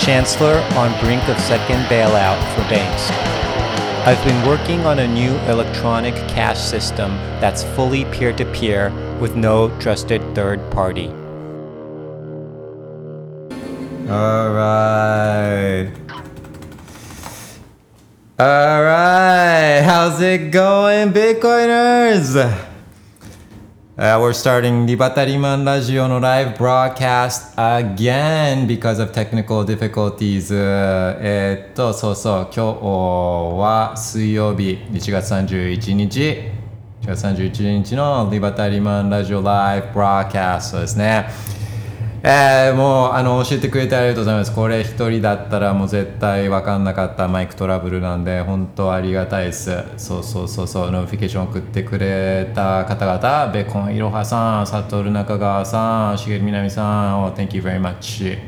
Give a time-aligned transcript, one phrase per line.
[0.00, 3.10] Chancellor on brink of second bailout for banks.
[4.06, 7.10] I've been working on a new electronic cash system
[7.40, 11.08] that's fully peer to peer with no trusted third party.
[14.10, 15.90] Alright.
[18.38, 19.84] Alright.
[19.84, 22.72] How's it going, Bitcoiners?
[23.96, 30.52] Uh, we're starting the Batariman Radio no live broadcast again because of technical difficulties.
[30.52, 32.76] えっと、そうそう、今日
[33.56, 36.20] は水曜日、1月31日、
[37.02, 41.28] 1月31日のリバタリマンラジオ live broadcast ですね。
[42.26, 44.54] えー、もうあの教えてくれてありがとうございます。
[44.54, 49.84] これ一人だったらもう絶対分かんなかったマイクトラブルなんで本当ありがたいです。
[49.98, 58.38] そうそうそうそう、 notification 送ってくれた方々、ベコンいろはさん、サトル中川さん、しげるみなみさん、oh, Thank you very much.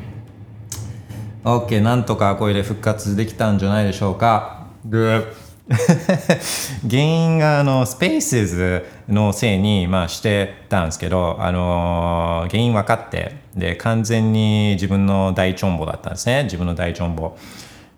[1.44, 4.68] OK、なんとかこれで復活できたんじゃないでしょうか。
[4.88, 5.45] Good.
[6.88, 16.44] 原因があのスペースズのせいに、まあ、してたんですけど、あの原因分かってで完全に自分の大チョンボだったんですね。
[16.44, 17.36] 自分の大チョンボ。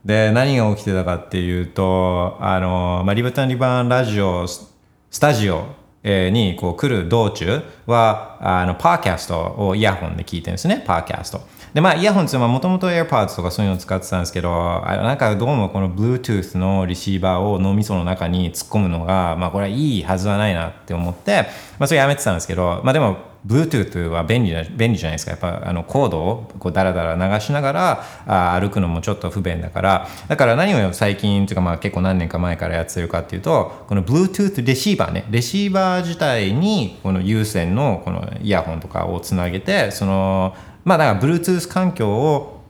[0.05, 4.73] で何が起きてたかっていうとあの、まあ、リブタンリバーンラジオス
[5.21, 5.67] タジオ
[6.05, 10.83] にこう来る道中はあのパーキャストをイヤホンで聞いてるんですね。
[10.87, 11.58] パーキャスト。
[11.75, 21.47] でまあイヤホンってもともと AirPods とかそういうのを使ってたんですけどなんかどうもこの Bluetooth のリシーバーを脳みその中に突っ込むのがまあこれはいいはずはないなって思って
[21.79, 25.31] まあそれやめてたんですけどまあでも Bluetooth は便利な便利じゃないですか。
[25.31, 30.09] やっぱあのコードをこうダラダラ流しながらあ歩くのもちょっと不便だから。
[30.27, 35.25] だから何を最近というかまあ結構何年か前からやってるかっていうとこの Bluetooth レシーバーね。
[35.31, 42.63] レシーバー自体にこの有線のこのイヤホンとかをつなげてそのまあだから Bluetooth 環境を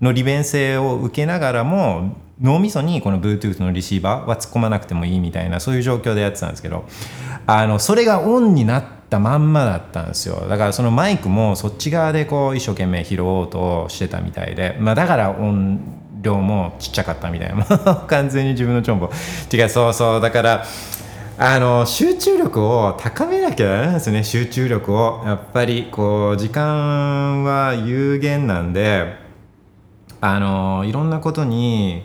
[0.00, 6.84] の利便性を受けながらも脳みそにこの Bluetooth のレシーバーは突っ込まなくてもいいみたいなそういう状況でやってたんですけど
[7.46, 10.46] あのそれがオンになったまんまだったんですよ。
[10.48, 15.80] だからそのマイクもそっち側でこう一生懸命拾おうとしてたみたいで、まあ、だから音
[16.20, 17.64] 量もちっちゃかったみたいな
[18.06, 19.10] 完全に自分のチョンボ。
[19.52, 20.20] 違うそうそう。
[20.20, 20.64] だから
[21.40, 29.14] あの集中力を高めなきゃダメなんですね集中力をやっぱりこう時間は有限なんで
[30.20, 32.02] あのいろんなことに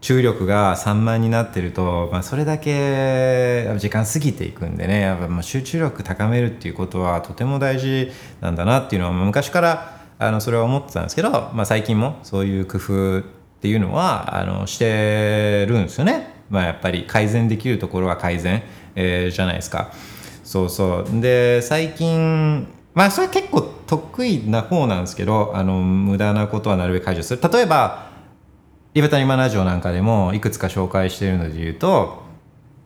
[0.00, 13.22] 注力が散漫になってると、まあ、それだけ時間過ぎていくんでねやっぱまあ集中力高めるっていうことはとても大事なんだなっていうのは昔からあのそれは思ってたんですけど、まあ、最近もそういう工夫っ
[13.60, 16.35] ていうのはあのしてるんですよね。
[16.50, 18.62] まあ、やっぱり改善できるところは改善、
[18.94, 19.92] えー、じゃないですか。
[20.46, 28.10] そうそうで最近まあそれ結構得意な方なんですけどあの無駄なことはなるべく解除する例えば
[28.94, 32.22] リベタリマラジオなんかでもいくつか紹介しているので言うと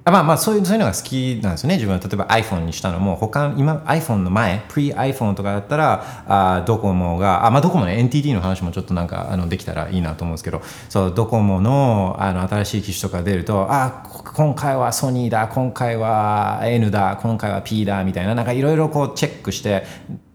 [0.03, 2.00] あまあまあそういうそういうのが好きなんですよね自分は。
[2.00, 19.84] 例えば iPhone にしたのも他今 iPhone の前 Pre-iPhone とかだったらあドコモがあまあドコモね NTT の話もちょっとなんかあのできたらいいなと思うんですけどそうドコモのあの新しい機種とか出るとあ今回はソニーだ今回は N だ今回は P だみたいななんかいろいろこうチェックして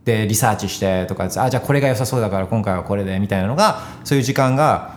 [0.05, 4.94] でリサーチしてとかあじゃあこれが良さそうだから今回はこれでみたいなのがそういう時間が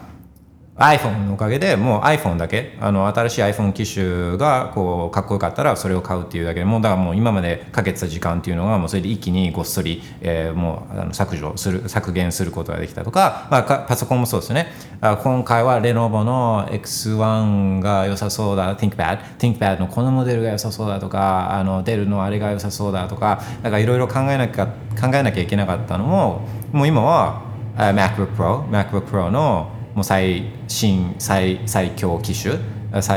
[0.79, 14.69] iPhone のおかげでもう iPhone だけあの新しい iPhone 機種がこうかっこよかったらそれを買うっていうだけでもうだからもう今までかけてた時間っていうのがもうそれで一気にごっそり、えー、もうあの削除する削減することができたとか,、まあ、パソコンもそうですね。
[15.01, 27.43] あ今回はレノボの X1 が良さそうだ ThinkPad ThinkPad のこのモデルが良さそうだとかあのデルのあれが良さそうだとかなんかいろいろ考えなきゃ考えなきゃいけなかったのももう今は
[27.77, 32.55] MacBook Pro MacBook Pro のもう最新最最強機種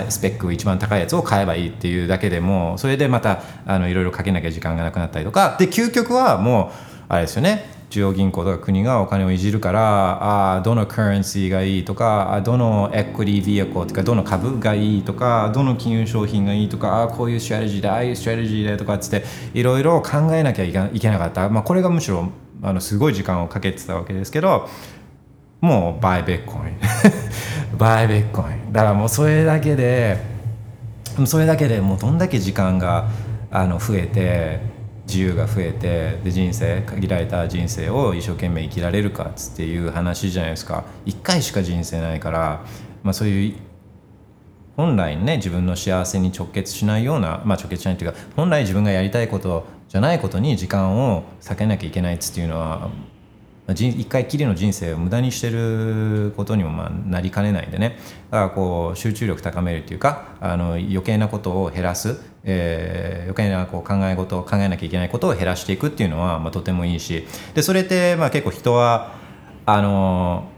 [0.09, 5.55] スペック一番高いやつを買えばいいっていうだけでもそれでまたあのいろいろかけなきゃ時間がなくなったりとか。
[5.59, 7.69] で究極はもうあれですよね。
[7.91, 22.29] 中央銀行とか国がお金をいじるからあどのカレンシーがいいとかあどのエクリティビアコとかどの株がいいとかどの金融商品がいいとかあこういうストラテジーだああいうストラテジーだとかっつっていろいろ考えなきゃいけなかった、まあ、これがむしろ
[22.63, 24.69] あのすごい時間をかけてたわけですけど
[25.61, 26.73] もう buy Bitcoin
[27.77, 28.73] バイビ ッコイン。
[28.73, 30.17] だからもうそれだけで
[31.25, 33.07] それだけでもうどんだけ時間が
[33.51, 34.59] あの増えて
[35.07, 40.83] 自由が増えてで人生限られた人生を一生懸命生きられるかっていう話じゃないですか。
[41.05, 42.61] 一回しか人生ないから、
[43.03, 43.55] まあ、そういう
[44.77, 52.89] 本来ね自分の幸せに直結しないような、まあ、直結しないっていうか本来自分がやりたいことじゃないことに時間を避けなきゃいけないっていうのは
[53.71, 57.97] 一回きりの人生を無駄にしてることにもまあなりかねないんでね
[58.29, 69.13] だからこう集中力高めるっていうかあの余計なことを減らす、えー余計なこう考え事を考えなきゃいけないことを減らしていくっていうのはまあとてもいいしでそれってまあ結構人は
[69.65, 70.49] あの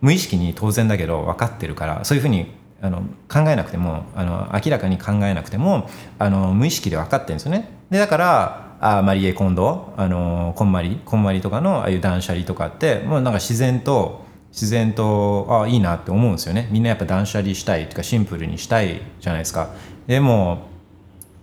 [0.00, 5.88] 無意識に当然だけど分かってるからそういうふうにあの考えなくてもあの明らかに考えなくても
[6.18, 7.70] あの無意識で分かってるんですよね。
[7.90, 16.68] でだからあマリエ・コンドあのこんまりこんまりとかのああいう断捨離とかってもうなんか自然と自然とあいいなって思うんですよね。
[16.70, 19.70] みんなやっぱ断捨離したいとかシンプルにしたいじゃないですか。
[20.06, 20.68] でも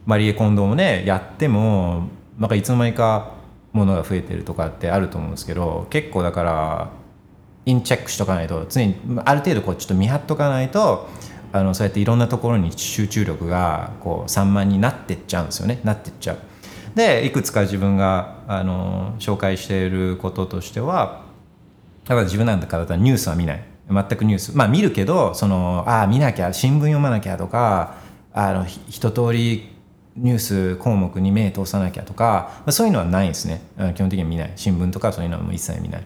[0.05, 2.07] マリエ・コンドもねやっても
[2.39, 3.33] なんかいつの間にか
[3.73, 6.89] 物が増えてるとかってあると思うんですけど結構だから
[7.65, 8.95] インチェックしとかないと常に
[9.25, 11.09] ある程度こうちょっと見張っとかないと
[11.51, 15.79] あのそうやっていろんなところに集中力がこう散漫になってっちゃうんですよね。
[15.83, 16.37] なってっちゃう。
[16.95, 21.25] でいくつか自分があの紹介していることとしては
[22.05, 23.63] だから自分なんだからたらニュースは見ない。
[23.87, 24.57] 全くニュース。
[24.57, 27.95] まあ見るけどそのああ見なきゃ新聞読まなきゃとか
[28.33, 29.75] あの一通り
[30.15, 33.61] ニュース項目に目通さなきゃとか、まあ、そういうのはないですね。
[33.95, 34.53] 基本的には見ない。
[34.55, 36.03] 新聞とかそういうのは一切見ない。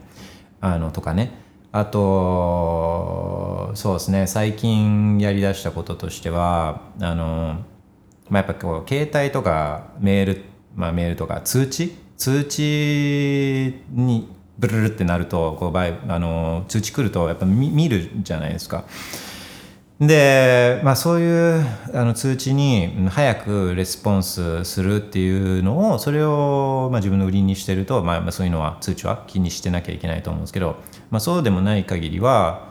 [0.62, 1.32] あのとかね。
[1.72, 4.26] あとそうですね。
[4.26, 7.60] 最近やりだしたこととしてはあの、
[8.30, 10.49] まあ、やっぱこう携帯とかメールって、
[10.80, 11.96] まあ、メールとか通知？
[12.18, 14.28] 通知に
[14.58, 18.84] ブルルってなるとこうバイあの通知来るとやっぱ見見るじゃないですか。
[20.00, 30.78] で、まあ、そういうあの通知に早くレスポンスするっていうのをそれをまあ自分の売りにしてると、まあ、そういうのは通知は気にしてなきゃいけないと思うんですけど、
[31.12, 32.70] まあ、そうでもない限りは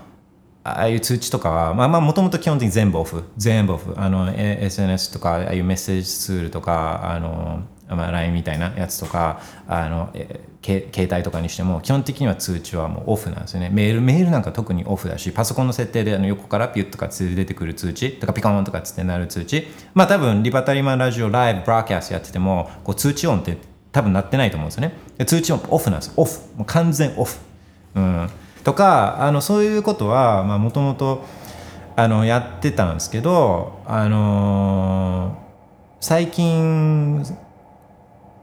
[0.65, 3.25] ああいう通知とかはまあもともと基本的に全部オフ。
[3.37, 3.95] 全部オフ。
[3.97, 13.71] あの SNS とかああいうメッセージツールとかあの、まあ、LINE みたいなやつとかあのえけ携帯とかにしても基本的には通知はもうオフなんですよね。
[13.73, 19.69] メールメールなんか特にオフだしパソコンの設定であの横からピュッとかつ出てくる通知とかピコーンとかつってなる通知。
[19.95, 23.57] まあ多分リバタリマンラジオライブブラーキャスやっててもこう通知音って
[23.93, 24.93] 多分鳴ってないと思うんですよね。
[25.25, 26.39] 通知音オフなんですオフ。
[26.57, 27.39] もう完全オフ。
[27.95, 28.31] うん。
[28.65, 31.25] とかあのそういうことはもともと
[31.97, 35.37] やってたんですけどあの
[36.01, 37.25] 最近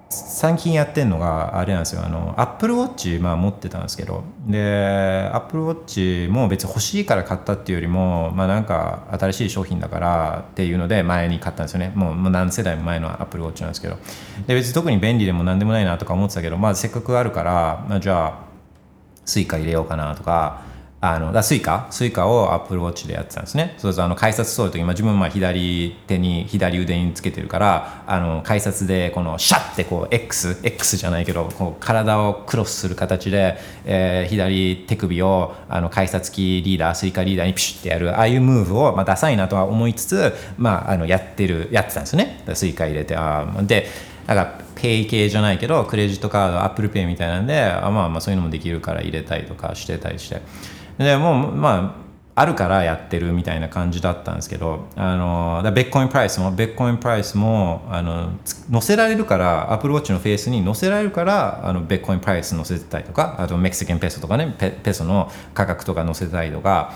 [0.10, 2.06] 最近やってんのがあれなんですよ。
[2.06, 4.24] あのアップルウォッチまあ持ってたんですけど。
[4.48, 11.92] でアップルウォッチも別に欲しいから買ったっていうよりもまあなんか新しい商品だからっていうので前に買ったんですよね。
[11.96, 13.98] もうもう何世代も前のアップルウォッチなんですけど。
[14.48, 18.40] で別に特に便利でも何でもないなとか思ってたけどまあせっかくあるから、まあ、じゃあ
[19.26, 20.62] スイカ入れようかなとか
[21.14, 23.76] あのだスイカスイカをアップルウォッチでやってたんですね。
[23.78, 42.44] そうそうあの改札通る時、まあ、自分は左手に左腕につけてるからあの改札でこのシャッてこう X, X じゃないけどこう体をクロスする形で、えー左手首をあの改札機リーダースイカリーダーにピシュッてやるああいうムーブを、まあ、ダサいなとは思いつつ、まあ、あのやってるやってたんですね。
[42.54, 43.88] スイカ入れてあーで
[44.28, 50.42] なんかペイ系じゃないけどクレジットカードアップルペイみたいなんであまあまあそういうのもできるから入れたりとかしてたりして。
[50.98, 52.06] でもうまあ
[52.38, 58.34] あるからやってるみたいな感じだったんですけどあのだ Bitcoin price もビットコインプライスもあの
[58.70, 66.94] 載せられるからアップルウォッチのフェイスに載せられるからあのビットコインプライス載せてたりとかあとメキシケンペソとかねペペソの価格とか載せたりとか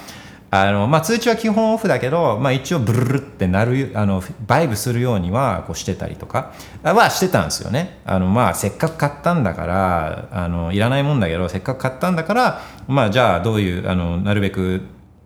[0.51, 6.53] あのまあ、通知は基本オフだけど、まあ、一応ブルルってなるあのバイブするようにはこうしてたりとか。
[6.83, 7.99] はしてたんですよね。
[8.05, 14.81] あの、まあ、せっかく買ったんだからあのいらないもんだけどせっかく買ったんだから、まあ、じゃあどういうあのなるべく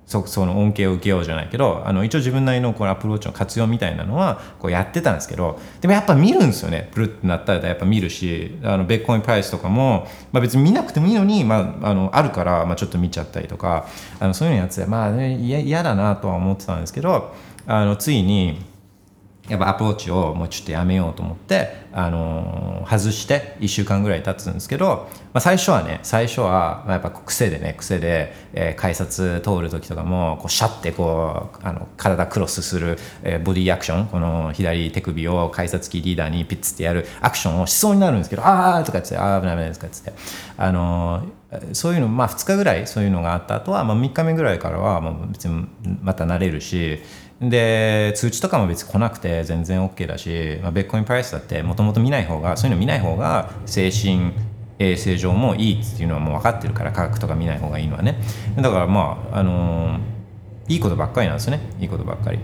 [0.06, 6.90] そその恩恵を受けようじゃないけどあの一応自分なりのこのアプローチの活用みたいなのはこうやってたんですけどでもやっぱ見るんですよね。
[6.94, 13.88] ブルってなったらやっぱ見るしあのベッコインプライスとかも、まあ、別に見なくてもいいのに、まあ、あのあるから、まあ、ちょっと見ちゃったりとか
[14.20, 17.34] あのそういうのやつでまあね嫌嫌だなとは思ってたんですけど
[17.66, 18.73] あのついに
[19.50, 40.14] やっぱアプローチをもうちょっとやめようと思ってあの外して1週間ぐらい経つんですけど、まあ、最初はね最初はやっぱ癖でね癖で、えー、改札通る時とかもこうシャッてこうあの体クロスする、えー、ボディアクションこの左手首を改札機リーダーにピッツってやるアクションをしそうになるんですけどああとか言ってああ危ない危ないとか言って。
[40.56, 41.24] あの
[41.74, 45.68] そういうのまあ2日ぐらいそういうのがあった後は、まあ、3日目ぐらいからはもう別に
[46.02, 47.00] また慣れるし
[47.42, 54.34] で通知とかも別に来なくて全然 OK だし、まあ、ベッコインプライスだってもともと見ない方がそういうの見ない方が精神
[54.80, 58.20] 衛生上もいいっていうのはもう分かってるから価格とか見ない方がいいのはね。
[58.58, 61.62] だからまああのー、いいことばっかりなんですよね。
[61.80, 62.40] いいことばっかり。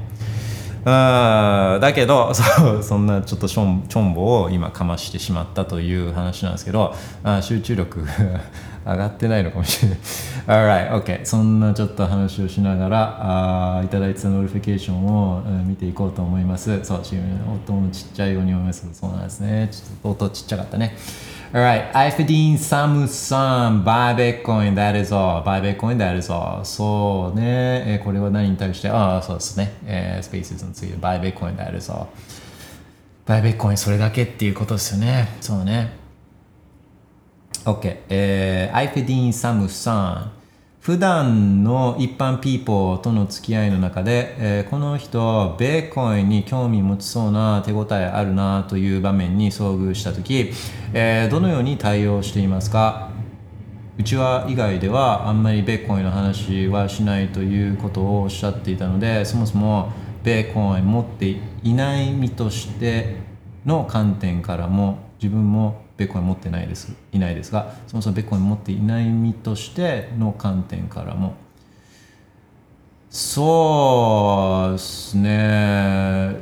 [0.85, 8.07] あだけど そそんなちょっとちょんちょんぼを今かましてしまったという話なんですけどあ集中力
[8.91, 9.99] 上がってないのかもしれない
[10.47, 20.95] Alright, OK そんなちょっと話をしながらあいただいてた notification を、うん、見ていこうと思いますそう音もちっちゃいように思いますそうなんですねちょっと音ちっちゃかったね
[21.51, 25.41] Alright, Ifedin Samusan, buy Bitcoin, that is all.
[25.41, 26.63] Buy Bitcoin, that is all.
[26.63, 28.89] そうね、えー、これは何に対して？
[28.89, 29.73] ああ、そうですね。
[29.83, 32.05] えー、スペースについて buy Bitcoin, that is all.
[33.25, 35.27] buy Bitcoin それだけっていうことですよね。
[35.41, 35.98] そうね。
[37.65, 40.39] OK、えー、アイフェディン・サムさん。
[40.79, 50.51] 普段の一般ピーポーとの付き合いの中で、えー、この人ベーコンに興味持ちそうな手応えあるなという場面に遭遇した時、
[50.93, 53.11] えー、どのように対応していますか？
[53.99, 59.91] うちは以外ではあんまりベーコンの話はしないということをおっしゃっていたのでそもそも
[60.23, 63.17] ベーコン持っていない身として
[63.65, 71.35] の観点からも自分もベッコイン持ってないですいないですがそもそもベッコイン持っていない身としての観点からも。
[73.09, 76.35] そうですね。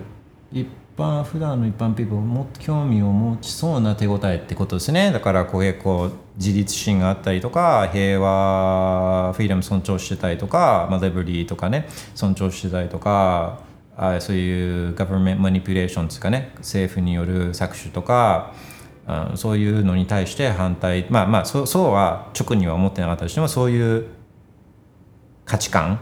[0.52, 5.12] 一般普段の一般ピーポーもっと興味を持ちそうな手応えってことですね。
[5.12, 13.62] だからこう結構自立心があったりとか平和フリーダム尊重してたりとか、まあ、レブリーとかね尊重してたりとか
[13.96, 16.52] あそういうガバメントマニピュレーションですかね。
[16.58, 18.54] 政府による搾取とか
[19.08, 21.08] あそういうのに対して反対。
[21.10, 24.06] まあまあそうそうは直には思ってなかったとしてもそういう
[25.46, 26.00] 価値観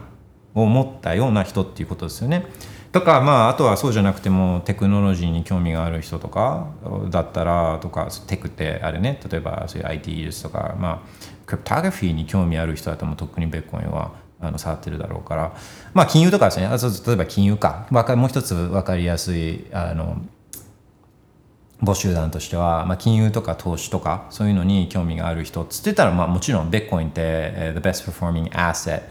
[0.54, 2.46] を持ったような人っていうことですよね。
[2.92, 6.68] とかまああとはそうじゃなくてもテクノロジーに興味がある人とか
[7.10, 15.56] だったらとかテクってあれね例えばそういう IT 技術とかまあクリプトグラフィーに興味ある人だとも特にベッコインはあの触ってるだろうから。
[15.94, 16.66] まあ金融とかですね。
[16.66, 17.86] あそう例えば金融か。
[17.90, 20.18] もう一つ分かりやすいあの
[21.82, 29.02] 募集団としては、まあ、金融とか投資とかそういうのに興味がある人つってたら、まあ、もちろんベッコインって、the best performing asset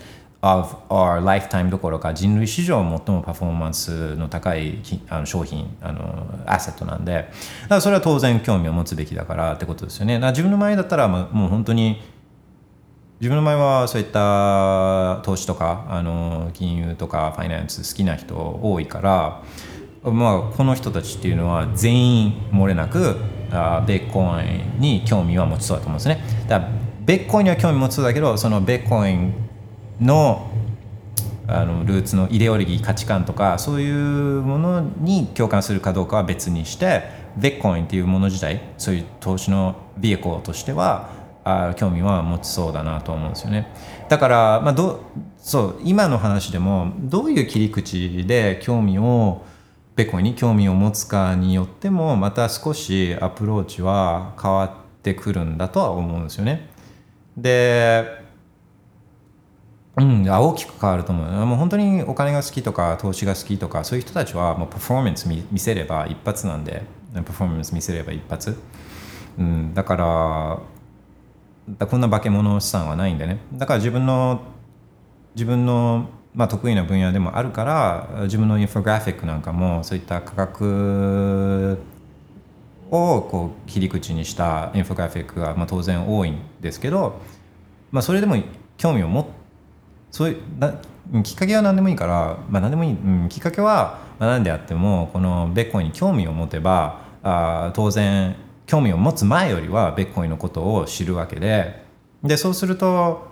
[0.41, 4.79] of our lifetime どころか人類史上最もパフォーマンスの高い
[5.09, 7.21] あの商品あのアセットなんでだ
[7.69, 10.15] からそれは当然興味を持つべきだからってことですよね。
[10.15, 12.01] だから自分の前だったら、まあ、もう本当に
[13.19, 19.41] 自分の前はそういった投資とかあの金融とかファイナンス好きな人多いから
[20.11, 23.15] まあ、この人たちっていうのは全員漏れなく
[23.51, 26.23] あベッコインに興味は持ちそうだと思うんですね。
[26.47, 26.71] だから
[27.05, 29.33] ベッコインには興味持ちそうだけどそのベッコイン
[30.01, 30.51] の
[31.47, 37.03] あのルーツのイデオロギー価値観とかそういうものに共感するかどうかは別にして
[37.37, 41.11] ベッコインっていうもの自体そういう投資のビエコーとしては
[41.43, 43.67] あ興味は持ちそうだなと思うんですよね。
[44.09, 45.01] だから、まあ、ど
[45.37, 49.43] そう今の話でもどういう切り口で興味を
[49.95, 56.69] ベコに興味を持つかによってもまた少しアプローチは変わってくるんだとは思うんですよね。
[57.37, 58.05] で、
[59.97, 61.45] うん、大きく変わると思う。
[61.45, 66.83] もう本当にお金が好きとか投資が好きとかそういう人たちはもうパフォーマンス見せれば一発なんで
[67.13, 68.57] パフォーマンス見せれば一発。
[69.37, 69.95] うん、だか
[71.79, 74.41] らこんな化け物資産はないんでねだから自分の
[75.33, 81.79] 自分のまあ、得意な分野でもあるから自分のインフォグラフィックなんかもそういった価格
[82.91, 87.21] をこう切り口にしたインフォグラフィックがまあ当然多いんですけど、
[87.91, 88.35] まあ、それでも
[88.77, 89.27] 興味を持
[90.11, 101.85] そういうきっかけは何でもいいから、まあ、何でもいい、うん、きっかけは何であってもこのベッコインに興味を持てばあ当然興味を持つ前よりはベッコインのことを知るわけで
[102.23, 103.27] でそうすると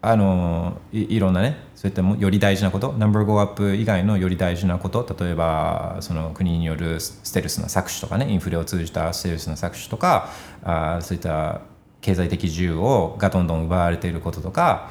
[0.00, 10.28] あのいいろんなねそういったより大事なことナンバーゴーアップ以外のより大事なこと例えばその国によるステルスの搾取とかねインフレを通じたステルスの搾取とか
[10.64, 11.60] あそういった
[12.00, 14.90] 経済的自由をがどんどん奪われていることとか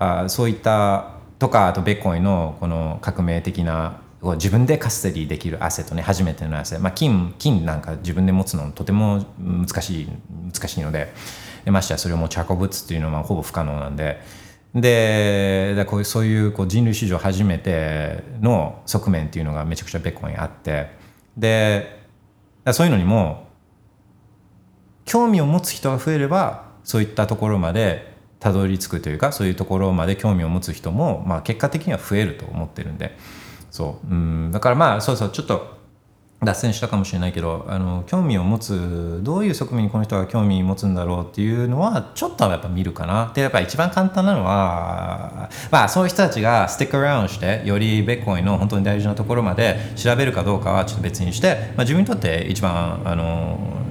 [0.00, 10.08] あそういったとかあとベッコインのこの革命的な自分でカステリーできるアセットね初めてのアセト、まあ、金金なんか自分で持つのとても難しい
[10.52, 11.12] 難しいので。
[11.64, 14.43] でましてやそれを持ち運ぶっていうのはほぼ不可能なんで。
[14.74, 20.88] でだこうそういうこう人類史上初めての側面っていうのがめちゃくちゃベッコンにあって
[21.36, 22.04] で
[22.72, 23.46] そういうのにも
[25.04, 33.16] 興味を持つ人が増えればそういったところまでたどり着くというかそういうところまで興味を持つ人も、まあ、結果的には増えると思ってるんで。
[33.70, 34.06] そう。
[34.06, 34.50] うん。
[34.52, 35.78] だからまあそうそうちょっと
[36.44, 43.32] 脱線したかもしれないけどあの興味を持つどういう側面にこの人が興味を持つんだろうっていうのはちょっとやっぱ見るかな。
[43.34, 53.83] でやっぱ一番簡単なのはまあそういう人たちがスティックアラウンしてよりベッコインの本当に大事なところまで調べるかどうかはちょっと別にして、まあ、自分にとって一番あの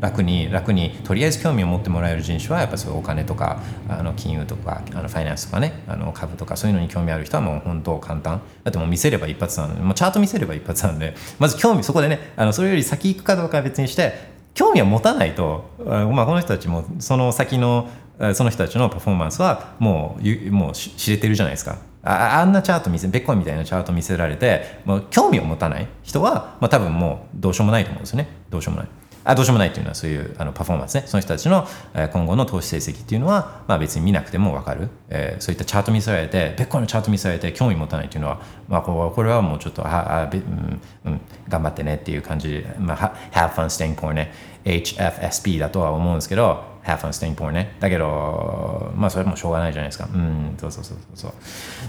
[0.00, 8.40] 楽に楽にとりあえず興味を持ってもらえる人種はやっぱそういうお金とかあの金融とかあのファイナンスとかねあの株とかそういうのに興味ある人はもう本当簡単。
[8.64, 17.88] だってもう見せれば一発なのでもうチャート見せれば一発なんでまず興味そこでねあのそれより先行くかどうかは別にして興味を持たないと、まあ、この人たちもその先の
[18.34, 21.78] その人たちのパフォーマンスはもうもう知れてるじゃないですか。
[22.02, 28.28] ああんなチャート見せベッコイみたいなチャート見せられてもう興味を持たない人は、まあ、多分もうどうしようもないと思うんですよね。
[28.48, 28.90] どうしようもない。
[29.28, 31.02] あどうしようもないっていうのはそういうあのパフォーマンスね。
[31.06, 31.66] その人たちの
[32.12, 44.32] 今後の投資成績っていうのは、まあ、別に見なくても分かる、えー、そういったチャート見せられてベッコイのチャート見せられて興味持たないっていうのは、まあ、これはもうちょっとああ、うんうん、頑張ってねっていう感じ、まあ、Have fun staying poor ね。
[44.64, 47.76] HFSP だとは思うんですけど Have fun staying poor ね。
[47.80, 50.08] だけどまあそれもしょうがないじゃないですか。
[50.12, 51.32] うんそうそうそうそう。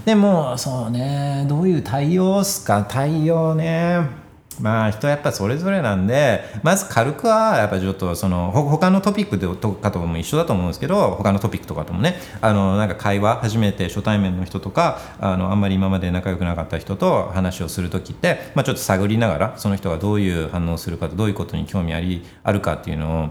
[0.04, 1.44] でもそうね。
[1.48, 2.84] どういう対応っすか？
[2.88, 4.27] 対応ね。
[4.60, 23.28] まあ人はやっぱそれぞれなんでまず軽くはやっぱちょっとその他のトピックとかとも一緒だと思うんですけど他のトピックとかともねあのなんか会話初めて初対面の人とかあのあんまり今まで仲良くなかった人と話をする時って、まあ、ちょっと探りながらその人がどういう反応するかとどういうことに興味ありあるかっていうのを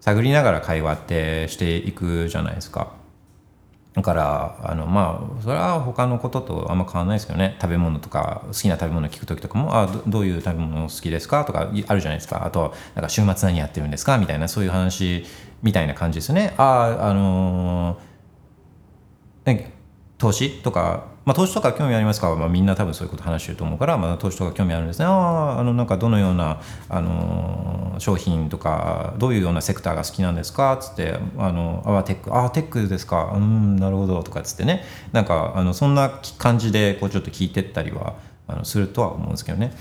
[0.00, 3.01] 探りながら会話ってしていくじゃないですか。
[3.94, 7.58] だからあのまあそれは他のこととあんま変わらないですけどね。
[7.60, 11.44] 食べ物とか好きな食べ物聞く時とかもあどういう食べ物好きですか？
[11.44, 12.46] とかあるじゃないですか。
[12.46, 14.16] あとなんか週末何やってるんですか？
[14.16, 15.26] みたいなそういう話
[15.62, 16.54] みたいな感じですね。
[16.56, 19.66] ああのー、
[20.16, 25.04] 投資とかまあ、投資とか興味ありますか、まあ、みんな多分そういうこと話してると思うから、まあ、投資とか興味あるんですね。
[25.04, 30.72] あああのなんかどのような、あの商品とかどういうようなセクターが好きなんですか？
[30.74, 33.32] っつってあのあテックあテックですか。
[33.34, 34.22] うんなるほど。
[34.22, 34.84] とかっつってね。
[35.12, 38.14] なんかあのそんな感じでこうちょっと聞いてったりは
[38.48, 39.72] あのするとは思うんですけどね。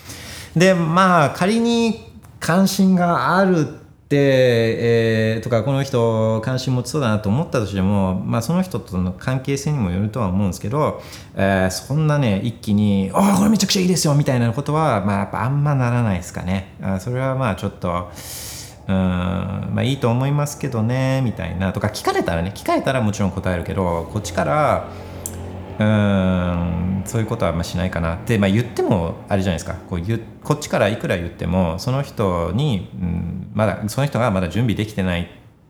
[0.55, 3.80] でまあ仮に関心がある、
[4.17, 11.01] えー、とかこの人関心持ちそうだなと思ったとしても、まあ、その人との関係性にもよるとは思うんですけど、
[11.35, 16.75] えー、そんなね一気に「ああこれめちゃくちゃいいですよ」みたいなことは、まあ、やっぱあんまならないですかね。
[16.81, 18.09] あそれはまあちょっと
[18.87, 24.87] うんまあいいと思いますけどねみたいなとか聞かれたらね聞かれたらもちろん答えるけどこっちから
[25.81, 28.15] うんそういうことはあんましないかな。
[28.15, 29.73] って、まあ、言ってもあれじゃないですか。
[29.89, 35.29] こうこっちからいくら言ってもその人に、うん、まだその人がまだ準備できてない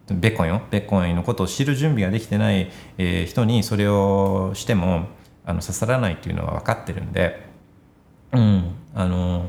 [0.10, 0.62] ベッコンよ。
[0.70, 5.08] ベッコンのことを知る準備ができてない、えー、人にそれをしても
[5.46, 7.46] あの刺さらないっていうのは分かってるんで、
[8.34, 9.46] うん、あの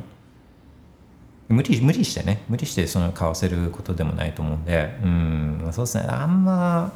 [1.48, 6.04] 無理無理してね無理してその買わせることでもないと思うんで、うん、そうですね。
[6.08, 6.92] あんま。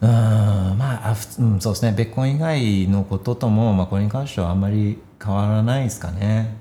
[0.00, 6.54] うんまあうん、そうですね別婚以外のこととも、まあ、これに関してはあんまり変わらないですかね。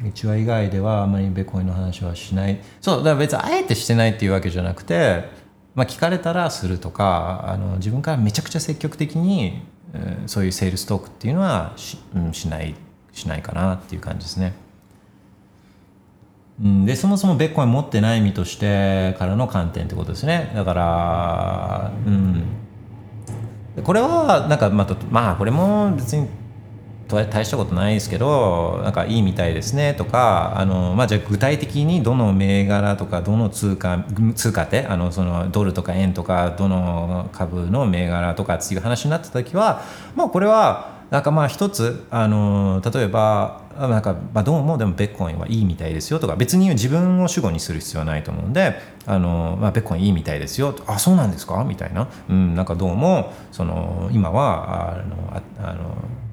[0.00, 5.24] うん、1話以外ではあんまり別婚の話はしないそうだから別にあえてしてないっていうわけじゃなくて、
[5.74, 12.74] まあ、聞かれたらするとかあの自分からめちゃくちゃ積極的に、えー、そういうセールストークっていうのはし,、うん、しない
[13.12, 14.54] しないかなっていう感じですね。
[16.62, 20.52] うん、でそもそもベッコイン持ってない身としてからの観点ってことですね。
[20.54, 22.44] だからうん。
[23.82, 26.28] これはなんかまたまあこれも別に
[27.08, 39.82] 大したことないですけどなんかいいみたいですねとかあの、まあ、じゃあ具体的にどの銘柄とかどの通貨通貨ってあのそのドルとか円とかどの株の銘柄とかっていう話になった時は
[40.16, 55.82] まあこれはなんかまあ一つあの例えばなんか、まあ、どうもでもベッコインはいいみたいですよとか別に自分を主語にする必要はないと思うんであの、まあ、ベッコインいいみたいですよあそうなんですかみたいな、うん、なんかどうもその今はあのあの、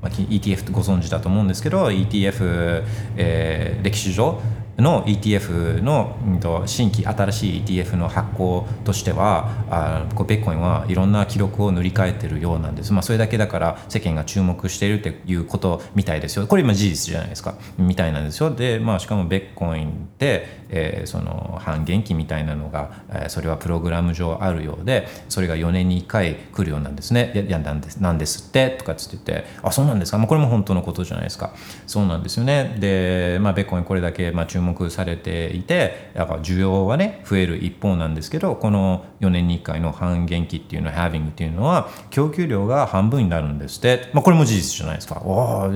[0.01, 2.83] まあ、ETF ご存知だと思うんですけど ETF、
[3.17, 4.41] えー、歴史上
[4.77, 16.47] の ETF の、うん、と新規新しい ETF の発行としてはあこうベッコインはいろんな記録を塗り替えてるようなんです、まあ、それだけだから世間が注目しているっていうことみたいですよ。
[16.47, 17.55] これ今事実じゃないですか。
[17.77, 18.51] みたいなんですよ。
[18.51, 27.31] で、まあ、しかもベッコインって、えー、その半減期みたいなのが、えー、それはプログラム上あるようでそれが4年に1回来るようなんですね。
[27.47, 31.53] いやなんですなんですってとかっつっててあそうなんですか、まあ、これも本当のことじゃないですか。
[31.85, 32.75] そうなんですよね。
[32.79, 45.21] で、まあ、ベッコインこれだけ、まあ、注目されていてだから需要はね増える一方なんですけどこの4年に1回の半減期っていうのはハービングっていうのは供給量が半分になるんですって、まあ、これも事実じゃないですか。
[45.23, 45.69] お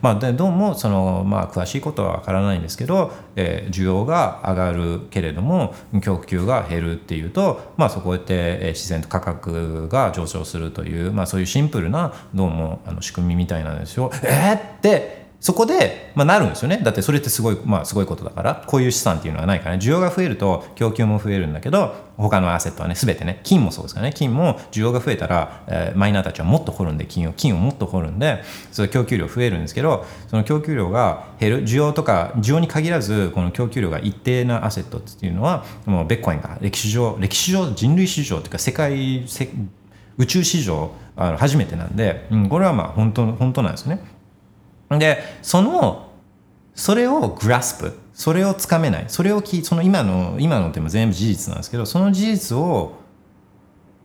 [0.00, 14.10] まあ、でどうもその、まあ、詳しいことはわからないんですけど、えー、需要が上がるけれども供給が減るっていうと、まあ、そこで、えー、自然と価格が上昇するという、まあ、そういうシンプルなどうもあの仕組みみたいなんですよ。
[14.22, 16.78] えー、ってそこで、まあ、なるんですよね。
[16.84, 39.24] だってそれってすごい、まあ、すごいことだから、こういう資産っていうのはないから、需要が増えると供給も増えるんだけど、他のアセットはね、すべてね、金もそうですからね、金も需要が増えたら、えー、マイナーたちはもっと掘るんで、金を、金をもっと掘るんで、その供給量増えるんですけど、その供給量が減る、需要とか、需要に限らず、この供給量が一定なアセットっていうのは、もうベッコインが歴史上、歴史上、人類史上というか、世界、
[40.18, 44.21] 宇宙史上、あの初めてなんで、うん、これはまあ本当本当なんですね。
[44.98, 46.10] でその
[46.74, 49.04] それをグラスプそれをつかめない。
[49.08, 52.94] それをきその今の今のでも全部事実なんですけどその事実を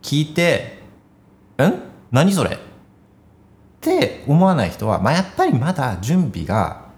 [0.02, 0.78] 聞いて
[1.60, 1.74] 「ん？
[2.10, 2.58] 何それ?」っ
[3.80, 6.88] て思わない人は、まあ、やっぱりまだ準備が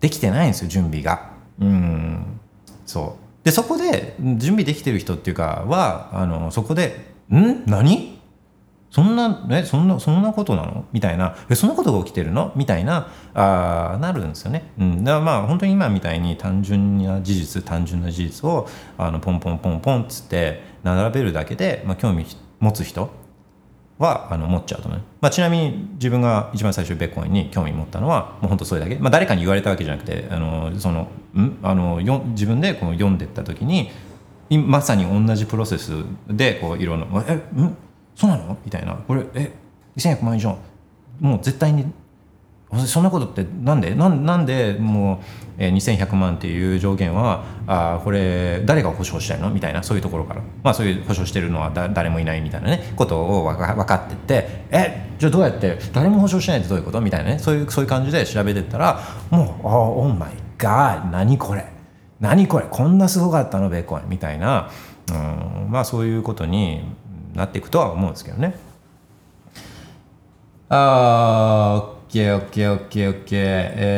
[0.00, 1.30] できてないんですよ準備が。
[1.60, 2.40] うん。
[2.86, 3.44] そう。
[3.44, 7.64] でそこで準備できてる人っていうかはあのそこで「ん？
[7.66, 8.15] 何？
[8.90, 10.86] そんな、ね、そんな、そんなことなの？
[10.92, 12.52] みたいな、え、そんなことが起きてるの？
[12.56, 14.70] みたいな、あなるんですよね。
[14.78, 15.04] うん。
[15.04, 22.24] だからまあ、本当に今みたいに単純な事実、単純な事実を、あの、ポンポンポンポンっつって、並べるだけで、まあ、興味
[22.60, 23.10] 持つ人
[23.98, 25.00] は、あの、持っちゃうと思う。
[25.20, 28.96] まあ、ちなみに自分が一番最初ベッコインに興味持ったのは、もう本当それだけ。
[28.96, 31.58] まあ、誰かに言われたわけじゃなくて、あの、その、ん？
[31.62, 33.90] あの、よ自分でこの読んでった時に、
[34.48, 35.90] まさに同じプロセス
[36.28, 37.76] でこういろんな「えん？
[38.16, 38.58] そうなの？
[38.64, 38.94] みたいな。
[38.94, 39.52] これえ
[39.96, 40.58] 2100万以上？
[41.20, 41.86] もう絶対に。
[42.84, 43.94] そんなことってなんで？
[43.94, 45.18] なんなんでもう、
[45.56, 49.50] えー、2100万っていう上限はあこれ誰が保証したいの？
[49.50, 50.42] みたいなそういうところから。
[50.64, 54.64] まあそういう保証してるのはだ誰もいないみたいなねことを分か分かってって。
[54.72, 57.00] えじゃあどうやって誰も保証しないってどういうこと？
[57.00, 57.38] みたいなね。
[57.38, 59.00] そういうそういう感じで調べてったら
[59.30, 61.66] もう「オーマイガー何これ
[62.18, 64.70] 何これこんなすごかったのベーコン」みたいな、
[65.10, 65.12] う
[65.68, 66.82] ん、まあそういうことに
[67.36, 68.58] なっていくとは思うんですけどね。
[70.68, 73.28] あー、OK、OK、OK、OK。
[73.32, 73.92] え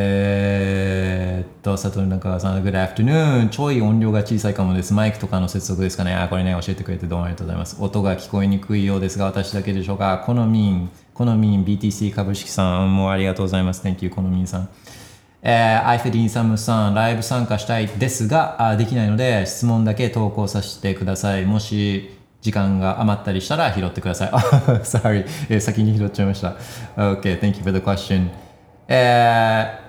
[1.46, 3.48] ー、っと、佐藤中川さん、Good afternoon。
[3.48, 4.92] ちょい音量が小さいかもです。
[4.92, 6.14] マイクとかの接続ですかね。
[6.14, 7.76] あ、これね、教えてくれてどうもありがとうございます。
[7.80, 10.22] 音が聞こえにくいようですが、私だけでしょうか。
[10.26, 13.86] このミン、このミン BTC 株式さんもありがとうございます。
[13.86, 14.68] Thank you、このミンさん。
[15.40, 21.44] えー、アイフェリンサムさん、ライブ参加したいですが、あできないので、質問だけ投稿させてください。
[21.44, 24.30] もし、時間が余ったりしたら拾ってください。
[24.84, 26.56] Sorry、え、先に拾っちゃいました。
[26.96, 28.28] Okay, thank you for the question.
[28.88, 29.87] えー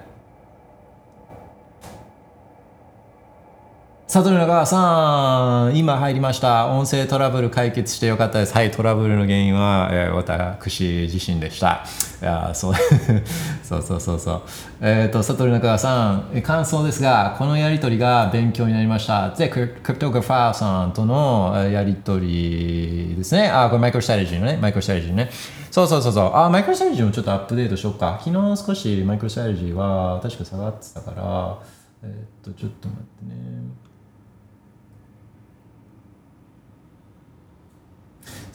[4.10, 6.66] サトルの川さん、今入りました。
[6.70, 8.56] 音声トラブル解決してよかったです。
[8.56, 11.86] はい、トラブルの原因は、えー、私自身でした。
[12.20, 12.74] いやそう
[13.62, 14.42] そうそうそうそう。
[14.82, 19.30] えっ、ー、と、サトルの川さん、感想ですが、このやりとりが勉強になりました。
[19.30, 23.48] で、クリプトグファーさんとのやりとりですね。
[23.50, 25.30] あ、これマイクロスタラジーのね、マイクロスタラジーね。
[25.70, 26.36] そうそうそうそう。
[26.36, 28.20] あ、 MicroStrategy もちょっとアップデートしようか。
[28.26, 31.58] 昨日少し MicroStrategy は確か下がってたから、
[32.02, 33.89] えっ、ー、と、ちょっと待ってね。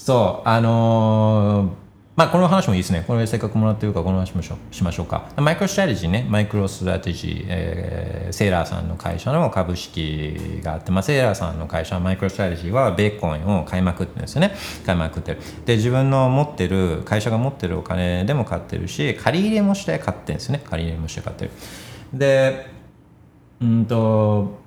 [0.04, 1.72] そうあのー、
[2.14, 3.04] まあこの話もいいですね。
[3.06, 5.30] これせっかくもらってるからこの話もししましょうか。
[5.38, 14.54] マイクロストラテジーね、マイクロストラテジー、えー、セーラーさんの会社の株式があって、まあ、セーラーさんの会社、マイクロストラテジーはベーコンを買いまくってるんですよね。
[14.84, 15.40] 買いまくってる。
[15.64, 20.60] で、自分の持ってる、会社が持ってるお金でも買ってるし、借り入れもして買ってるんですね。
[20.68, 21.50] 借り入れもして買ってる。
[22.12, 22.66] で、
[23.62, 24.63] うんと、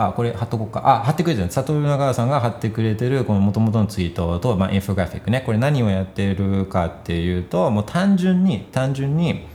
[0.00, 0.80] あ、これ貼っとこうか。
[0.82, 1.48] あ、貼ってくれてる。
[1.48, 5.42] 佐藤中川さんが貼ってくれてる、この元々のツイートと、まあ、インフォグラフィックね。
[5.44, 9.46] これ何をやってるかっていうと、もう単純に、単純に、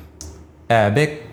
[0.69, 1.25] えー、ベ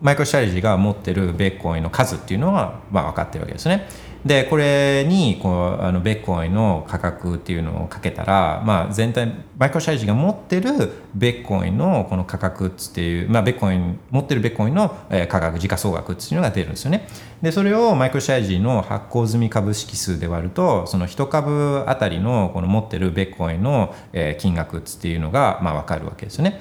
[0.00, 3.88] マイクロストラテジーが持ってるベッコインの数っていうのは、まあ、分かってるわけですね。
[4.24, 14.96] でこれにこうあのベッコインの価格っていうのをかけたら、まあ、全体マイクロシャイジが持ってるベッコインのこの価格っていう、まあ、ベッコイン持ってるベッコインの
[15.28, 17.08] 価格時価総額っていうのが出るんですよね。
[17.42, 23.92] でそれをマイクロシャイジの発行済み株式数で割るとその1株あたりのこの持ってるベッコインの
[24.38, 26.60] 金額っていうのがまあ分かるわけですよね。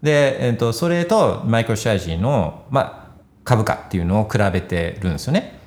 [0.00, 5.59] で、えー、とそれとマイクロシャイジの、まあ、株価っていうのを比べてるんですよね。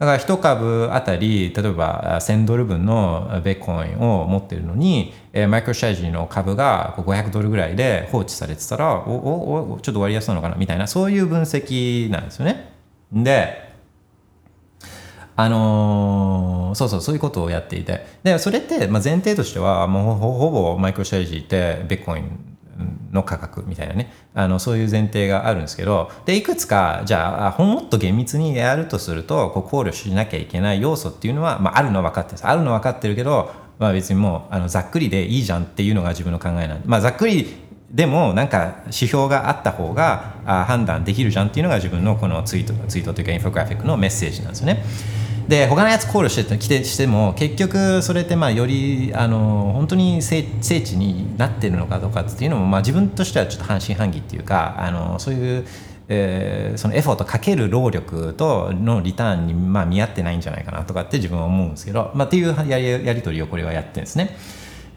[0.00, 5.12] だから1株あたり例えば1000ドル分のベッコインを持ってるのに
[5.50, 10.56] マイクロシャイジの株が500ドルぐらいで放置されてたらおおおちょっと割安なのかな？
[10.56, 12.72] みたいなそういう分析なんですよね。
[13.12, 13.68] で
[15.36, 22.49] あのー、そうそうそういうことをやっていてでそれって、まあ、前提としてはもうほぼマイクロシャイジってベッコイン
[23.12, 37.54] の価格みたいなねあのそういう前提があるんですけどでいくつかじゃあもっと厳密にやるとするとこう考慮しなきゃいけない要素っていうのは、まあ、あるのは分かってるんですあるのは分かってるけど、まあ、別にもうあのざっくりでいいじゃんっていうのが自分の考えなんで、まあ、ざっくり
[37.90, 40.34] でもなんか指標があった方が
[40.68, 44.84] 判断できるじゃんっていうのが自分のこのツイートツイートというかインフォグラフィックのメッセージなんですよね。
[45.48, 55.66] で他のやつ考慮してきてしても結局それってまあよりあの本当に聖聖地になってるのかどうかっていうのもまあ自分としてはちょっと半信半疑っていうかあのそういう
[56.12, 64.36] えー、そのエフォートかける労力とのリターンにまあ見合ってないんじゃないかなとかって自分は思うんですけど、まあ、っていうやりやり取りをこれはやってるんですね。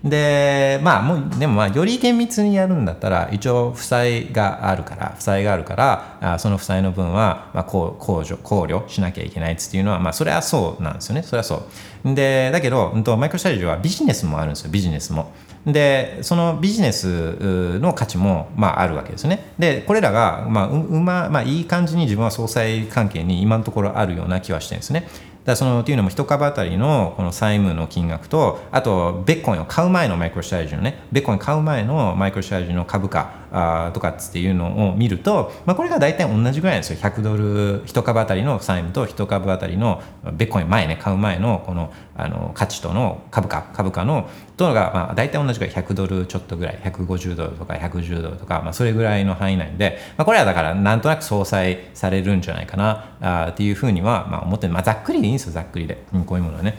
[0.04, 11.24] でまあもうでもまあより厳密にやるんだったら一応負債があるから負債があるからあその負債の分はまあこう控除考慮しなきゃいけないっていうのはまあそれはそうなんですよね。
[11.24, 11.66] それはそ
[12.04, 12.14] う。
[12.14, 15.32] でだけど、うん、とマイクロシャリジはビジネスもあるんですよビジネスも。
[15.66, 19.54] でそのビジネスの価値もまああるわけですね。
[19.58, 25.08] でこれらがまあうままあいい感じに自分は総裁関係に今のところあるような気はしてるんですね。
[25.46, 36.98] だそのっていうのも1株当たりのこの債務の金額とあとベッコインを買う前のマイクロシャージのねベッコイン買う前のマイクロシャージの株価あとかっていうのを見ると、まあ、これが大体同じぐらいですよ。
[36.98, 40.02] 100ドル1株当たりの債務と1株当たりの
[40.34, 45.74] ベッコイン前ね買う前のこのあの価値との株価株価のとのが、まあ、大体同じぐらい。
[45.74, 46.80] 100ドルちょっとぐらい。
[46.84, 55.52] 150ドルとか110ドルとか、まあ、それぐらいの範囲内で、まあ、これはだからなんとなく相殺されるんじゃないかなあっていうふうには、まあ、思って、まあ、ざっくりでいいんですよ。
[55.52, 56.78] ざっくりで、うん、こういうものはね。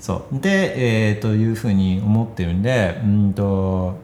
[0.00, 0.38] そう。
[0.38, 4.03] で、えー、というふうに思ってるんでうんと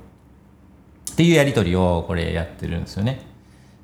[1.21, 3.21] っていうやり取りをこれやってるんですよね。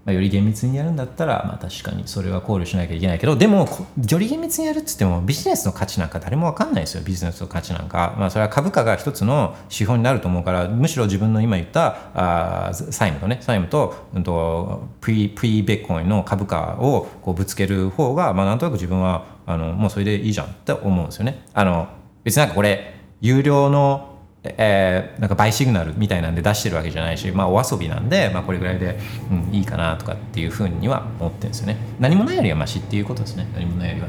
[0.06, 3.68] まあ、より厳密にやるんだったら、まあ、確かにそれは考慮しなきゃいけないけどでも
[4.08, 21.44] より厳密にやるっつってもビジネスの価値なんか誰も分かんないですよビジネスの価値なんか、まあ、それは株価が一つの指標になると思うからむしろ自分の今言ったあ債務とね債務と,、うんと、プリプリベッコインの株価をこうぶつける方が、まあ、なんとなく自分はあのもうそれでいいじゃんって思うんですよね。
[21.52, 21.88] あの
[22.22, 24.15] 別になんかこれ有料の
[24.58, 28.98] えー、なんかバイシグナルみたいなんで出してるわけじゃないし、まあ、お遊びなんで、まあ、これぐらいで、
[29.30, 31.76] うん、いいかなとかっていうふうには思ってるんですよね。
[31.98, 33.46] 何もないよりはマシっていうことですね。
[33.54, 34.08] 何もないよりは、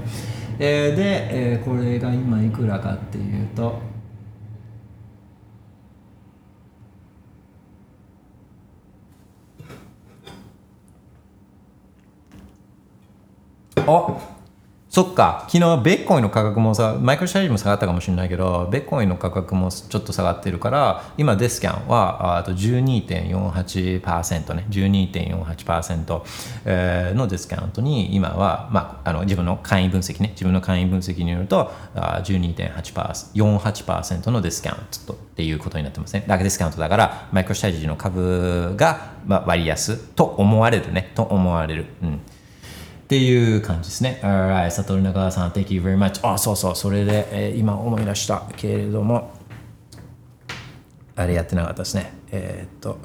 [0.59, 3.79] えー、で、えー、これが今いくらかっていうと
[13.87, 14.36] あっ。
[14.97, 15.45] そっか。
[15.47, 24.65] 昨日ベッコインの価格もさマイクロシャージも下がったかもしれないけどベッコインの価格もちょっと下がってるから今デスキャンはあと12.48%ね。
[24.71, 26.21] 12.48%、
[26.65, 30.29] えー、のデスカウントに今は、まあ、あの自分の会員分析ね。
[30.29, 36.23] 自分の会員分析によると12.48%のデスカウントっていうことになってますね。
[36.25, 41.11] だけデスカウントだからマイクロシャージの株が、まあ、割安と思われるね。
[41.13, 41.85] と思われる。
[42.01, 42.19] うん。
[43.07, 44.19] っていう感じですね。
[44.21, 46.19] Alright、サトル中川さん、Thank you very much.
[46.29, 49.31] あ、そうそう、それで、えー、今思い出したけれども、
[51.15, 52.11] あれやってなかったですね。
[52.31, 52.99] えー、っと、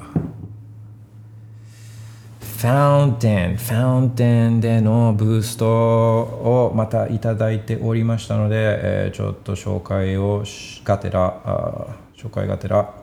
[2.41, 10.43] ファウンテン、ファウンテンでのブーストをまたいただいておりましたので、えー、ちょっと紹介を
[10.83, 11.87] がてら、あ
[12.17, 12.93] 紹介がてら、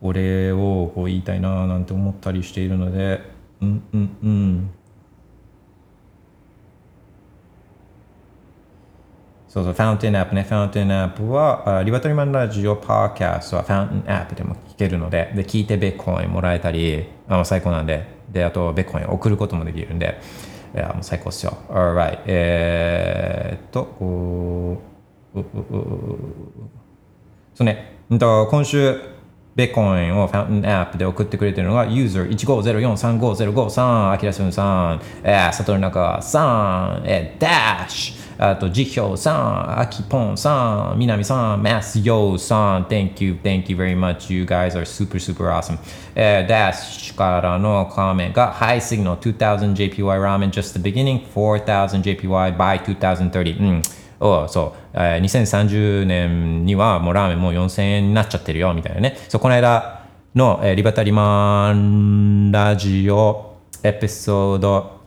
[0.00, 3.20] お礼をこう言いたいななんて思ったりしているので、
[3.60, 4.70] うんうんうん。
[9.52, 10.44] そうそう、ファウンテンアップね。
[10.44, 20.18] ファウンテンアップは、リバトリマンラジオパーキャストはファウンテンアップでも聞けるので、で、聞いてベッコインもらえたり、あ最高なんで、で、あとベッコイン送ることもできるんで、
[20.74, 21.58] いや、もう最高っすよ。
[21.68, 22.20] Alright。
[22.24, 24.80] えー、っと、こ
[25.34, 25.44] う、
[27.54, 28.96] そうね、今週、
[29.54, 44.32] ベコインをファウンテンアップで送ってくれてるのが、ユーザー150435053、アキラスンさん、えー、サトルナカさん、え、ダッシュ、あと、ジヒョウさん、アキポンさん、ミナミさん、マスヨウさん、Thank you, thank you very much.
[44.32, 45.78] You guys are super, super awesome.
[46.14, 53.60] えー、ダッシュからのコメントが、High Signal 2000 JPY Ramen just the beginning, 4000 JPY by 2030.
[53.60, 53.82] うん
[54.22, 65.01] をそう、えー、2030年にはもうラーメンもう4000円になっちゃってるよみたいなねそうこの間の、えー、リバタリマンラジオエピソード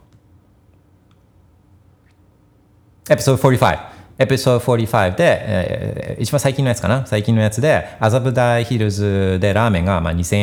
[3.07, 7.05] エピソード45エピソード45で、えー、一番最近のやつかな？
[7.05, 10.35] 最近のやつで麻布台ヒルズでラーメンがまあ2000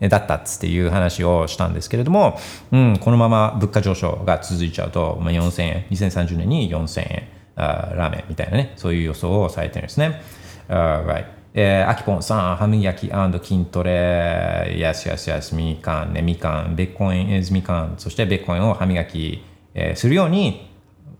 [0.00, 2.38] 円だったっていう話をしたんですけれども、
[2.70, 10.20] うん、このまま物価上昇が続いちゃうと、まあ、4000円2030年に4000円あラーメンみたいなねそういう予想をされてるんですね。
[10.68, 11.24] right.
[11.54, 13.10] えー、アキポンさん、歯磨き
[13.42, 19.44] 筋トレ、yes, yes, yes, みかんね、みかん、ベッコイン is みかん、そしてベッコインを歯磨き、
[19.74, 20.71] えー、するように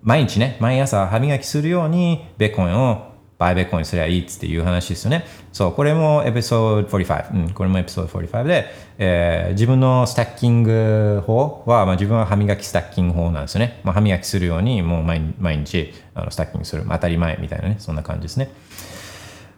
[0.02, 5.24] 毎日ね、毎朝歯磨きするように、ベーコンをバイベーコンすりゃいいっていう話ですよね。
[5.52, 7.34] そう、これもエピソード45。
[7.34, 8.66] うん、これもエピソード45で、
[8.98, 13.80] えー、自分のスタッキング法は、まあ、自分は歯磨きスタッキング法なんですよね。
[13.82, 16.84] まあ、歯磨きするように、もう毎日あのスタッキングする。
[16.88, 18.50] 当たり前みたいなね、そんな感じですね。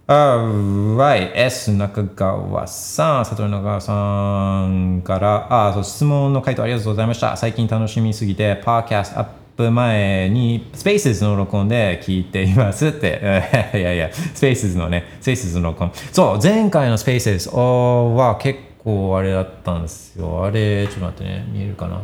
[0.07, 7.37] Alright, S 中川さん、佐藤中川さんから、あ、そう、質問の回答ありがとうございました。
[7.39, 13.21] 最近楽しみすぎて、パーキャストアッププ前にスペースの録音で聞いていますって。
[13.75, 15.93] いやいや、スペースのね、スペースの録音。
[16.13, 20.45] そう、前回のスペースは結構あれだったんですよ。
[20.45, 22.01] あれ、ちょっと待ってね、見えるかな？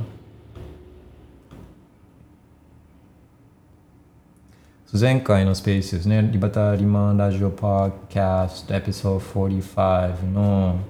[4.93, 10.81] 前回のスペースですね、リバタリマンラジオパーキャストエピソード45の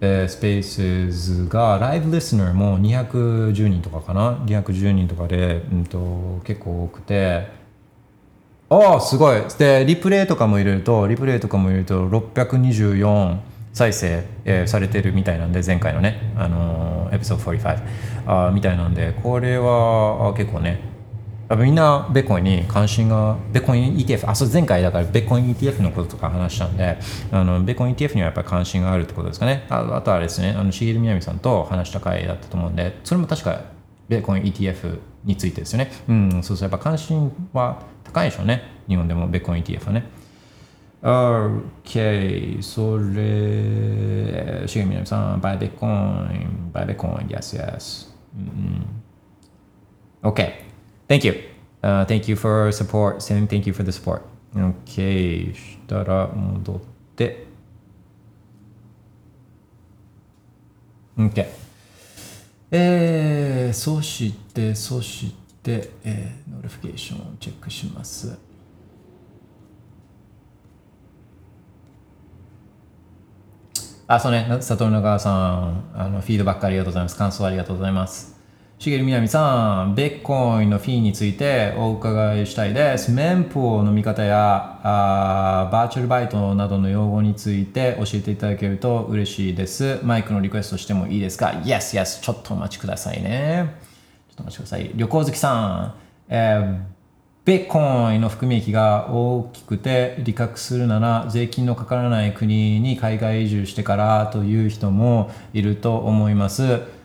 [0.00, 7.48] えー、スペースがライブリスナーも210人とかかな？210人とかで、うんと、結構多くて。
[8.68, 9.42] ああすごい。
[9.58, 13.38] でリプレイとかも入れるとリプレイとかも入れると624
[13.72, 17.82] 再生、えー、されてるみたいなんで前回のね、あの、エピソード45
[18.26, 20.93] あみたいなんでこれは結構ね
[21.56, 26.98] みんなベコンに関心が、ベコン ETF、あ、そう前回だからベコン ETF のこととか話したんで、
[27.30, 29.66] あのベコン ETF にはやっぱり関心があるってことですかね。
[29.68, 33.62] ああとはですね、あの重みなみさんと話した回だったと思うんで、それも確か
[34.08, 35.92] ベコン ETF についてですよね。
[36.08, 38.62] うん、そうそう、やっぱ関心は高いでしょうね。
[38.88, 40.04] 日本でもベコン ETF はね。
[41.04, 48.08] OK、それ、重みなみさん、バイベコイン、バイベコイン、yes, yes.
[48.34, 48.40] う
[50.26, 50.63] ん、OK。
[51.08, 51.34] Thank you.
[51.82, 53.22] Uh, thank you for support.
[53.22, 54.22] Saying thank you for the support.
[54.54, 55.54] OK.
[55.54, 56.80] したら戻っ
[57.14, 57.46] て。
[61.16, 61.46] OK。
[62.70, 68.36] えー、そして、そして、えー、ノリフィケーションをチェックします。
[74.06, 77.16] あ、そうね、佐藤長さん、あのフィードバックありがとうございます。
[77.16, 78.33] 感想ありがとうございます。
[78.84, 83.12] しげるみなみさん、ベッコインのフィーについてお伺いしたいです。
[83.12, 90.00] メンプの見方やあバーチャルバイトなどの用語について教えていただけると嬉しいです。
[90.02, 92.20] マイクのリクエストしてもいいですか ?Yes, yes.
[92.20, 93.74] ちょっとお待ちくださいね。
[94.28, 94.90] ちょっとお待ちください。
[94.94, 95.94] 旅行好きさん、
[96.28, 96.78] えー、
[97.46, 97.78] ベッコ
[98.12, 107.03] インの含み益が大きくて利確するなら税金のかからない国に海外移住してからという人もいると思います。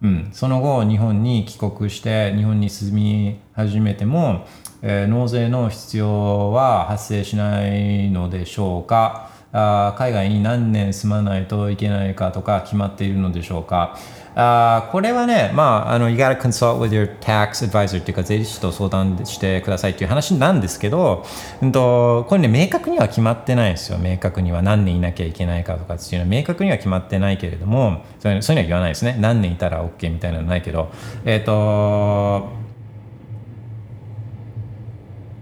[0.00, 4.46] うん、その後日本に帰国して日本に住み始めても、
[4.80, 9.27] えー、納税の必要は発生しないのでしょうか？
[9.52, 13.98] あ海外に何年住まないといけないかとか決まっているのでしょうか
[14.40, 21.26] あこれはね、まあ、あの、you gotta consult with your tax advisor っていうか、税理士と相談してくださいっていう話なんですけど、
[21.60, 23.98] うんと、これね、明確には決まってないですよ。
[23.98, 29.16] 明確には何年いなきゃいけないかとかっていうのは、明確には決まってないけれども、そういうのは言わないですね。
[29.18, 30.92] 何年いたら OK みたいなのないけど、
[31.24, 32.48] えっ、ー、と、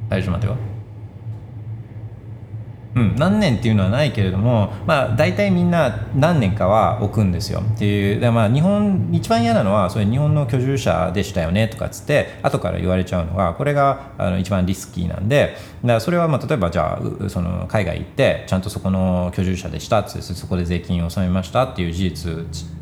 [0.08, 0.75] 大丈夫待ってよ。
[2.96, 7.60] うん、何年っていうのはないけれども、まあ、大体みんな何年かは置くんですよ。
[7.60, 22.32] っていうで、まあ、日本一番嫌なのはそれ日本の居住者でしたよねとかっつって後から言われちゃうのがこれがあの一番リスキーなんでだそれはまあ例えばじゃあその海外行ってちゃんとそこの居住者でしたっつってそこで税金を納めましたっていう事実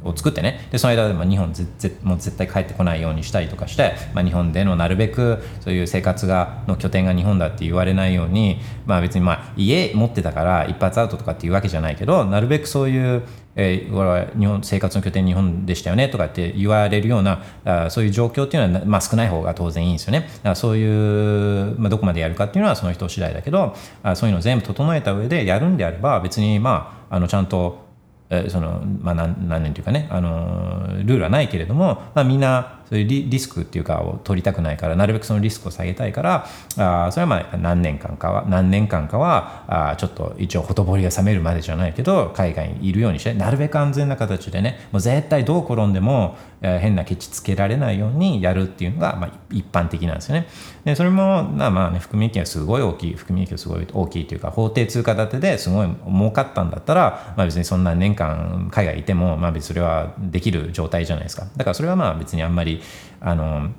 [0.04, 0.68] を作ってね。
[0.70, 13.22] でその間でも日本ぜぜもう絶対帰ってこないようにしたりとかして、まあ、日本でのなるべくそういう生活がの拠点が日本だって言われないように、まあ、別にまあ家も持ってたから一発アウトとかっていうわけじゃないけどなるべくそういう、
[13.56, 20.20] えー、俺は日本生活の拠点日本でしたよねとかって言われるようなあそういう状況っていうのは、まあ、少ない方が当然いいんですよね。
[20.20, 27.84] だからそういう、まあ、どこまでやるかっていうのはその人次第だけどあそういうのを全部整えた上でやるんであれば別にまああのちゃんと
[28.30, 50.46] えそのまあ何何年というかねあのルールはないけれども、まあ、みんなそういうリスクっていうかを取りたくないからなるべくそのリスクを下げたいからあそれはまあ何年間かは何年間かはあちょっと一応ほとぼりが冷めるまでじゃないけど海外にいるようにしてなるべく安全な形でねもう絶対どう転んでも、えー、変なケチつけられないようにやるっていうのが、まあ、一般的なんですよね。
[50.84, 62.73] でそれもまあまあね含み益がすごい大きい含み益がすごい大きいというか法定通貨建てですごい儲かったんだったら、まあ、別にそんな年間海外いても、まあ、別にそれはできる状態じゃないですかだからそれはまあ別にあんまり
[63.20, 63.70] あの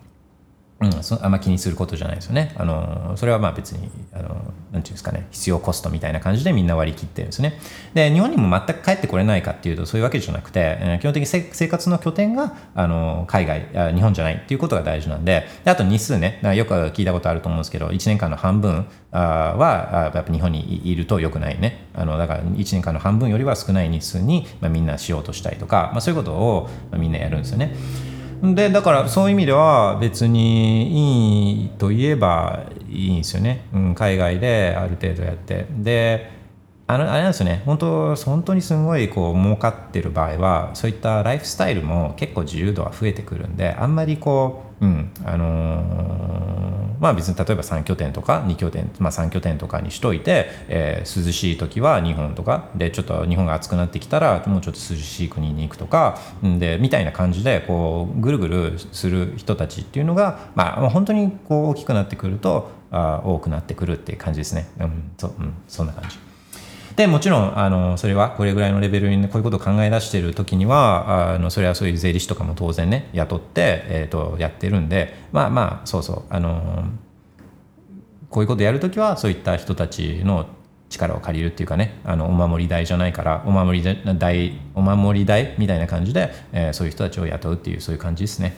[0.82, 2.54] うん、そあんま気にすることじゃないですよね。
[2.58, 7.60] あのそれはまあ別にあのなんていうんですかね必要コストみたいな感じでみんな割り切ってるんですね。
[7.94, 27.74] で日本にも全く帰ってこれないかっていうとそういうわけじゃなくて基本的に生活の拠点があの海外あ日本じゃないっていうことが大事なんでであと日数ねよく聞いたことあると思うんですけど1年間の半分あはやっぱ日本にいるとよくないねあのだから1年間の半分よりは少ない日数に、まあ、みんなしようとしたりとか、まあ、そういうことを、まあ、みんなやるんですよね。
[28.44, 35.66] でだからそういう意味では別にいいと言えばいいんですよね、うん、海外である程度やって。
[35.72, 36.35] で
[36.88, 46.66] あのあれなんですよね本当本当にすごいこう儲かってる場合はそういったライフスタイルも結構自由度は増えてくるんであんまりこううんあのー
[47.00, 64.68] まあ別に例えば3拠点とか2拠点、まあ、3拠点とかにしといて、えー、涼しい時は日本とかでちょっと日本が暑くなってきたらもうちょっと涼しい国に行くとかでみたいな感じでこうぐるぐるする人たちっていうのが、まあ、本当にこう大きくなってくるとあ多くなってくるっていう感じですね。
[64.80, 66.25] うんそうん、そんな感じ。
[66.96, 76.86] でもちろんあのそれはこれぐらいのレベルにこういうことを考え出している時にはあのそれはそういう税理士とかも当然ね雇って、えーと、やってるんでまあまあそうそうあの
[78.30, 80.48] こういうことやるときはそういった人たちの
[80.90, 88.56] 力を借りるっていうかねあのお守り代じゃないからお守り代お守り代みたいな感じで、えー、そういう人たちを雇うっていうそういう感じですね。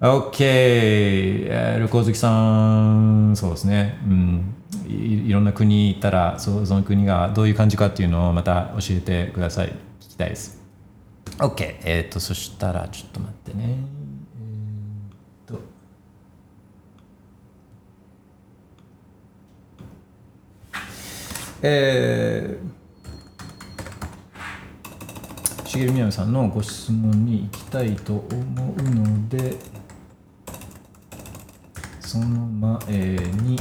[0.00, 3.36] OK、えー、旅行好きさん。
[3.36, 4.54] そうですね、うん。
[4.88, 9.68] い、いろんな国行ったらそその国がどういう感じかっていうのをまた教えてください。
[10.00, 10.60] 聞きたいです。
[11.38, 13.76] OK えっ、ー、とそしたらちょっと待ってね。
[14.38, 15.60] え、っと。
[21.62, 29.56] えー、しげるみなみさんのご質問に行きたいと思うので
[32.00, 32.78] その前
[33.42, 33.56] に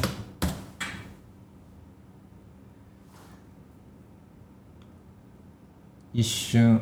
[6.13, 6.81] 一瞬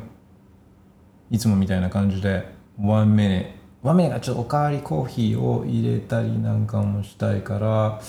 [1.30, 2.48] いつもみたいな感じで
[2.80, 8.00] ワンメネワンメネがちょっとおかわりコーヒーを入れたりなんかもしたいから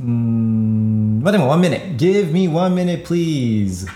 [0.00, 3.86] うんまあでもワンメネ Give me one minute please.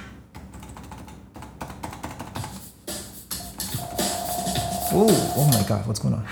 [4.90, 5.06] Oh,
[5.36, 6.24] oh my god, what's going on?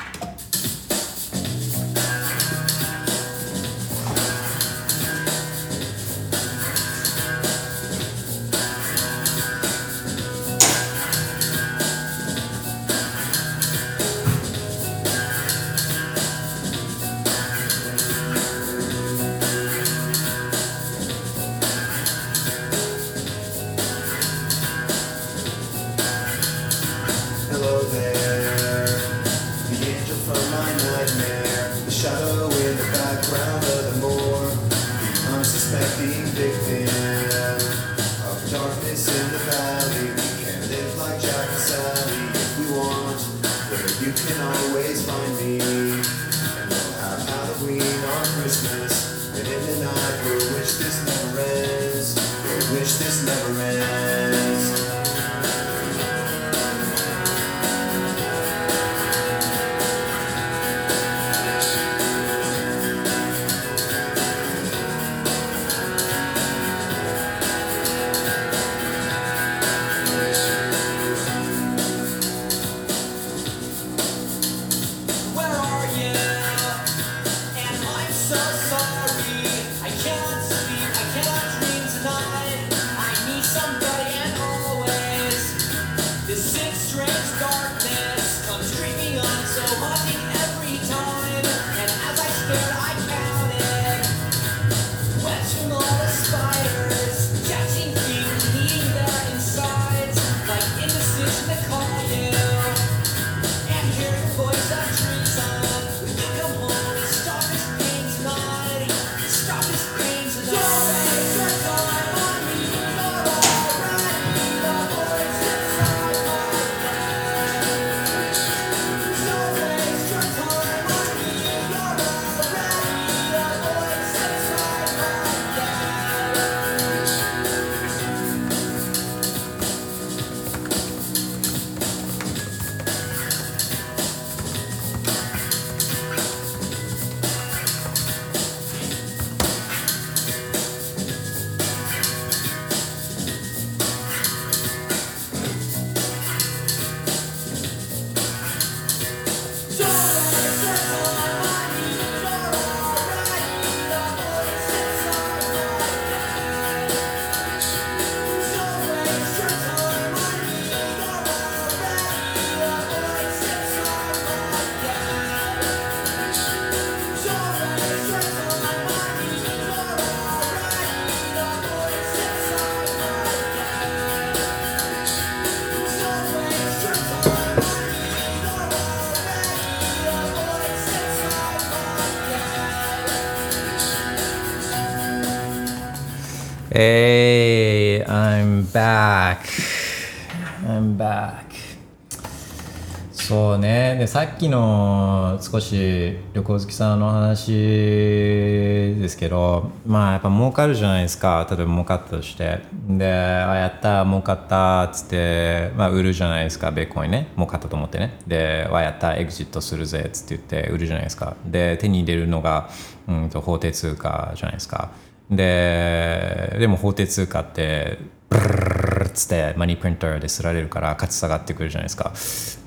[194.36, 201.46] っきの少し旅行好きさんの話ですけど、まあやっぱ儲かるじゃないですか。
[201.50, 202.60] 例えば儲かったとして。
[202.86, 207.28] で、あ、やった、儲かったっつって、まあ売るじゃないですか、ベーコンね。
[207.34, 208.18] 儲かったと思ってね。
[208.26, 211.34] で、あ、やった、エグジットするぜっつって言って売るじゃないですか。
[211.46, 212.68] で、手に入れるのが、
[213.08, 214.90] うんと法定通貨じゃないですか。
[215.30, 222.12] ででも法定通貨ってブルルルルルっつってマニープリンターですられるから価値下がってくるじゃないですか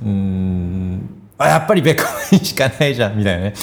[0.05, 2.03] うんあやっぱりベーコ
[2.35, 3.53] ンしかないじゃんみたいなね。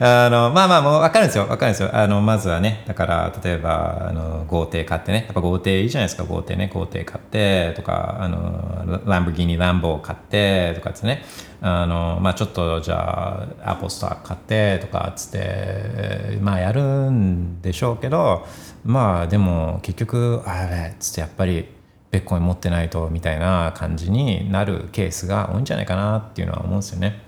[0.00, 1.90] あのまあまあもう分かるんですよ分かるんですよ。
[1.92, 5.24] あのまずはねだから例えばあの豪邸買ってね。
[5.26, 6.24] やっぱ豪邸いいじゃないですか。
[6.24, 11.22] 豪邸ね豪邸買ってとかあのランボルギーニランボを買ってとかですね。
[11.60, 18.46] あのまあちょっとじゃあアポストック買ってとかつってまあやるんでしょうけど
[18.84, 21.66] まあでも結局あやべえつってやっぱり
[22.10, 27.20] ベッコイン持ってないとみたいな感じになるケースが多いんじゃないかなっていうのは思うんですよね。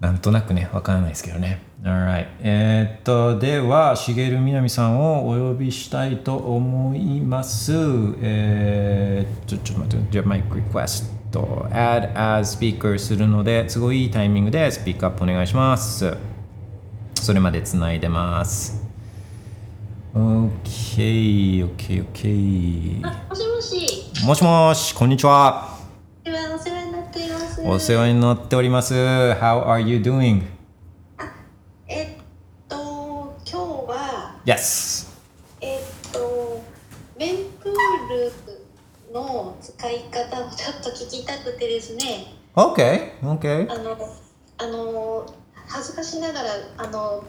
[0.00, 1.62] なんとなくね、わからないですけどね。
[1.82, 2.26] Alright.
[2.40, 7.72] えーっと、では、しげるみなみさんをお呼びしたいと思います。
[8.20, 16.16] えー、ちょ、ちょっと待って、じゃあ、マイクリクエスト、add as speaker するので、都合いいいタイミングでスピークアップお願いします。
[17.14, 18.82] それまでつないでます。
[20.14, 23.53] OK、OK、OK。
[23.64, 24.44] しもし。
[24.44, 25.78] もしこんにちは。
[26.26, 27.62] お世話になっています。
[27.62, 28.94] お世話になっております。
[28.94, 30.42] How are you doing?
[31.88, 32.08] えっ
[32.68, 33.56] と、今日
[33.88, 35.08] は、Yes.
[35.62, 36.62] えっと、
[37.18, 37.72] メンプー
[38.08, 38.32] ル
[39.14, 42.34] の使い方をちょっと聞きたくてですね。
[42.54, 43.70] Okay, okay.
[43.72, 43.96] あの、
[44.58, 45.34] あの、
[45.66, 47.24] 恥ずかしながら、あの。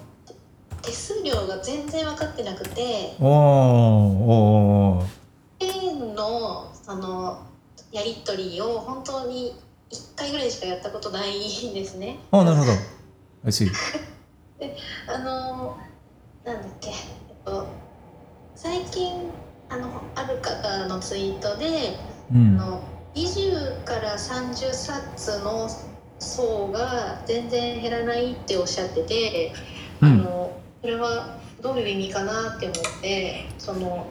[0.82, 5.10] 手数料が全然分かってなくて、おーおー円
[6.88, 7.56] の、あの。
[7.92, 9.56] やり取りを本当に
[9.90, 12.20] 一回ぐらいしかやったことないんですね。
[12.32, 12.72] おーなるほど。
[13.46, 13.72] I see.
[15.08, 15.78] あの
[16.44, 16.96] なんだっけ、えっ
[17.46, 17.68] と、
[18.56, 19.30] 最近
[19.70, 21.98] あのある方のツイートで、
[22.34, 22.60] うん。
[22.60, 22.82] あの
[23.14, 25.70] 20から30冊の
[26.20, 29.54] 層が全然減らないっておっしゃってて、
[30.02, 30.12] うん。
[30.12, 34.06] あのそれはどういう意味かなって思ってその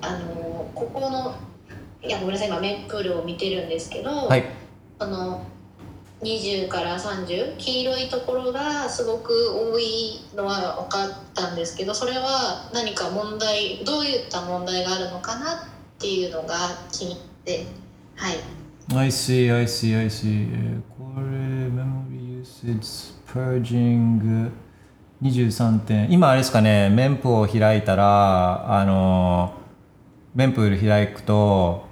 [0.00, 1.34] あのここの
[2.02, 4.44] いやごめんなさい今メンプールを見てるんですけど、はい。
[4.98, 5.44] あの
[6.22, 9.32] 20から30黄色いところがすごく
[9.72, 15.58] 多いのは分かったんですけどそれは何か問題どういった問題があるのかなっ
[16.00, 16.56] ていうのが
[16.90, 17.66] 気に入って
[18.16, 18.58] はい
[18.94, 20.48] I see, I see, I see.
[20.50, 21.26] えーこれ、
[21.68, 24.50] memory usage purging
[25.22, 26.10] 23点。
[26.10, 29.52] 今あれですかね、メンプを開いたら、あの、
[30.34, 31.87] メンプール開くと、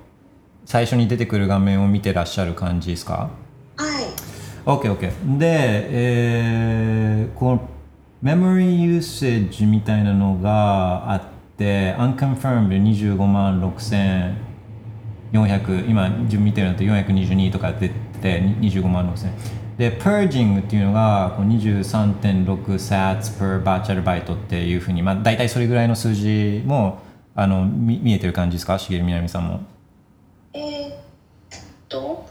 [0.66, 3.30] 最初に出てくる画面を見てらっしゃる感じですか？
[3.76, 4.04] はい
[4.66, 5.38] OK, OK.
[5.38, 5.46] で、
[5.90, 7.68] えーこの
[8.22, 11.22] memory usage みたいなのがあっ
[11.56, 13.60] て、unconfirmed 25万
[15.32, 19.28] 6400、今自分見てるのと422とか出てて25万6000。
[19.78, 26.98] で、purging っていうのがこう23.6 sats per batch byte っていうふうに、まあ大体それぐらいの数字も
[27.36, 28.78] あの見見えてる感じですか？
[28.80, 29.60] しげるみなみさんも。
[30.56, 30.94] えー、っ
[31.88, 32.26] と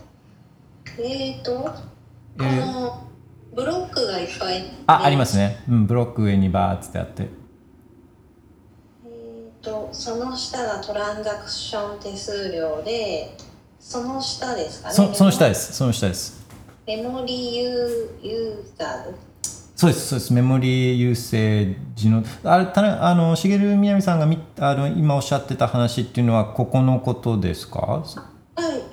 [0.97, 1.71] えー、っとこ
[2.39, 3.07] えーの
[3.53, 5.63] ブロックがいっぱいあ、ありますね。
[5.69, 7.30] うん、ブロック上にバーってあって。
[9.05, 13.38] えー、とその下がトランザクション手数料で
[13.80, 15.73] その下ですかねそその下です。
[15.73, 16.45] その下です。
[16.88, 19.24] メモリーユーユーザー
[19.76, 20.34] そうです、そうです。
[20.34, 27.82] メモリーユーセージの、あれ、たなあの、しげるみなみさんがみあの今おっしゃってた話っていうのは、ここのことですか？
[27.82, 28.05] はい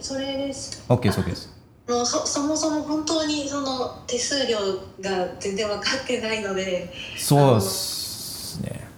[0.00, 1.52] それです ?OK です、OK です。
[1.88, 4.58] あのそそもそも本当にその手数料
[5.00, 8.88] が全然分かってないのでそうですね。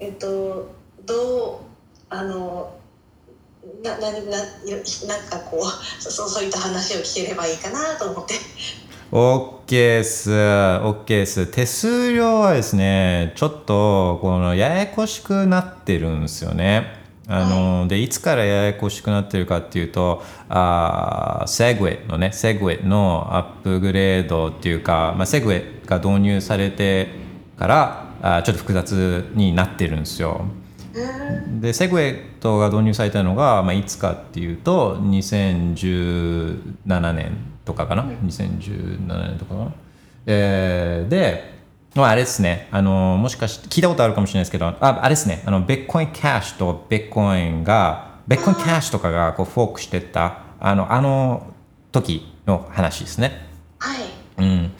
[0.00, 0.70] えっと
[1.06, 1.56] どう
[2.10, 2.74] あの
[3.82, 8.34] ななななんかこうそそういった話を聞ければいいかなと思って
[9.12, 10.30] OK です。
[10.30, 11.46] OK です。
[11.46, 16.86] 手数料はですね、ちょっと、この、ややこしくなってるんですよね。
[17.28, 27.08] あの、で、いつからややこしくなってるかっていうと、あセグウェイのね、セグウェイのアップグレードっていうか、まあ、セグウェイが導入されて
[27.58, 30.46] から、あちょっと複雑になってるんですよ。
[30.94, 31.00] う
[31.58, 39.72] んで、セグウェイトが導入されたのが、まあ、いつかっていうと、2017年とかかな、2017年とかかな？
[40.26, 41.52] えーで、
[41.94, 42.68] まあ、あれですね。
[42.70, 45.42] あの、もしかして、聞いたことあるかもしれないですけど、ああれですね。
[45.44, 51.52] あの、ビットコインキャッシュとビットコインが、ビットコインキャッシュとかがこうフォークしてった、あの、あの
[51.90, 53.46] 時の話ですね。
[53.78, 54.04] はい
[54.38, 54.72] うん。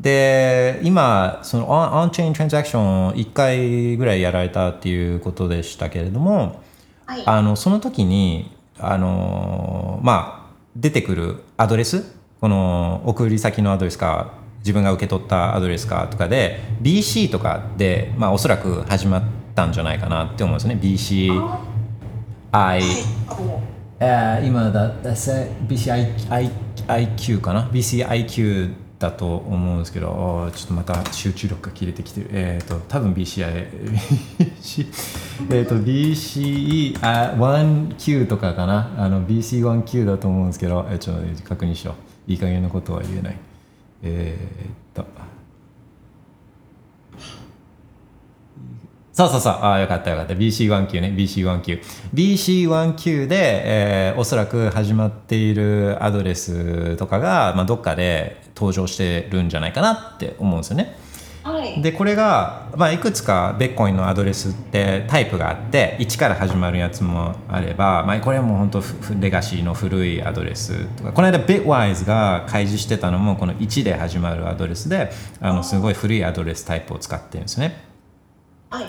[0.00, 6.62] で、今、そのオンオンチェーントランザクションを1回ぐらいやられたっていうことでしたけれども、
[7.06, 10.43] はいあのその時にあのまあ
[10.76, 12.04] 出てくるアドレス？
[12.40, 19.22] この送り先のアドレスか自分が受け取ったアドレスかとかで BC とかで、まあ、おそらく始まっ
[19.54, 20.78] たんじゃないかなって思うんですね。
[20.80, 21.30] BCI
[23.28, 23.60] こ
[24.00, 24.94] えー今だ
[25.68, 32.28] BCIQ かな？BCIQ だと思うんですけどちょっとまた集中力が切れてきてる。
[32.32, 33.68] えっ、と多分 BCI
[34.38, 34.86] BC
[35.54, 38.90] えっと BCE あ 1Q とかかな。
[38.96, 41.94] あの BC1Q だと思うんですけどえーちょっと確認しよ
[42.28, 42.30] う。
[42.30, 43.36] いい加減なことは言えない。
[44.02, 45.23] えーっと
[49.14, 49.52] そうそうそう。
[49.52, 50.34] ああ、よかったよかった。
[50.34, 51.14] BC1Q ね。
[51.16, 51.80] BC1Q。
[52.14, 60.96] BC1Q で、えーおそらく始まっているアドレスとかが、まあ、どっかで登場してるんじゃないかなって思うんですよね。
[61.44, 77.93] うはいで、これが、まあ、いくつかベッコインのアドレスってタイプがあって、1から始まるやつもあれば、まあ、これはもう本当ふレガシーの古いアドレスとか、この間 Bitwise が開示してたのも、この1で始まるアドレスで、あのすごい古いアドレスタイプを使ってるんですよね。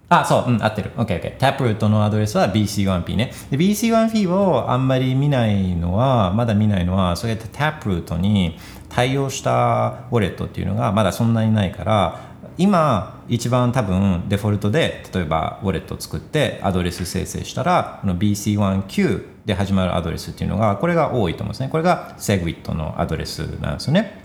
[0.08, 0.92] あ、そう、うん、合ってる。
[0.98, 1.38] OK、OK。
[1.38, 3.32] Taproot のアドレスは BC1P ね。
[3.52, 8.58] BC1P をあんまり見ないのは、まだ見ないのは、そうやって Taproot に
[8.90, 21.70] 対応したウォレットっていうのがまだそんなにないから、今、一番多分デフォルトで、例えばウォレットを作ってアドレス生成したら、この BC1Q で始まるアドレスっていうのが、これが多いと思うんですね。
[21.70, 24.22] これが Segwit のアドレスなんですよね。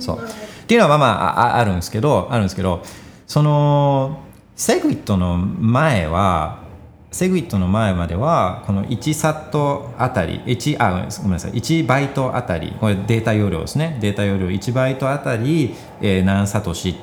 [0.00, 0.18] そう。
[0.18, 2.82] っていうのはまあまあああるんですけど、あるんですけど、
[3.26, 4.20] その、
[4.58, 6.64] セグウィットの前は、
[7.12, 13.98] セグウィットの前までは、この1サットあたり、1、あ、ごめんなさい、1バイトあたり、これデータ容量ですね。
[14.00, 16.96] データ容量1バイトあたり、えー何サトシ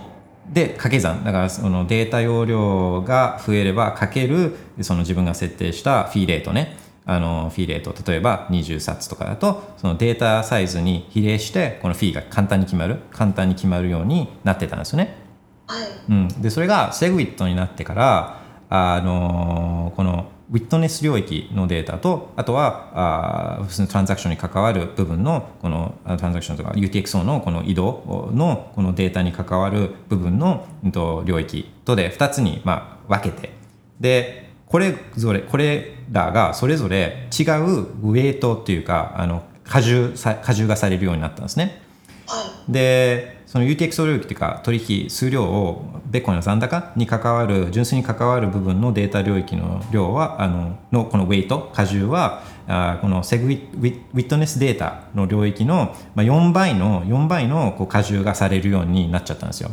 [0.49, 6.77] で掛け算だからそのデータ容量が増えればかけるその自分が設定したフィーレートね
[7.07, 15.24] あのフィーレート例えば20冊とかだとそのデータサイズに比例してこのフィーが簡単に決まる簡単に決まるようになってたんですよね。
[15.67, 15.87] はい。
[16.09, 33.53] うん、でそれがセグウィットになってからあのこのウィットネス領域のデータとあとはあ普通のトランザクションに関わる部分のこのあトランザクションとか UTXO のこの移動のこのデータに関わる部分の、うんと、領域とで2つに、まあ、分けて。
[33.99, 41.81] でこれぞれこれらがそれぞれ違うウェイトっていうかあの加重さ加重がされるようになったんですね。
[42.27, 42.71] はい。
[42.71, 59.71] でその UTXO 領域というか取引数量をベッコンの残高に関わる純粋に関わる部分のデータ領域の量はあののこのウェイト荷重はあこのセグウィウィウィットネスデータの領域の、まあ、4倍の4倍のこう荷重がされるようになっちゃったんですよ。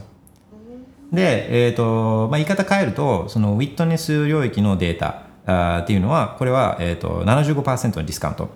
[1.10, 8.48] で、えーとまあ、言い方変えるとそのウィットネス領域のデータあーっていうのはこれは、えー、と75%のディスカウント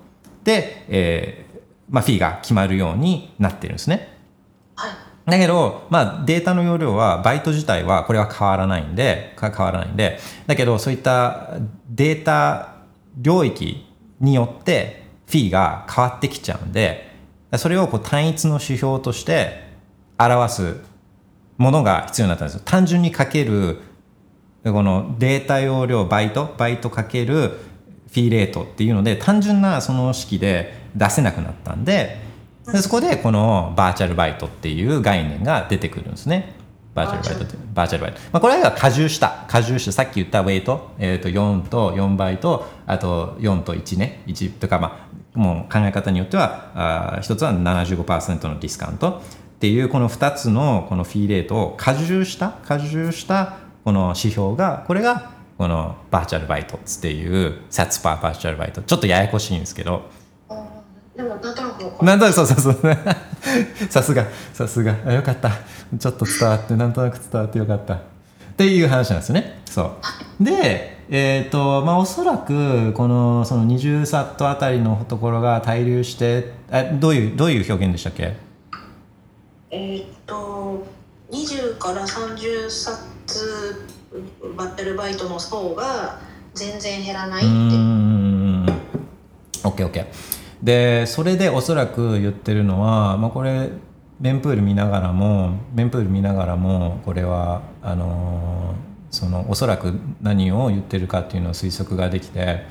[0.45, 1.59] で、えー
[1.89, 4.15] まあ、フィーが決まるようになってるんですね。
[5.27, 11.49] だけど、まあ、データの容量はバイト自体はこれは変わらないんで変わらないんでだけどそういった
[11.89, 12.75] データ
[13.17, 13.85] 領域
[14.21, 17.11] によってフィーが変わってきちゃうんで
[17.57, 19.67] それをこう単一の指標として
[20.17, 20.75] 表す
[21.57, 22.61] ものが必要になったんですよ。
[22.65, 23.81] 単純にかける
[24.63, 32.26] このデータ容量バイトバイトかけるフィーレートっていうので単純なその式で出せなくなったんで
[32.71, 36.55] でそこでこのバーチャルバイトっていう概念が出てくるんですね。
[36.93, 39.47] バーチャルバイトってバーチャルバイト、まあ、これは荷重した。
[39.53, 39.91] 荷重した。
[39.91, 44.23] さっき言ったウェイト,、えー、と4と4倍とあと4と1ね。
[44.27, 46.71] 1とかまあもう考え方によっては
[47.15, 49.21] あ一つは75%のディスカウント。
[49.57, 52.55] っていうこの2つのこのフィーレートを荷重した。
[52.69, 60.09] 荷重したこの指標がこれがこのバーチャルバイトっていうサツパーバーチャルバイトちょっとややこしいんですけど
[61.17, 62.77] でもなんとなくなんとなくそうそうそう。
[63.89, 64.95] さすがさすが。
[65.03, 65.49] あよかった。
[65.97, 67.95] ちょっと伝わってなんとなく伝わってよかった。
[67.95, 67.99] っ
[68.55, 69.59] ていう話なんですよね。
[69.65, 69.97] そ
[70.39, 70.43] う。
[70.43, 78.35] でえっ、とまあおそらくこのその20サットあたりのところが滞留してあどういうどういう表現でしたっけ？
[79.71, 80.85] えーっと
[81.31, 83.87] 20から30冊
[84.55, 86.19] バッテルバイトの層が
[86.53, 88.65] 全然減らないうってーん
[89.63, 90.05] OKOK
[90.61, 93.69] でそれでおそらく言ってるのは、まあ、これ
[94.19, 98.75] メンプール見ながらもメンプール見ながらもこれはあの
[99.11, 102.65] そのおそらく何を言ってるかっていうのを推測ができて、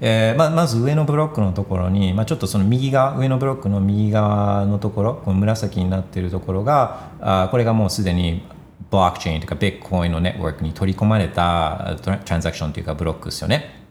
[0.00, 8.42] えーまあ、まず上のブロックのところに、まあ、ちょっとその右側上のブロックの右側のところこの紫になってるところがあこれがもうすでに
[8.90, 13.83] ブロックチェーンというかビットコインのネットワークに取り込まれたトランザクションというかブロックですよね。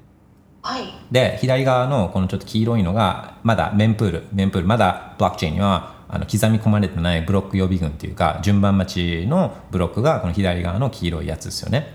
[0.64, 0.86] はい。
[1.12, 11.94] で左側のこのちょっと黄色いのがまだメンプールメンプールまだブロックチェーンにはあの刻み込まれてないブロック予備軍っていうか順番待ちのブロックがこの左側の黄色いやつですよね。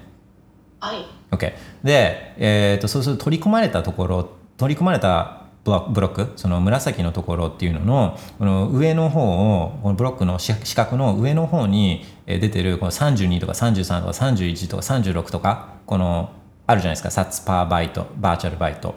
[0.80, 1.04] はい。
[1.30, 1.52] OK
[1.82, 16.30] で、えー、とそうすると取り込まれたところ取り込まれたブロックその紫のところっていうののこの上の方をこのブロックの四四角の上の方にえー出てるこの32とか33とか31とか36とかこの
[16.68, 17.10] あるじゃないですか。
[17.10, 18.94] サッツパーバイトバーチャルバイト。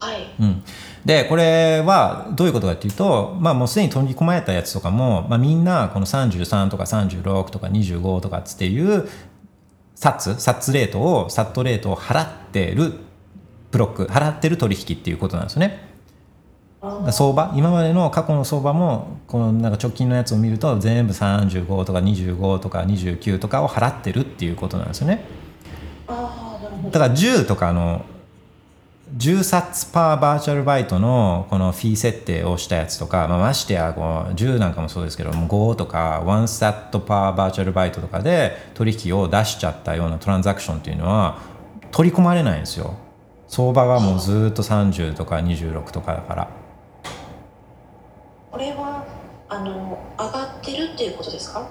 [0.00, 0.32] はい。
[0.40, 0.64] うん、
[1.04, 9.08] でこれはどういうことかっていうと、まあ、もうすでに取り込まれたやつとかも、まあ、みんなこの33とか36とか25とかつっていう
[9.94, 12.94] サッツサッツレートをサットレートを払ってる
[13.70, 15.94] ブロック払ってる取引っていうことなんですよね。
[17.10, 25.24] 相場今までの過去の相場もこのなんか直近のやつを見ると全部35とか25とか29とかを払ってるっていうことなんですよね。
[26.06, 28.04] だから10とかの
[29.12, 41.38] 10サッツパーバーチャルバイトのこのフィー設定をしたやつとか、まあ、ましてやこう10なんかもそうですけども5とか1サットパーバーチャルバイトとかで取引を出しちゃったようなトランザクションっていうのは
[41.92, 42.94] 取り込まれないんですよ。
[43.46, 46.48] 相場がもうずっと30とか26とかだから。
[48.50, 49.04] これは
[49.48, 51.68] あの上がってるっていうことですか？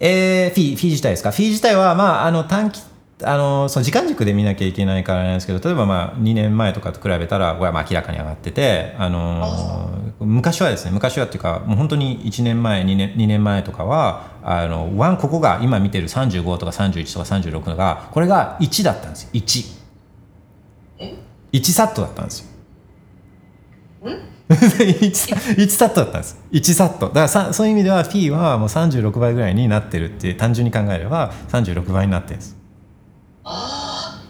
[0.00, 1.30] えー、フィーフィー自体ですか？
[1.30, 2.82] フィー自体は、まあ、あの短期
[3.22, 9.90] あのその時間軸で見なきゃいけないからなんですけど例えばまあ2年前とかと比べたらこれはまあ明らかに上がってて、あの
[10.20, 19.30] 昔はですね昔はっていうかもう本当に1年前2年 ,2 年前とかはあのワンここが今見てる35とか31とか36とかこれが1だったんですよ。
[19.32, 19.64] 1。
[20.98, 21.14] え
[21.52, 22.46] ？1サットだったんですよ。
[24.48, 25.10] 1,
[25.56, 26.38] 1サットだったんです。
[26.52, 27.08] 1サット。
[27.08, 32.65] だからさそういう意味では P はもう36倍ぐらいになってるって単純に考えれば36倍になってるんです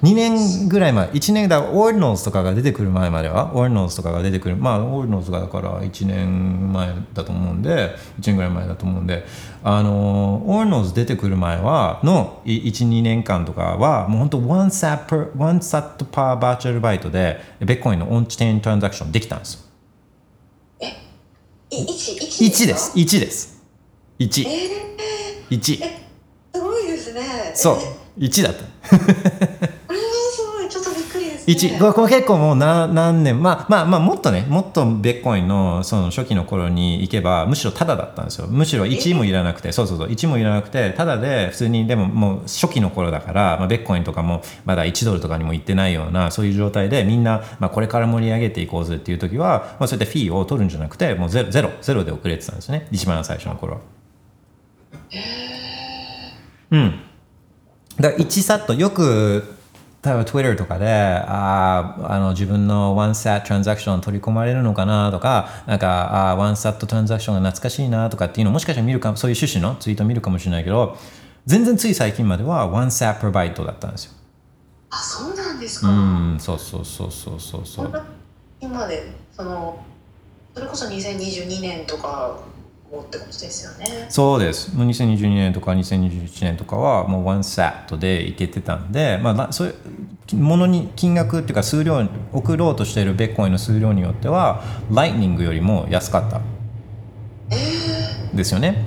[0.07, 9.25] 2年ぐらい前1年だ Ordinals とかが出てくる前までは Ordinals とかが出てくるまあ Ordinals がだから1年前だと思うんで1年ぐらい前だと思うんで
[9.65, 19.61] あの Ordinals 出てくる前はの12年間とかはもう本当1サット one sat per バーチャルバイトでベッコインのオンチェーントランザクションできたんですよ。
[21.69, 22.93] い一一1です。
[22.97, 23.63] 1です。
[24.21, 24.87] 1え
[25.51, 25.79] 1ー、
[26.55, 27.53] すごいですね。
[27.55, 27.79] そう。
[27.81, 28.07] え。
[28.19, 29.76] 1だった
[31.47, 38.49] 1これこれ結構もう何何年まあまあまあもっとねもっとベッコインのその初期の頃に行けばむしろタダだったんですよ。
[38.49, 40.09] むしろ1もいらなくてそうそうそう。
[40.09, 52.89] 1もいらなくてタダで普通にでももう初期の頃だから、まあ、ベッコインとかもまだ1ドルとかにも行ってないようなそういう状態でみんな、まあ、これから盛り上げていこうぜっていう時は、まあ、そうやってフィーを取るんじゃなくてもうゼロゼロゼロで遅れてたんですね。
[52.91, 53.75] 一番最初の頃。
[53.75, 53.81] は。
[56.73, 57.01] うん。
[58.01, 59.56] だから1サットよく
[60.07, 70.97] 例えば Twitter とかであーあの自分の one sat トランザクション取り込まれるのかなとかなんかあー one sat トランザクションが懐かしいなとかっていうのをもしかしたら見るかそういう趣旨のツイートを見るかもしれないけど
[71.47, 74.13] 全然つい最近までは one sat per byte だったんですよ。
[74.91, 78.03] あそうなんですうか、んそうそうそうそうそうそう。
[78.61, 79.79] 今でその
[80.55, 82.39] それこそ2022年とか
[82.91, 84.07] ってことですよね。
[84.09, 84.75] そうです。
[84.75, 89.73] もう2022年とか2021年とかはもう one sat でいけてたんで、まあ、そうい
[90.33, 96.41] うものに金額っていうか数量送ろうとしているベッコインの数量によってはライトニングよりも安かった
[98.35, 98.85] ですよね。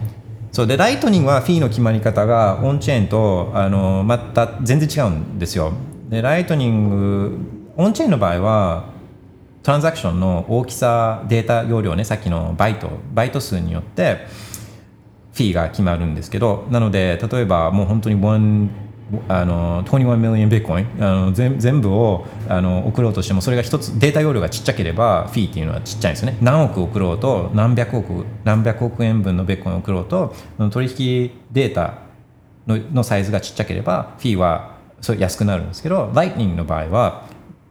[0.52, 0.68] そう。
[0.68, 5.74] でライトニングはフィーの決まり方がオンチェーンとあのまた全然違うんですよ。
[6.10, 7.38] でライトニング
[7.78, 8.99] オンチェーンの場合は
[9.64, 14.28] トランザクションの大きさデータ容量ねさっきのバイトバイト数によって
[15.34, 18.70] フィーが決まるんですけどなので例えばもう本当に1
[19.28, 26.38] あの21 million ビットコインあの全部をあの送ろうとしてもそれが一つデータ容量がちっちゃければフィーっていうのはちっちゃいんですよね。
[26.42, 30.36] 何億送ろうと何百億何百億円分のビットコインを送ろうと
[30.72, 32.04] 取引データ
[32.68, 37.26] ののサイズがちっちゃければフィーはそれ安くなるんですけどライトニングの場合は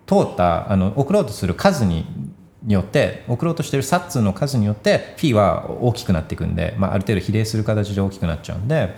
[0.09, 2.07] 通ったあの送ろうとする数に
[2.63, 8.97] によって送ろうとしているサッツの数によってフィーは大きくなっていくんで、まあ、ある程度比例する形で大きくなっちゃうんで、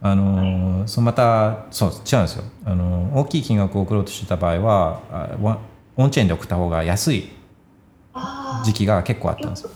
[0.00, 5.60] あのそうまたそう違うんですよ、あの大きい金額を送ろうとしてた場合は
[5.96, 7.28] オンチェーンで送った方が安い
[8.64, 9.70] 時期が結構あったんですよ。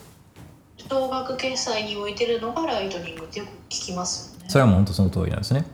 [0.77, 4.47] 少額決済に置いてるのがライトニングってよく聞きますよね。
[4.49, 5.65] それはもう本当その通りなんですね。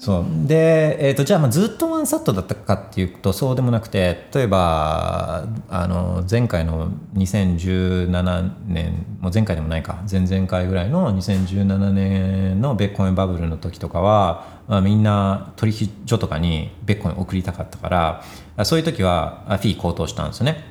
[0.00, 0.24] そう。
[0.46, 18.24] で、えー、とじゃあまあずっとワンサットだったかっていうとそうでもなくて例えばあの前回の2017年もう前回でもないか前々回ぐらいの2017年のベッコインバブルの時とかは、まあ、みんな取引所とかにベッコイン送りたかったから
[18.56, 20.64] あそういう時はあフィー高騰したんですよね。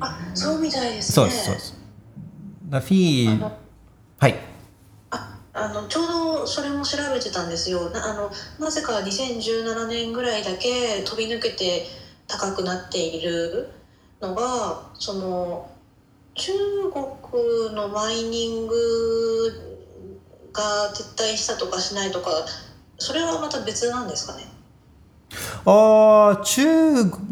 [0.00, 1.14] あそうみたいですね。
[1.14, 1.80] そうですそうです。
[2.68, 3.50] だフィー
[4.18, 4.34] はい。
[5.10, 6.05] ああのちょう
[6.46, 7.88] それも調べてたんですよ。
[7.90, 11.84] なあのなぜか2017年ぐらいだけ飛び抜けて
[12.26, 13.66] 高くなっている
[14.20, 15.62] のがその
[16.34, 16.52] 中
[16.90, 19.52] 国のマイニング
[20.52, 22.44] が撤退したとかしないとか
[22.98, 24.48] それはまた別なんですかね？
[25.64, 26.60] あ中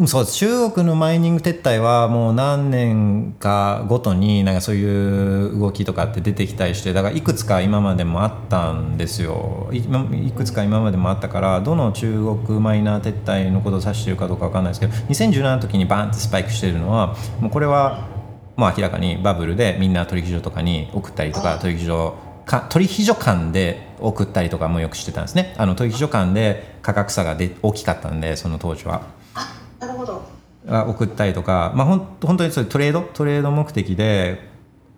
[0.07, 9.69] そう中国のマイニング撤退はもう何年かごとになんかそういう動きとかって出てきたりしてだからいくつか今までもあったんですよ。
[9.73, 12.13] いいくつか今までもあったからどの中
[12.47, 18.09] 国マイナー撤退のことを指しているかどうかわかんないですけど2017の時にバーンってスパイクしてるのはもうこれは
[18.57, 25.55] もう明らかにバブルでみんな取引所とかに送ったりとか取引所か取引所間で送ったりとかもよくしてたんですね。
[25.57, 29.03] あの取引所間で価格差がで大きかったんでその当時は。
[29.35, 30.23] あなるほど。
[30.69, 34.49] あ送ったりとか、まあ、ほん本当にそういうトレードトレード目的で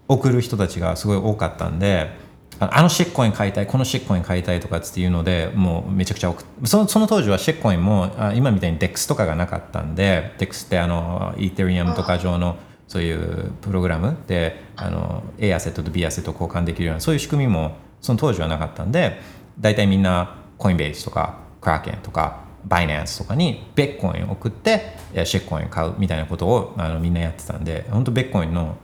[0.09, 2.11] 送る人たちがすごい多かったんで
[2.61, 12.57] ああのシェッコイン買いたいこのシェッコイン買いたいとかっていうのでもうめちゃくちゃ送っそのその当時はシェッコインもあ今みたいに DEX とかがなかったんで DEX ってあのイーテリアムとか上の
[12.89, 19.21] そういうプログラムであの A アセットと B アセットを交換できるようなそういう仕組みもその当時はなかったんで
[19.59, 28.77] 大体みんなコインベースとかクラーケンとかバイナンスとかにベッコインを送ってシェッコインを買うみたいなことをあのみんなやってたんで本当ベッコインの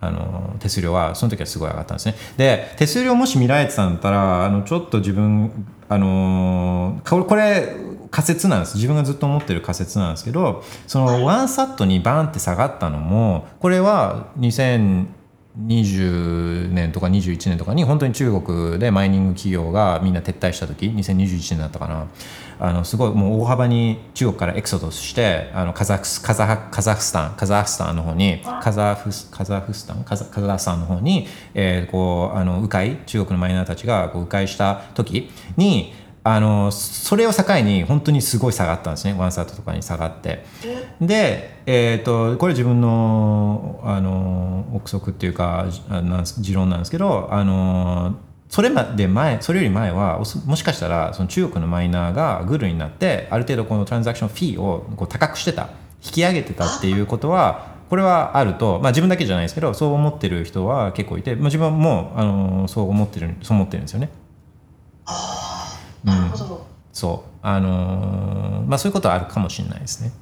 [0.00, 2.16] あの手数料はその時はすごい上がったんですね。
[2.36, 7.76] で手数料もし見られてたんだったらあのちょっと自分あのこれ
[8.12, 8.76] 仮説なんです。
[8.76, 22.06] 自分がずっと思ってる仮説なんですけどそのワンサットにバンって下がったのもこれは2020年とか21年とかに本当に中国でマイニング企業がみんな撤退した時2021年だったかな。
[22.60, 30.04] あのすごいもう大幅に中国からエクソドスしてあのカザフスカザカザフスタンカザフスタンの方にカザフスカザフスタン？
[30.04, 35.92] カザカザフスタンの方に、えーこうあの迂回中国のマイナーたちがこう迂回した時に
[36.24, 39.14] あのそれを境に本当にすごい下がったんですね。
[39.18, 40.44] ワンサートとかに下がって。
[41.00, 48.16] で、えー、とこれ自分のあの憶測っていうかあなんです持論なんですけどあの
[48.48, 55.70] それまで前それより前はもしかしたらその中国のマイナーがグルになってある程度このトランザクションフィーをこう高くしてた。
[56.04, 64.10] 引き上げてたっていうことはこれはあると、まあ、自分だけじゃないですけどそう思ってる人は結構いて、まあ、自分もあのそう思ってるそう思ってるんですよね。
[66.04, 70.12] なるほど、そうあのーまあそういうことはあるかもしれないですね。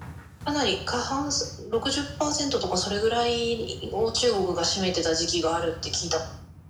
[0.45, 6.18] かなり過半数60%とかそれぐらいを中国が占めてた時期があるって聞いた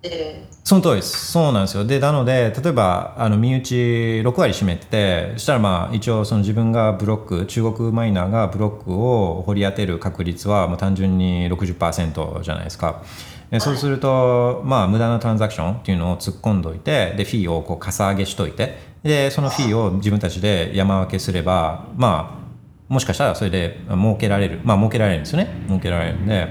[0.03, 1.33] てその通りです。
[1.33, 1.85] そうなんですよ。
[1.85, 3.75] で、なので、例えば、あの、身内
[4.23, 13.03] 6割占めてて、そしたらまあ、一応その自分がブロック、中国マイナーがブロックを掘り当てる確率は、もう単純に60%じゃないですか。
[13.51, 24.61] でそうすると、まあ、無駄なトランザクションっていうのを突っ込んどいて、で、フィーをこう、かさ上げしといて、で、そのフィーを自分たちで山分けすれば、まあ、もしかしたらそれで儲けられる。
[24.65, 25.49] まあ、儲けられるんですよね。
[25.67, 26.49] 儲けられるんで、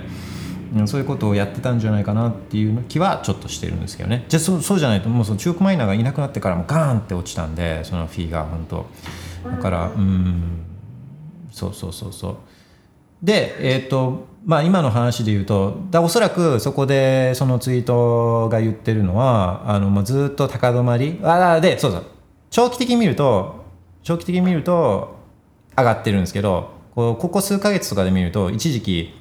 [0.85, 4.25] そういうことをやってたんじゃないかなっていう気はちょっとしてるんですけどね。
[4.29, 8.85] じゃあそうそうじゃないともうその中国マイナーがいなくなってからもガーンって落ちたんでそのフィーが本当。
[9.49, 10.65] だからうん。
[11.51, 12.35] そうそうそうそう。
[13.23, 21.19] でえっ、とまあ今の話で言うとだおそらくそこでそのツイートが言ってるのはあのもうずっと高止まり。
[21.23, 22.05] あでそうそう。
[22.49, 23.63] 長期的に見ると
[24.03, 25.15] 長期的に見ると
[25.77, 29.13] 上がってるんですけどこうここ数ヶ月とかで見ると一時期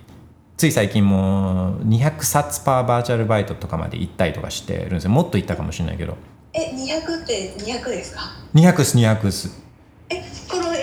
[0.57, 5.11] つい最近も200冊パーバーチャルバイトとかまで行ったりとかしてるんですよ。
[5.11, 6.17] もっと行ったかもしれないけど。
[6.53, 8.23] え200って200ですか
[8.55, 9.63] ？200す200す。
[10.11, 10.17] え
[10.51, 10.75] この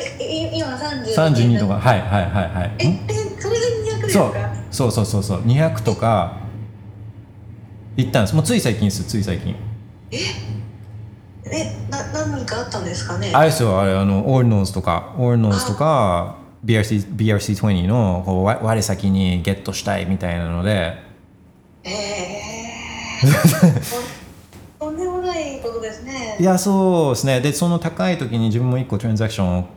[0.54, 1.74] 今30 32とか？
[1.78, 2.76] はいはいはいはい。
[2.80, 2.84] え
[3.38, 3.66] それで
[3.98, 4.32] 200ですそう。
[4.32, 5.42] かそうそうそうそう。
[5.42, 6.38] 200とか
[7.98, 8.36] 行ったんです。
[8.36, 9.58] もうつい最近ですつい最近。
[10.12, 10.20] え
[11.90, 13.32] な何かあったんですかね？
[13.34, 21.04] あれですよあれあの Ordinals とか Ordinals とか BRC BRC20 のこうわ我先にゲットしたいみたいなので。
[21.84, 24.06] えー、
[24.80, 26.36] とんでもないことですね。
[26.40, 27.42] いやそうですね。
[27.42, 29.68] でその高い時に自分も1個トランザクションを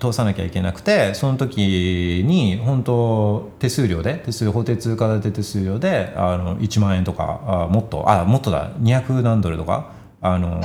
[0.00, 8.70] 通さなきゃいけなくてその時に本当手数料で手数料法定通貨建て手数料であの1万円とかあもっとあもっとだ。
[8.82, 10.62] 200何ドルとかあの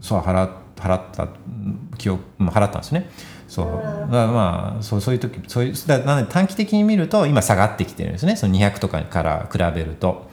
[0.00, 3.10] そう払払ったうん記憶うん払ったんですね。
[3.48, 3.66] そう。
[4.08, 8.36] まあそうそういう時そういうだなので短期的に見ると今下がってきてるんですね。
[8.36, 10.28] その200とかから比べると。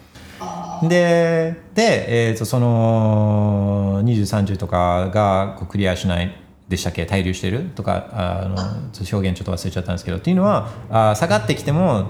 [0.84, 6.36] でで、えー、とその2030とかがこうクリアしない
[6.68, 7.04] でしたっけ？
[7.04, 7.70] 滞留してる？
[7.74, 10.18] とかあの表現ちょっと忘れちゃったんですけど。
[10.18, 12.08] っていうのはあ下がってきても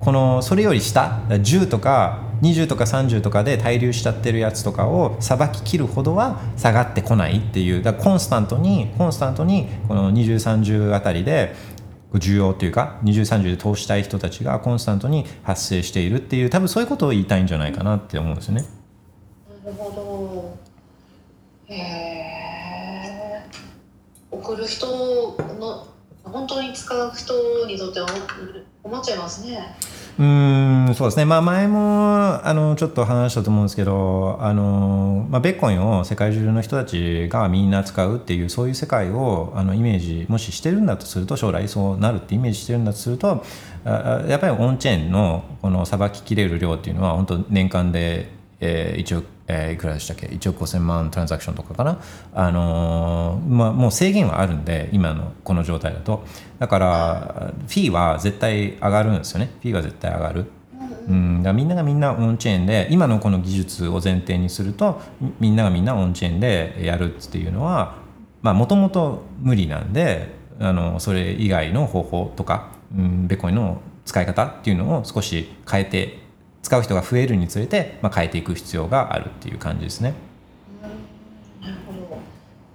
[0.00, 11.54] このそれより下10とか20とか30とかで滞留しちゃってるやつとかをさばききるほどは下がってこないっていうだコンスタントにコンスタントにこの2030あたりで
[12.14, 18.64] 需要というか2030で投資したい人たちがコンスタントに発生しているっていう多分そういうことを言いたいんじゃないかなって思うんですね。
[19.64, 20.58] なるほ
[21.68, 22.30] どへえ
[24.30, 25.86] 送る人の
[26.30, 28.06] 本当に使う人にとっては
[28.82, 29.76] 思っちゃいますね。
[30.18, 43.42] うんそうですね、まあ、前もあのちょっと話したと思うんですけどあの、まあ、ベッコンを世界中の人たちがみんな使うっていうそういう世界をあのイメージもししてるんだとすると将来そうなるってイメージしてるんだとすると
[43.86, 52.00] あやっぱりオンチェーンのこのさばききれる量っていうのは本当年間で、えー、1億えーいくらでしたっけ？1億5000万トランザクションとかかな、
[52.34, 56.24] あのーまあ、もう制限はあるんで今のこの状態だと。
[56.58, 59.50] だからフィーは絶対上がるんですよね。
[59.60, 60.46] フィーは絶対上がる、
[61.08, 65.00] うん、だみんながみんなオンチェーンで今のこの技術を前提にすると
[65.40, 67.96] みんながみんなオンチェーンでやるっていうのは
[68.42, 70.28] もともと無理なんで
[70.60, 76.18] あのそれ以外の方法とか、うん、ベコインの使い方っていうのを少し変えて
[76.62, 80.14] 使う人が増えるにつれて、まあ、変えていく必要があるっていう感じですね。
[80.82, 81.92] なるほ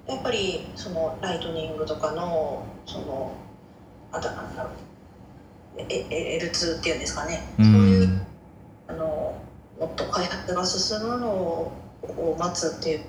[0.07, 0.13] ど。
[0.13, 3.33] やっぱりそのライトニングとかのその
[4.11, 4.73] あとなんだろう。
[5.77, 8.21] ええ L2 っていうんですかね、うそういうん
[8.87, 9.41] あの
[9.79, 13.01] もっと開発が進むのを待つっていう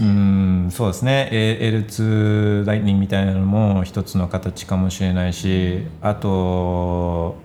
[0.00, 1.28] うんそうですね。
[1.32, 7.36] A- L2 ライトニングみたいなのも一つの形かもしれないしあと、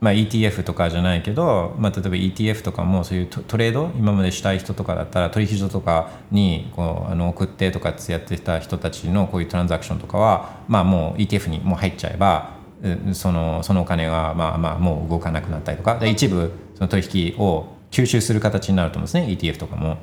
[0.00, 19.96] まあ、ETF とかじゃないけど、まあ、例えば ETF とかもそういうトトレード今までしたい人とかだったら取引所とかにこうあの送ってとかってやってた人たちのこういうトランザクションとかは、まあ、もう ETF にもう入っちゃえばうんそのそのお金がまあまあもう動かなくなったりとかで一部その取引を吸収する形になると思うんですね ETF とかも。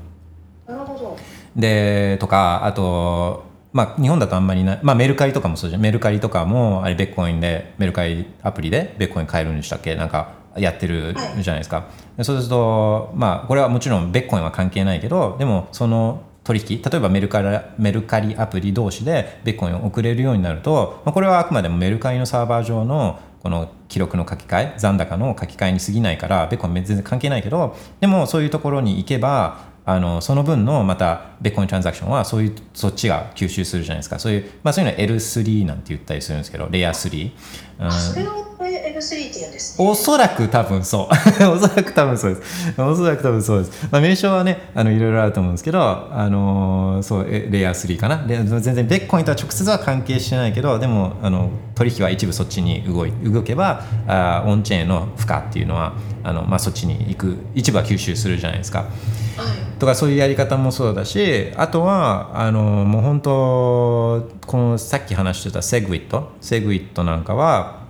[0.68, 1.18] なるほど
[1.56, 3.44] でとかあと、
[3.74, 5.82] まあ、日本だとあんまりな、まあ、メルカリとかもそうじゃん。
[5.82, 9.96] メルカリとかもあれベッコインでメルカリアプリでベッコイン買えるんでしたっけ？
[9.96, 34.18] なんかやってるじゃないですか、でそうするとまあこれはもちろんベッコインは関係ないけどでもその取引例えばメルカリメルカリアプリ同士でベッコインを送れるようになると、まあ、これはあくまでもメルカリのサーバー上のこの記録の書き換え残高の書き換えに過ぎないからベッコイン全然関係ないけどでもそういうところに行けばあのその分のまたベッコイントランザクションはそういうそっちが吸収するじゃないですか。
[34.18, 37.32] そういう,、まあ、そういうのは L3 なんて言ったりするんですけどレイヤー3、
[37.80, 37.88] うん。
[37.88, 39.88] あそれを L3 3って言うんですね。
[39.88, 41.10] おそらく多分そ
[41.42, 41.44] う。
[41.50, 42.82] おそらく多分そうです。
[42.82, 48.26] おそらく多分そうです、まあ、名称はねあのいろいろあると思うんですけどあのーそうえレイヤー3かな。
[48.26, 55.94] で全然ベッコインとは直接は関係してないけどでもあの取引は一部そっちに動い動けばあーオンチェーンの負荷っていうのは
[56.24, 58.80] あの、まあ、そっちに行く一部は吸収するじゃないですか。
[58.80, 58.90] はい。
[59.80, 67.84] とかそういうやり方もそうだしあとはあのもう本当このさっき話してたセグウィットセグウィットなんかは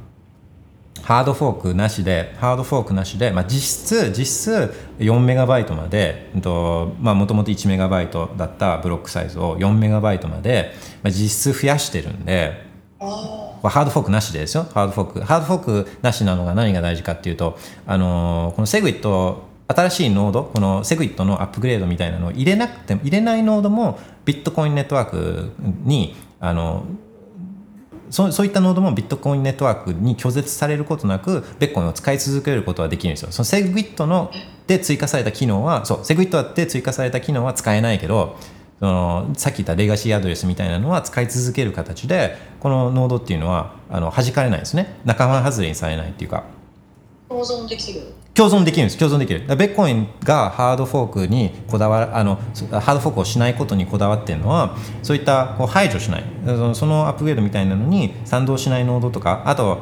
[1.02, 10.74] ハードフォークなしでハードフォークなしで、まあ、実質実質4メガバイトまでもともと1メガバイトだったブロックサイズを4メガバイトまで、
[11.04, 14.64] まあ、実質増やしてるんでハードフォークなしでですよ。
[14.74, 25.52] ハードフォークハードフォークなしなのが何が大事かっていうと、あのーこの SegWit 新しいノードこの SegWit のアップグレードみたいなのを入れなくても入れないノードもビットコインネットワーク
[25.84, 26.84] にあの
[28.10, 33.32] そうそういったノードもビットコインネットワークに拒絶されることなくベッコインを使い続けることはできるんですよ。
[33.32, 34.30] そのセグウィットの
[34.68, 38.36] で追加された機能はそうセグウィットで追加された機能は使えないけど
[38.82, 45.00] そのさっき言ったレガシーアドレスみたいなのは使い続ける形でこのノードっていうのはあの弾かれないですね。
[45.06, 46.44] 仲間外れにされないっていうか。
[47.30, 48.02] 共存できる。
[48.36, 48.98] 共存できるんです。
[48.98, 49.42] 共存できる。
[49.56, 52.36] ベッコインがハードフォークにこだわあの
[52.72, 56.24] ハードフォークをしないことにこだわってるのはそういったこう排除しない。
[56.46, 59.80] そのそのアップグレードみたいなのに賛同しないノードとかあと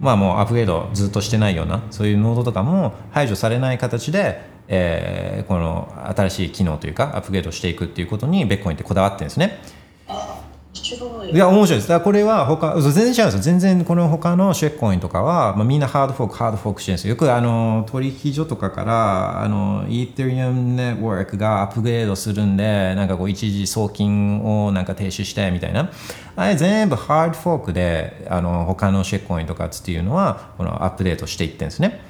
[0.00, 9.58] まあもうアップグレードずっとしてないようなそういうノードとかも排除されない形で、えーこの新しい機能というかアップグレードしていくっていうことにビットコインってこだわってるんですね。
[11.24, 11.30] い。
[11.30, 11.88] いや面白いです。
[11.88, 13.40] だからこれは他全然違うんですよ。
[13.40, 17.10] 全然この他の shitcoin とかは、まあ、みんなハードフォークハードフォークしてるんですよ。
[17.10, 25.90] よくあの取引所とかからあのイーサリアムネットワークがアップグレードするんでなんかこう一時送金をなんか停止してみたいな。
[26.36, 32.00] あれ全部ハードフォークであの他のシェックコインとかっていうのはこのアップデートしていってるんですね。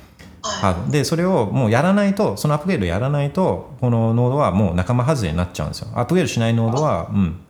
[0.43, 5.89] ハードでそれをもうやらないとそのアップグレードやらないとこのノードはもう仲間外れになっちゃうんですよ。
[5.95, 7.41] アップグレードしないノードはうん。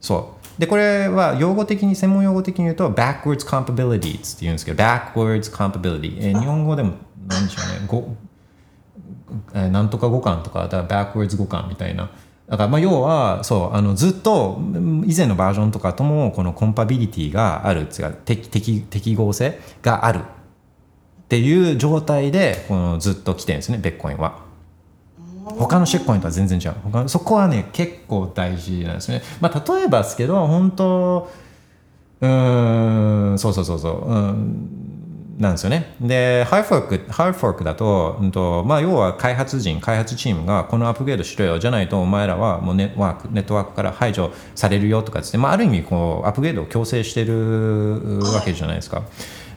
[0.00, 6.92] そうでこれは用語的に専門用語的に言うと backwards compatibility って言うんですけど backwards compatibility、えー日本語でも
[7.26, 7.86] 何でしょうね。
[7.86, 8.14] ご、
[9.54, 12.10] えーなんとか語感とかだから backwards 語感みたいな。
[12.46, 17.82] だからまあ要はそうあのずっとうん以前のバージョンとかともこの compatibility がある。
[17.82, 20.18] っていうか適適適合性がある。
[20.18, 20.22] っ
[21.30, 24.49] ていう状態でこのずっと来てるんですねビットコインは。
[25.58, 26.74] 他の shitcoin は全然違う。
[26.84, 31.30] 他そこはね結構大事なんですね、まあ、例えばですけど本当
[32.20, 35.94] うんそうそうそうそう、うん、なんですよね。
[36.00, 48.98] でハードフォークハードフォークだと,、うんとまあ、要は開発人開発チームがこのアップグレードしろよじゃないとお前らはもうネットワークネットワークから排除されるよとかですね、まあ、ある意味こうアップグレードを強制してるわけじゃないですか。
[49.00, 49.08] でそう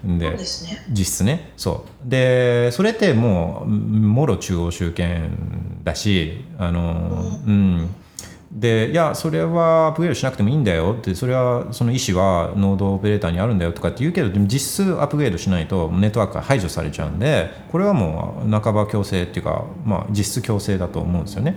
[0.04, 0.86] ですね。
[0.90, 1.54] 実質ね。
[1.56, 2.10] そう。
[2.10, 7.90] でそれってもうもろ中央集権だしあのうん。
[8.52, 21.56] でいやそれはアップグレードしなくてもいいんだよってそれはその意思はノードオペレーターにあるんだよとかって言うけどでも実質アップグレードしないとネットワークが排除されちゃうんでこれはもう半ば強制っていうか、まあ、実質強制だと思うんですよね。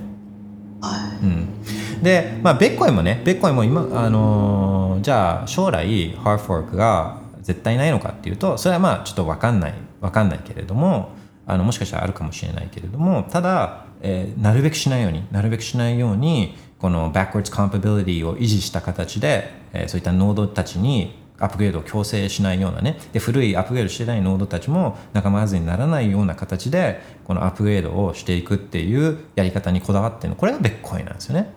[0.80, 11.10] はうん、で、まあ、ベッコインもねベッコインも今、あのーじゃあ将来ハーフォークが絶対ないのかっていうとそれはまあちょっと分かんない分かんないけれども
[11.46, 31.52] あのもしかしたらあるかもしれないけれどもただ、えーなるべくしないようになるべくしないようにこの backwards compatibility を維持した形で、えーそういったノードたちにアップグレードを強制しないようなねで古いアップグレードしてないノードたちも仲間外れにならないような形でこのアップグレードをしていくっていうやり方にこだわってるのこれがベッコイなんですよね。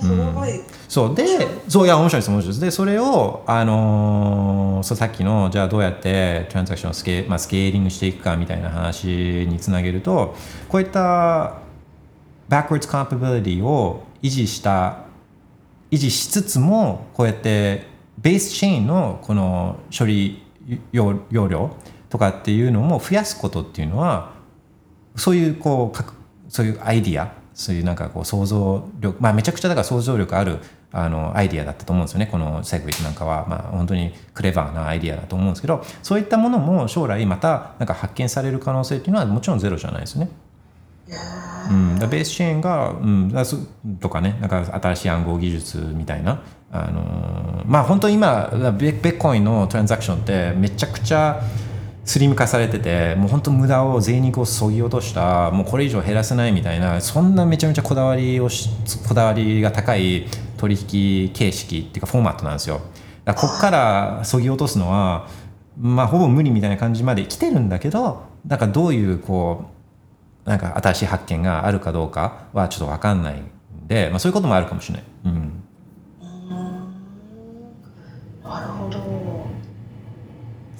[0.00, 1.14] すごい、そう。
[1.14, 1.24] で
[1.68, 2.60] そういや面白いです面白いです。
[2.60, 9.06] でそれを、あのーそうさっきのじゃあどうやってトランザクションをスケ,、まあ、スケーリングしていくかみたいな話
[9.48, 10.34] につなげると
[10.68, 11.58] こういった
[12.48, 15.04] backwards compatibility を維持した
[15.90, 17.86] 維持しつつもこうやって
[18.18, 20.42] ベースチェーンのこの処理
[20.92, 21.70] 容容量
[22.08, 24.32] とかっていうのも増やすことっていうのは
[25.16, 26.14] そういうこうかく
[26.48, 30.58] そういうアイディアそういうなんかこう想像力まあめちゃくちゃだから想像力ある
[30.92, 32.26] あのアイディアだったと思うんですよね。
[32.26, 33.46] このセグウィットなんかは。
[33.48, 40.28] まあ本当にクレバーなアイディアだと思うんですけどそういったものも将来またなんか発見される可能性っていうのはもちろんゼロじゃないですね。
[41.70, 43.56] うん、ベースチェーンが、うん、だそ
[44.00, 44.36] とかね。
[44.40, 51.40] なんか新しい暗号技術みたいな、あのーまあ本当に今ベベッコインのトランザクションってめちゃくちゃ
[52.10, 58.68] スリム化されててもう本当無駄を贅肉をそぎ落としたもうこれ以上減らせないみたいなそんなめちゃめちゃこだわりをし
[59.06, 60.26] こだわりが高い
[60.56, 62.80] 取引形式っていうかフォーマットなんですよ。
[63.24, 65.28] だからここからそぎ落とすのは
[65.78, 69.66] まあほぼ無理みたいな感じまで来てるんだけどなんかどういうこ
[70.44, 73.46] うなんか新しい発見があるかどうかはちょっと分かんないん
[73.86, 75.04] で、まあ、そういうこともあるかもしれない。
[75.26, 75.62] うん。
[78.42, 78.99] なるほど。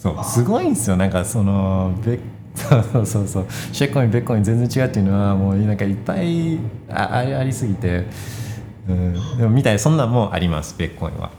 [0.01, 0.25] そう。
[0.25, 0.97] すごいんですよ。
[0.97, 2.19] なんかそのベ
[2.55, 3.47] そうそうそうそう。
[3.73, 6.59] シェッコインベッコイン全然違うっていうのはもうなんかいっぱい
[6.89, 8.07] あありありすぎて、
[8.89, 10.75] うん、でもみたいなそんなんもあります。
[10.79, 11.31] ベッコインは。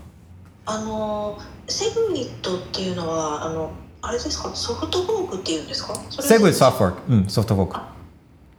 [0.65, 3.71] あのセグウィットっていうのはあの
[4.01, 4.53] あれですか？
[4.53, 5.95] ソフトフォークっていうんですか？
[6.21, 7.13] セグウィットソフトフォーク。
[7.13, 7.77] うんソフトフォーク。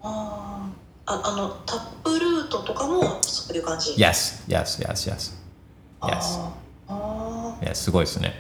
[0.02, 1.12] あー。
[1.12, 5.34] ああのタップルートとかもそういう感じ？Yes yes yes yes.
[6.00, 6.50] あ yes ー。
[6.88, 7.68] あー。
[7.68, 8.34] Yes すごいですね。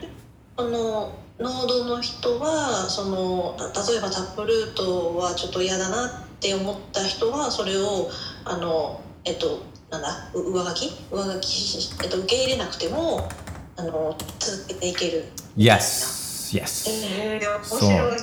[0.56, 1.12] あの
[1.42, 6.10] ノードの人はそのた例えばタップルートはちょっと嫌だなっ
[6.40, 8.08] て思った人はそれを
[8.44, 10.90] あのえっとなんだう上書き？
[11.10, 13.28] 上書きし、えっと、受け入れなくても
[13.76, 15.24] あの続けていける。
[15.56, 16.88] Yes yes.
[16.90, 17.80] ええ面そう。
[17.80, 18.18] 白い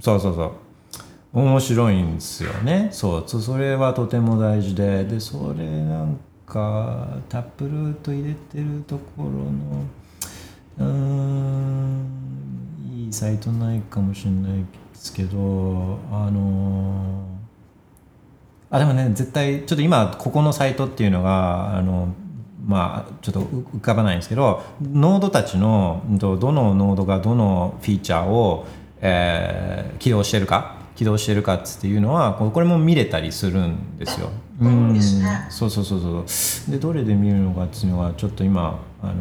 [0.00, 0.52] そうそうそう。
[1.32, 2.88] 面白いんですよね。
[2.92, 3.24] そう。
[3.26, 5.04] そそれはとても大事で。
[5.04, 9.84] でそれなんかタップルート入れてるところの
[10.78, 12.23] うーん
[13.14, 14.64] サイトないかもしれないで
[14.94, 17.24] すけどあの
[18.70, 22.12] あでもね絶対ちょっと今ここのサイトっていうのがあの
[22.66, 28.66] まあちょっと浮浮かばないんですけどノードたちのどのノードがどのフィーチャーを、
[29.00, 34.30] えー起動してるか起動してるかっていうのはここれも見れたりするんですよ。
[34.60, 35.46] そうですね。
[35.50, 36.70] そうそうそうそう。
[36.72, 39.12] でどれで見るのかっていうのがちょっと今あの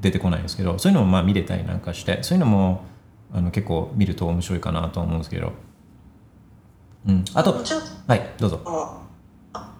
[0.00, 2.84] 出てこないんですけどそういうのもまあ見れたりなんかしてそういうのも
[3.32, 5.52] あの結構見ると面白いかなと思うんですけど、
[7.06, 7.52] うん、あと
[8.06, 8.60] はいどうぞ。
[8.64, 9.02] あ
[9.52, 9.74] あ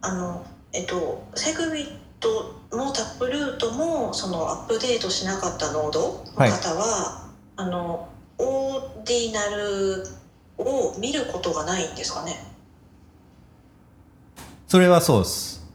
[0.00, 1.88] あのえっとセグウィッ
[2.20, 10.04] トのタップルートもそのアップデートしなかったノードの方は、あのオーディナル
[10.58, 12.36] を見ることがないんですかね。
[14.66, 15.66] それはそうです。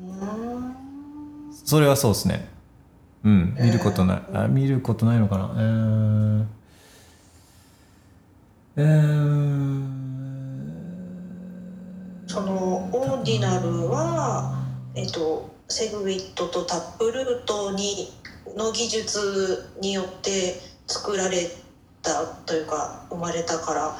[0.00, 0.74] うーん。
[1.64, 2.48] それはそうですね
[3.24, 3.56] うん。
[3.58, 5.50] 見ることない、あ見ることないのかな。
[5.56, 6.44] えー。
[8.76, 10.04] えー。
[12.26, 14.58] そのオーディナルは、
[14.94, 18.12] えっと、セグウィットとタップルートに
[18.56, 20.54] の技術によって
[20.86, 21.48] 作られ
[22.02, 23.96] たというか生まれたから。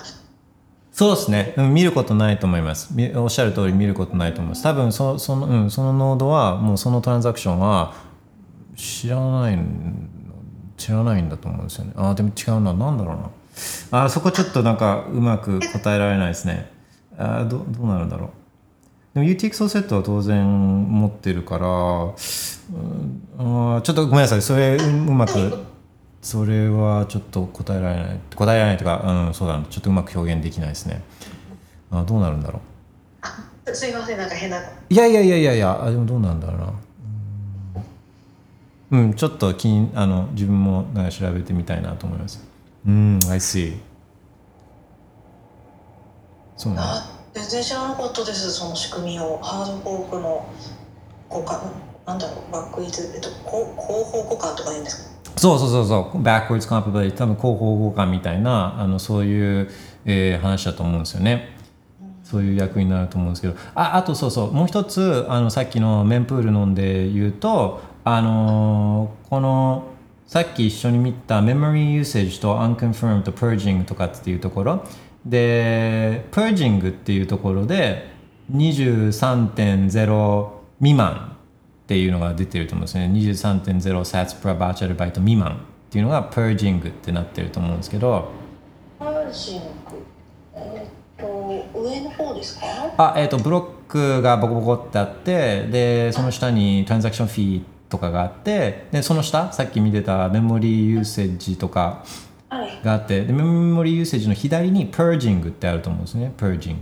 [0.93, 2.95] そうですね、うん見ることないと思います。
[2.95, 4.63] みおっしゃる通り見ることないと思います。
[4.63, 7.95] 多分そその、うん、そのノードはもうそのトランザクションは
[8.77, 10.09] 知らないん
[10.77, 11.93] 知らないんだと思うんですよね。
[11.97, 14.03] あーでも違うな、なんだろうな。
[14.03, 16.71] あーそこちょっとなんかうまく答えられないですね。
[17.17, 18.31] あーどどうなるんだろう。
[19.15, 20.45] でも UTXO セットは当然
[20.91, 22.13] 持ってるから、うん、
[23.39, 25.75] あーちょっとごめんなさい、それううまく。
[26.25, 31.03] それはちょっと答えられない答えられないとか、うん、そうだなちょっとうまく表現できないですね
[31.91, 32.63] あどうなるんだろ
[33.67, 36.73] うすいませんなんか変ないやいやいやいやいやあでもどうなんだろうな
[38.95, 42.43] うん、うん、ちょっと気にあの自分もなんか調べてみたいなと思います。
[42.87, 43.77] うん I see
[46.57, 49.39] そうなんだあ全然知らなかったですその仕組みを。
[49.43, 50.47] ハードフォークの
[51.29, 51.61] 交換
[52.07, 55.15] なんだろうバックイズ、えっと、こう後方互換とか言うんですか？
[55.37, 56.23] そうそうそうそう。
[56.23, 59.69] backwards compatibility 多分後方互換みたいなあのそういう、
[60.05, 61.49] えー話だと思うんですよね。
[62.23, 63.55] そういう役になると思うんですけど。
[63.75, 64.53] ああとそうそう。
[64.53, 69.85] もう一つあのさっきのメンプールのんで言うとあのーこの
[70.27, 74.85] さっき一緒に見た memory usage と unconfirmed と purging とかっていうところ。
[75.27, 78.11] で purging っていうところで
[78.53, 80.49] 23.0
[80.81, 81.37] 未満
[81.85, 83.11] っていうのが出てると思うんですね。
[83.13, 85.57] 23.0 sats per batch byte 未満っ
[85.91, 88.31] ていうのが purging ってなってると思うんですけど。
[88.99, 89.67] パージング
[90.55, 91.27] えっと
[91.79, 92.67] 上の方ですか？
[93.13, 102.05] あえっ、とブロックがボコボコってあってでその下にトランザクションフィーとかがあってでその下さっき見てたメモリーユーセージとか
[102.49, 102.81] はい。
[102.85, 106.33] があってでメモリーユーセージの左に purging ってあると思うんですね。
[106.37, 106.77] purging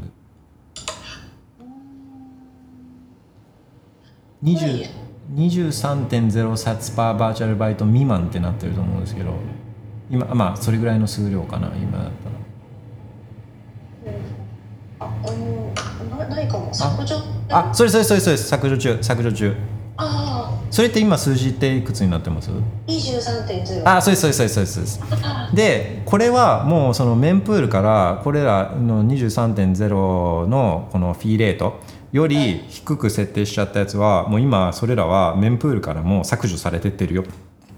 [4.43, 4.89] 20
[5.35, 9.33] 23.0サツパーバーチャルバイト未満ってなってると思うんですけど
[10.11, 12.29] 今まあそれぐらいの数量かな今だった
[14.11, 15.09] ら。
[15.09, 16.19] あうん。
[16.19, 17.17] なないかも削除
[17.49, 19.55] あそれそれそれそれ削除中削除中。
[19.55, 19.82] あ
[20.71, 22.51] それって今数字っていくつになってます？
[22.51, 22.53] あ
[22.89, 24.99] 23.0あそうですそうですそうですそうです。
[24.99, 25.05] そ
[25.53, 31.81] うでこれはもうそのメンプールからこれらの23.0のこのフィーレート
[32.13, 37.25] より低く設定しちゃったやつはもう今それらはメンプールからもう削除されてってるよ。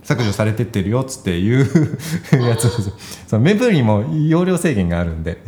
[0.04, 1.66] 削除されてってるよっつっていう
[2.46, 2.68] やつで
[3.00, 3.24] す。
[3.26, 5.38] そのメモリも容量制限があるんで。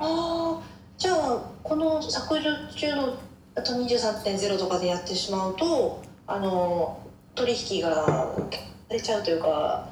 [0.00, 0.60] ああ
[0.98, 3.14] じゃあこの削除中の
[3.58, 7.00] あと23.0とかでやってしまうとあの
[7.34, 9.88] 取引がされちゃうというか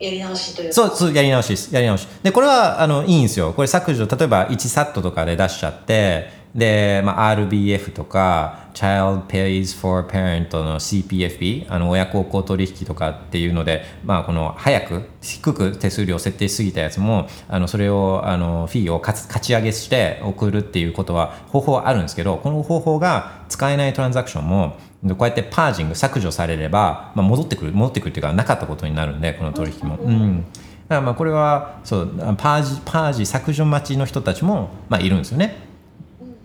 [0.00, 0.74] やり直しというか。
[0.74, 1.72] そうそうやり直しです。
[1.72, 2.08] やり直し。
[2.24, 3.52] でこれはあのいいんですよ。
[3.52, 24.76] これ削除例えば1サットとかで出しちゃってで、まあ、RBF とか Child Pays for Parent の CPFP あの親孝行取引とかっていうので、まあ、この早く低く手数料を設定しすぎたやつもあのそれをあのフィーをかつ勝ち上げして送るっていうことは方法はあるんですけどこの方法が使えないトランザクションも
[25.10, 29.96] こうやってパージング削除されれば、まあ、戻ってくる戻ってくるっていうかなかったことになるんでこの取引も。
[29.96, 30.44] うん
[30.84, 35.63] だからまあこれはそうパージパージ削除待ちの人たちもまあいるんですよね。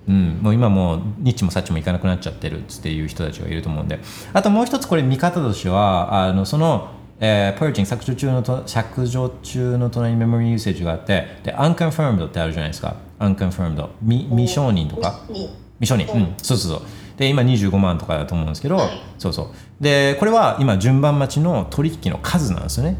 [0.07, 3.99] うん、もう今もうニッチもサッチもいかなくなっちゃってるっていう人たちがいると思うんで。
[4.33, 6.89] あともう一つこれ見方としてはあのその、
[7.19, 12.95] えー、purging 削除中のと削除中の隣にメモリーユーセージがあってで unconfirmed ってあるじゃないですか。
[13.19, 15.21] unconfirmed 未未承認とか？
[15.29, 15.49] に
[15.79, 16.87] 未承認、うん、そうそうそう。
[17.17, 18.89] で今25万とかだと思うんですけど、はい。
[19.17, 19.47] そうそう。
[19.83, 22.97] でこれは今順番待ちの取引の数なんですよね。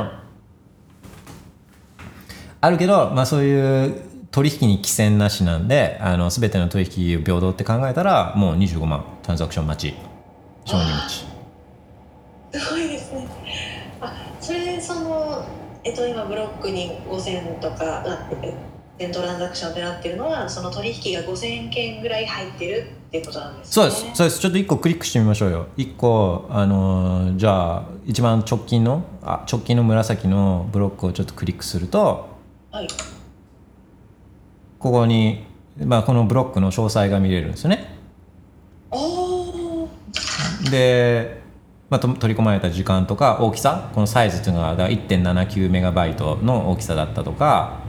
[2.62, 4.09] あるけど、まあ、そういう
[4.40, 9.96] 取引に規制なしなんであの全ての取引を平等って考えたらもう25万トランザクション待ち。
[10.64, 11.26] 承認待
[12.54, 12.58] ち。
[12.58, 13.28] すごいですね。
[14.00, 15.46] あそれでその
[15.84, 18.30] えっと今ブロックに5000とかあ
[18.98, 23.74] 1000トランザクションってなってるのはその取引が5000件ぐらい入ってるってことなんですね。
[23.74, 24.16] そうです。
[24.16, 24.40] そうです。
[24.40, 25.68] ちょっと1個クリックしてみましょうよ。
[25.76, 32.30] 1個あのーじゃあ一番直近のあ直近の紫のブロックをちょっとクリックすると
[32.72, 32.88] はい
[34.80, 35.46] ここに、
[35.78, 37.96] まあ、このブロックの詳細が見れるんですよね。
[40.72, 41.42] で、
[41.90, 47.80] まあ、と取り込まれた時間とか大きさこのサイズというのがだから1.79メガバイトの大きさだったとか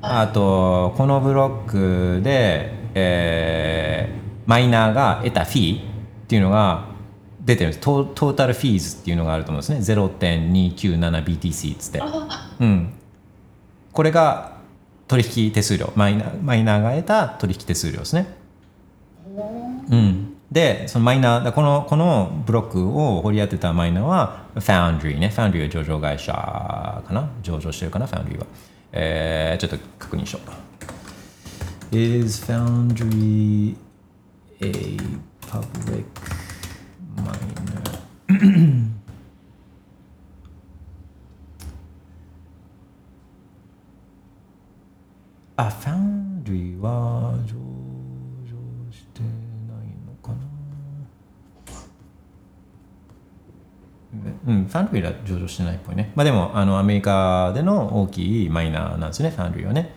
[0.00, 4.20] あとこのブロックで、えー
[4.50, 5.82] マイナーが得たフィーっ
[6.26, 6.88] ていうのが
[7.40, 7.80] 出てるんです。
[7.80, 10.02] トートータルフィーズっていうのがあると思うんですね。
[10.02, 12.92] 0.297BTC っつって、あうん、
[13.92, 14.49] これが
[15.10, 18.28] 取引手数料マイナーマイナーが得た取引手数料ですね。
[19.88, 25.32] うん、でそのマイナーこのこのブロックを掘り当てたマイナーは Foundry ね。
[25.34, 27.28] Foundry は上場会社かな？
[27.42, 28.46] 上場してるかな？Foundry は、
[28.92, 30.38] えー、ちょっと確認しよ
[31.92, 31.96] う。
[31.96, 33.74] Is Foundry
[34.60, 34.96] a
[35.40, 36.04] public
[38.28, 38.99] miner?
[45.66, 47.56] あ、Foundry は上場
[48.92, 50.36] してないのかな？
[54.46, 56.12] うん、ファンドリーは上場してないっぽいね。
[56.14, 59.94] まあでも、あの、アメリカでの大きいマイナーなんですね、ファンドリーはね。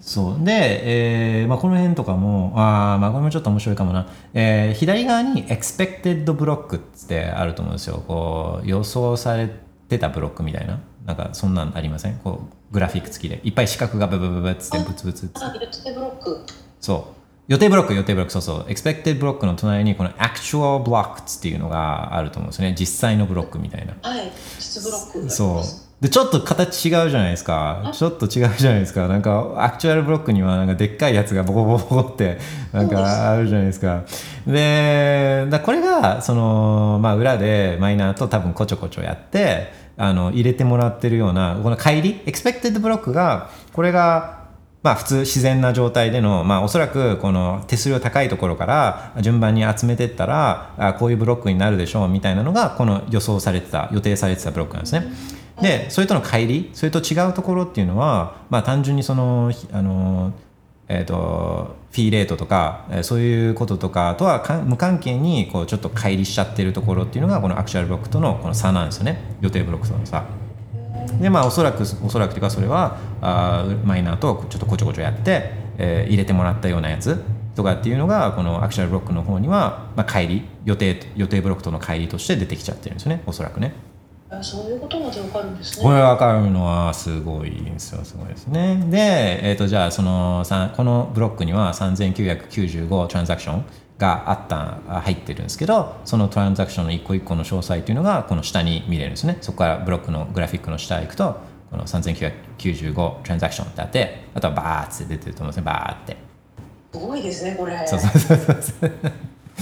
[0.00, 0.44] そう。
[0.44, 4.06] で、えーまあ、この辺とかも、あーまあ、これもちょっと面白いかもな。
[4.32, 8.02] えー左側に expected block ってあると思うんですよ。
[8.06, 9.50] こう、予想され
[9.88, 10.80] てたブロックみたいな。
[11.10, 12.18] なんか、そんなんありません？
[12.18, 13.40] こう、グラフィック付きで。
[13.42, 15.40] いっぱい四角がブブブブっつって、ブツブツって。
[15.42, 16.46] あ、4つでブロック。
[16.80, 17.20] そう。
[17.48, 18.60] 予定ブロック、予定ブロック、そうそう。
[18.68, 22.76] expected ブロックの隣にこの actual blocks っていうのがあると思うんですね。
[22.78, 23.94] 実際のブロックみたいな。
[24.00, 24.30] はい
[24.60, 25.62] 実ブロックそう。
[26.00, 27.90] で、ちょっと形違うじゃないですか。
[27.92, 29.06] ちょっと違うじゃないですか。
[29.06, 32.38] なんか、 actual block には、なんか、でっかいやつがボコボコボコって、
[32.72, 34.04] なんか、あるじゃないですか。
[34.46, 44.40] で、だこれが、その、まあ、裏でマイナーと多分こちょこちょやって、あの、入れてもらってるような、この帰り、 expected block が、これが、
[44.82, 55.12] まあ普通自然な状態での、まあおそらくこの手数料高いところから順番に集めていったら、あこういうブロックになるでしょうみたいなのがこの予想されてた、予定されてたブロックなんですね。
[55.60, 60.32] で、それとの乖離、それと違うところっていうのは、まあ単純にその、あの、
[60.92, 70.24] えー、と fee rate とか、えーそういうこととかとは無関係にこうちょっと乖離しちゃってるところっていうのがこの actual block とのこの差なんですよね予定ブロックとの差。
[71.20, 77.22] でまあおそらくおそらくというかそれはあマイナーとちょっとこちょこちょやって、えー入れてもらったようなやつ
[77.54, 83.89] とかっていうのがこのアクショナルブロックの方には、まあ、乖離予定予定ブロックとの乖離として出てきちゃってるんですよねおそらくね。
[84.30, 85.82] あそういうことまでわかるんですね。
[85.82, 88.80] これ分かるのはすごいんですよすごいですね。
[88.88, 93.64] で、えー、とじゃあそのさこのブロックには3995トランザクション
[93.98, 99.38] があったあ入ってるんですけどそのトランザクションの一個一個の詳細というのがこの下に見れるんですね。
[99.40, 101.40] そこからブロックのグラフィックの下へ行くと
[101.72, 105.62] この3995トランザクションってあってあとはバーって出てると思うんですね。
[105.64, 106.16] バーって。
[106.92, 107.84] すごいですねこれ。
[107.84, 108.92] そうそうそうそう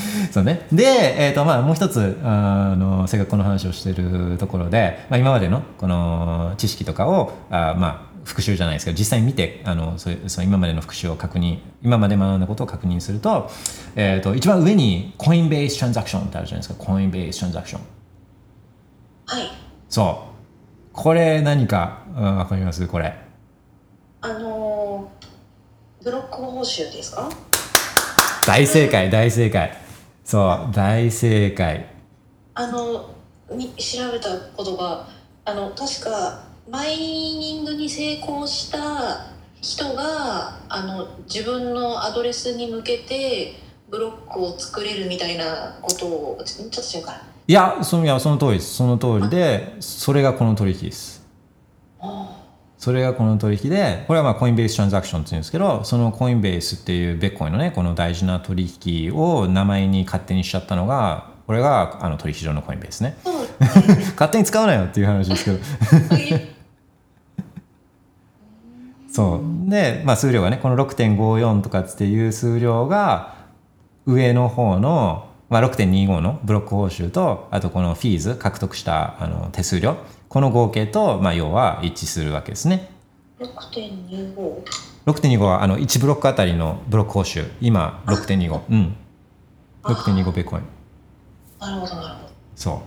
[0.32, 0.66] そうね。
[0.72, 13.50] で、えーとまあ、もう一つあのせっかくこの話をしているところで、まあ、今までのこの知識とかをあまあ復習じゃないですけど実際に見てあのそそう今までの復習を確認今まで学んだことを確認すると,、
[13.96, 16.84] えー、と一番上にコインベーストランザクションってあるじゃないですか。
[16.84, 17.80] コインベーストランザクション
[19.26, 19.50] はい。
[19.88, 20.92] そう。
[20.92, 22.86] これ何かうんわかります？
[22.86, 23.14] これ。
[24.20, 27.28] あのーブロック報酬ですか？
[28.46, 29.72] 大正解大正解
[30.28, 31.86] そう大正解。
[32.52, 33.14] あの
[33.50, 35.08] み調べたことが
[35.46, 39.32] あの確かマイニングに成功した
[39.62, 43.54] 人があの自分のアドレスに向けて
[43.88, 48.74] ブロックを作れるみたいなことをちょっと違うかいやそのいやその通りです。
[48.74, 51.17] その通りでそれがこの取引です。
[51.17, 51.17] あ
[52.78, 63.16] それがこの取引でこれはまあコインベーストランザクションって言うんですけどそのコインベースっていうベッコインのねこの大事な取引を名前に勝手にしちゃったのがこれがあの取引所のコインベースね
[64.14, 66.58] 勝手に使うなよっていう話ですけど。
[69.10, 69.70] そう。
[69.70, 73.34] で、まあ、数量がねこの6.54とかっていう数量が
[74.06, 79.96] 上の方の、まあ、6.25のブロック報酬とあとこのフィーズ獲得したあの手数料
[80.28, 82.90] この合計と、まあ、要は一致するわけですね。
[83.40, 84.62] 6.25
[85.06, 87.50] 6.25はあの1ブロックあたりのブロック報酬。
[87.60, 88.96] 今6.25うん。
[89.84, 90.62] 6.25ベーコイン
[91.60, 92.32] なるほどなるほど。
[92.54, 92.78] そう。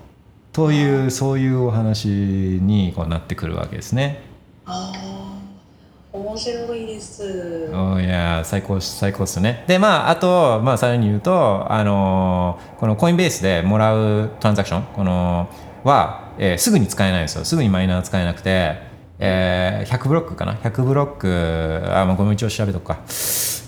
[0.54, 4.22] というそういうお話にこうなってくるわけですね。
[4.66, 5.32] ああ
[6.14, 7.72] 面白いです。
[7.74, 9.64] おいや最高最高っすね。
[9.68, 15.50] でまああと、まあ、さらに言うと、あのーこのコインベースでもらうトランザクションこの
[15.84, 18.82] は、えーすぐに使えないですよすぐにマイナー使えなくて、
[19.20, 23.00] えー100ブロックかな？100ブロックあ、まあ、ごめん一応調べとくか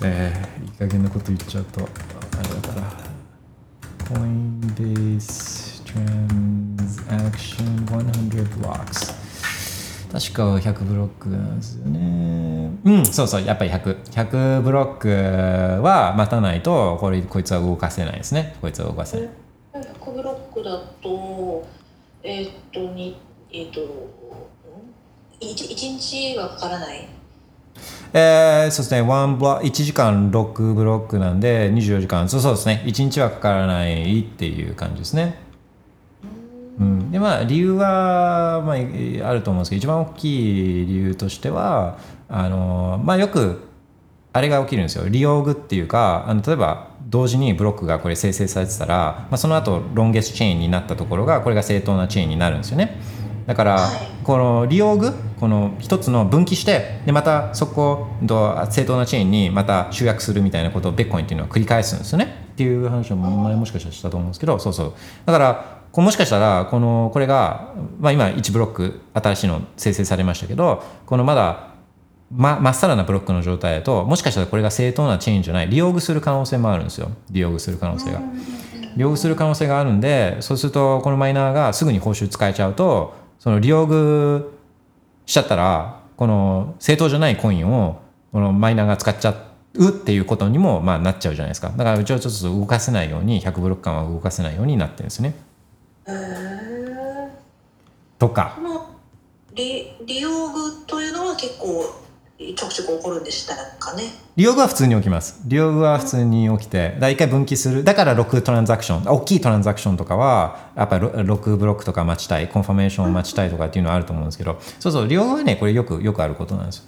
[0.04, 9.14] えーいい加減なこと言っちゃうとあれだからコインベーストランザクション100 blocks
[10.12, 12.72] 確か100ブロックなんですよね。
[12.84, 14.04] うん、そうそう、やっぱり100。
[14.04, 15.10] 100ブロック
[15.82, 18.56] は待たないと、これ、こいつは動かせないですね。
[18.62, 19.30] こいつは動かせない。
[19.74, 21.66] 100ブロックだと
[22.24, 23.18] えーっとに
[23.52, 23.82] えーっと
[25.42, 27.08] 1, 一日はかからない？
[28.14, 35.40] えー、そうですね、1, ブロ1時間6ブロックなんで、24時間、そうそうですね、1日はかからないっていう感じですね。
[36.80, 38.76] うん、でまあ理由は、まあ、
[39.30, 41.98] あると思うんですけど一番大きい理由としては
[42.30, 43.60] あの、まあ、よく
[44.34, 45.08] あれが起きるんですよ。
[45.08, 53.00] 利用具っていうかあの例えば同時にブロックがこれ生成されてたら、まあ、その後ロンゲストチェーンになったところがこれが正当なチェーンになるんですよね。
[53.46, 54.08] だから、はい。
[54.24, 62.48] この利用具この一つの分岐してでまたそこと正当なチェーンにまた集約するみたいなことをベッコインっていうのは繰り返すんですよね。
[62.54, 64.94] っていう話を前もしかしたらしたと思うんですけどそうそう。
[65.26, 71.73] だからもしかしたらこのこれが、まあ、今1ブロック新しいの生成されましたけどこのまだ
[72.32, 77.12] ままっさらなブロックの状態だともしかしたらこれが正当なチェーンじゃない利用具する可能性もあるんですよ。
[77.30, 78.22] 利用具する可能性が。
[78.96, 84.54] 利用具する可能性があるんでそうするとこのマイナーがすぐに報酬使えちゃうとその利用具
[85.26, 88.02] しちゃったらこの正当じゃないコインを
[88.32, 89.36] このマイナーが使っちゃっ
[89.76, 91.70] うっていうことにもまあなっちゃうじゃないですか。
[91.70, 95.34] だからうちはちょっと動かせないように100ブロック間は動かせないようになってるんですね。
[96.08, 97.30] へえ
[98.20, 98.54] とか。
[98.56, 98.86] この
[99.56, 101.86] 利利用具というのは結構
[102.56, 104.04] ちょくちょく起こるんでしたかね。
[104.36, 105.42] 利用具は普通に起きます。
[105.46, 107.84] 利用具は普通に起きて一回分岐する。
[107.84, 109.12] だから6トランザクション。
[109.12, 112.50] 大きいトランザクションとかはやっぱり6ブロックとか待ちたい。
[112.50, 114.60] コンファメーションを待ちたいとかっていうのはあると思うんですけど。
[114.80, 115.08] そうそう。
[115.08, 116.86] 利用具はねこれよくよくあることなんですよ。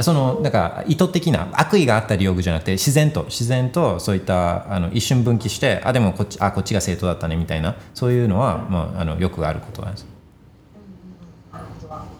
[0.00, 7.76] そのなんか意図的な悪意があった利用具じゃなくて自然と自然とそういったあの一瞬分岐してあでもこっちあこっちが正当だったねみたいな。
[7.94, 10.06] そういうのは、まあ、あのよくあることなんです
[11.52, 12.18] なるほど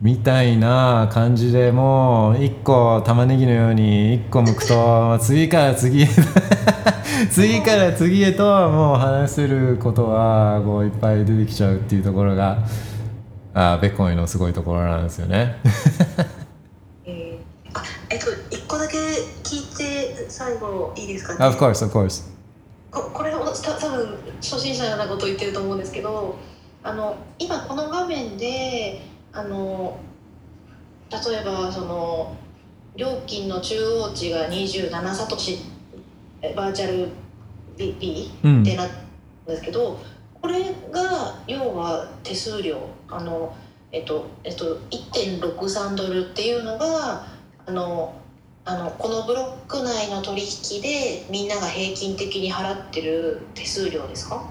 [0.00, 6.06] みたいな感じでもう1個玉ねぎのように1個剥くと次から次へ
[7.32, 12.58] 次から次へともう話せることはこういっぱい出てきちゃうっていうところが
[13.54, 15.56] あベッコイのすごいところなんですよね。
[17.04, 17.38] えー
[17.76, 18.96] あえっと一個だけ
[19.42, 21.34] 聞いて最後いいですか？
[21.34, 22.22] ね of course, of course.
[22.92, 26.36] ここれをた多分初心者のようなことを言ってると思うんですけど
[26.84, 29.02] あの今この画面で
[29.38, 29.98] あの
[31.10, 32.36] 例えばその
[32.96, 35.58] 料金の中央値が27サトシ
[36.42, 37.08] えバーチャル
[37.76, 38.62] BP うん。
[38.62, 39.98] ってなったんですけど、
[40.40, 40.60] これ
[40.90, 42.78] が要は手数料
[43.08, 43.54] あの
[43.92, 47.26] えっとえっと1.63ドルっていうのが
[47.66, 48.14] あの
[48.64, 54.42] あのこのブロック内の取引でみんなが平均的に払ってる手数料ですか？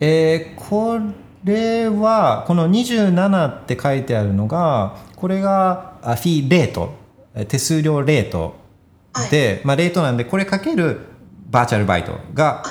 [0.00, 0.98] えーこ
[1.44, 7.02] れはこの27って書いてあるのがこれがあフィーレート。
[7.34, 8.56] え手数料レート
[9.30, 11.00] で、まあ、レートなんでこれかける
[11.50, 12.62] バーチャルバイトが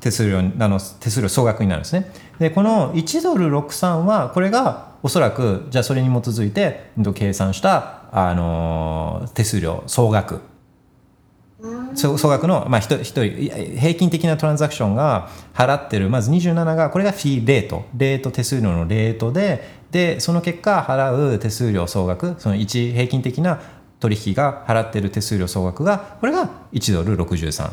[0.00, 2.10] 手数料あの手数料総額になるんですね。
[2.38, 10.40] でこの1ドル63はこれがおそらくじゃあそれに基づいて計算した、あのー手数料総額うん
[11.94, 17.84] 総額の、まあ、一人1人平均的なトランザクションが払ってるまず27がこれがフィーレート。
[17.96, 23.60] レート手数料のレートででその結果払う手数料総額その1平均的な
[24.00, 27.72] 取引が払ってる手数料総額がこれが1ドル63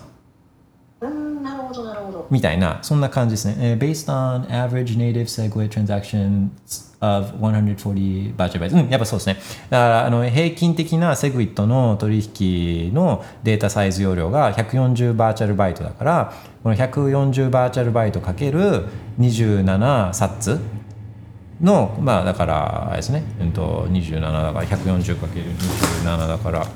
[1.02, 3.56] うんなるほどなるほどみたいなそんな感じですね。
[3.60, 6.50] えー based on average native Segway transactions
[7.02, 8.76] of 140バーチャルバイト。
[8.76, 9.36] うん、やっぱそうですね。
[9.70, 16.34] だからあの平均的な Segwit の取引のデータサイズ容量が140バーチャルバイトだから、
[16.64, 18.86] この140バーチャルバイトかける
[19.20, 20.60] 27サッツ
[21.62, 26.68] の、まあだから、あれですね、うんと27だから 140×27 だから、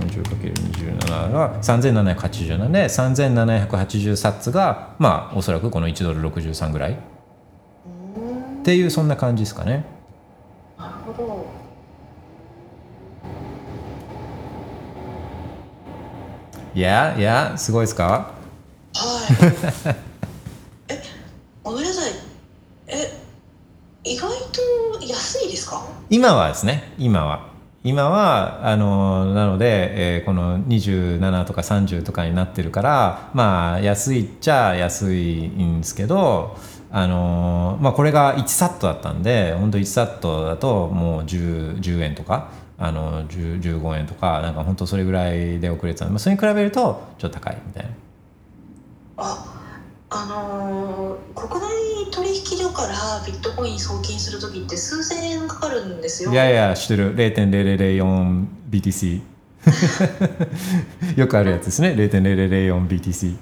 [0.00, 6.96] 140×27 が3780で3780サッツがまあおそらくこの1ドル63ぐらいっ
[8.62, 9.84] ていうそんな感じですかね
[10.78, 11.46] なるほど
[16.74, 18.32] いやいやすごいですか
[18.94, 19.94] は
[20.88, 21.02] いえ
[21.62, 22.12] ごめんなさい
[22.88, 23.24] え
[24.02, 27.53] 意外と安いですか今はですね今は
[27.86, 36.56] 今はあのなので、えーこの27とか30とかになってるからまあ安いっちゃ安いんですけど
[36.90, 42.48] あのまあこれが1サットだったんで本当1サットだともう 10, 10円とか
[42.78, 47.86] あの15円とかなんか本当それぐらいで遅れてたんで、まあ、それに比べるとちょっと高いみたい
[49.18, 49.53] な。
[50.14, 51.68] ああのー国内
[52.12, 52.94] 取引所から
[53.26, 56.30] ビットコイン送金する時って数千円かかるんですよ。
[56.32, 57.14] いやいや知ってる。
[57.16, 59.20] 0.0004BTC
[61.16, 61.88] よくあるやつですね。
[61.90, 63.36] 0.0004BTC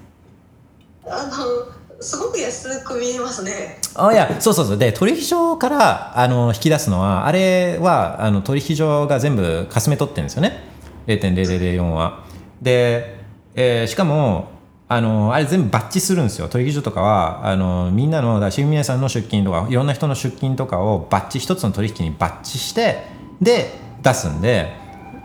[1.06, 3.78] あのすごく安く見えますね。
[3.94, 4.78] あいやそうそうそう。
[4.78, 10.64] で取引所からあの引き出すのはあれはあの取引所が全部かすめ取ってるんですよね。
[11.06, 12.20] 0.0004は。
[12.62, 13.20] で、
[13.54, 14.51] えーしかも
[14.94, 16.48] あのあれ全部バッチするんですよ。
[16.48, 23.04] 取引所とかはあのみんなのだからシミネさんの出金とかいろんな人の出金とかをバッチ一つの取引にバッチして
[23.40, 24.76] で出すんで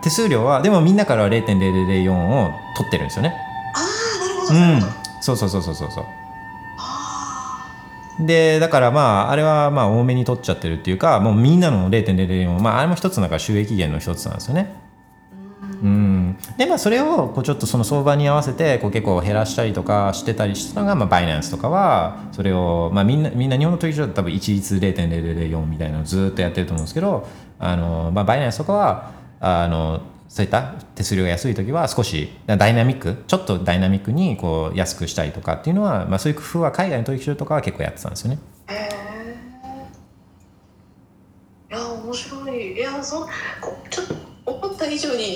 [0.02, 3.34] 手数料はでもみんなからは0.0004を取ってるんですよね。
[3.74, 3.80] あ
[4.16, 4.80] あなるほどうん。
[5.20, 5.86] そうそうそうそうそう
[8.26, 14.87] でだからまああれはまあ多めに取っちゃってるっていうかもうみんなの0.004まああれも一つなんか収益源の一つなんですよね。
[15.82, 27.28] うん、でまあそれをこうちょっとその相場に合わせてこう結構減らしたりとかしてたりしたのがまあバイナンスとかはそれをまあみんなみんな日本の取引所だと多分一律0.0004みたいなのをずっとやってると思うんですけど
[27.58, 38.38] あの、まあ、バイナンスとかはあのそういった手数料が安い時は少しダイナミックちょっとダイナミックにこう安くしたりとかっていうのは、まあ、そういう工夫は海外の取引所とかは結構やってたんですよね。
[41.70, 42.72] いや面白い。
[42.76, 43.28] いやそこ
[43.90, 44.02] ちょ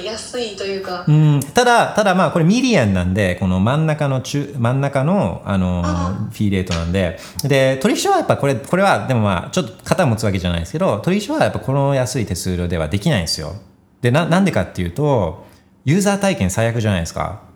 [0.05, 13.55] 安いというか、うん、ただ、ただまあこれミリアンなんで、この真ん中の中、真ん中の、あのあフィーレートなんで、で、取引所はやっぱこれ、これは、でもまあ、ちょっと肩持つわけじゃないですけど、取引所はやっぱこの安い手数料ではできないんですよ。
[14.01, 15.47] で、な、なんでかっていうと、
[15.85, 17.52] ユーザー体験最悪じゃないですか。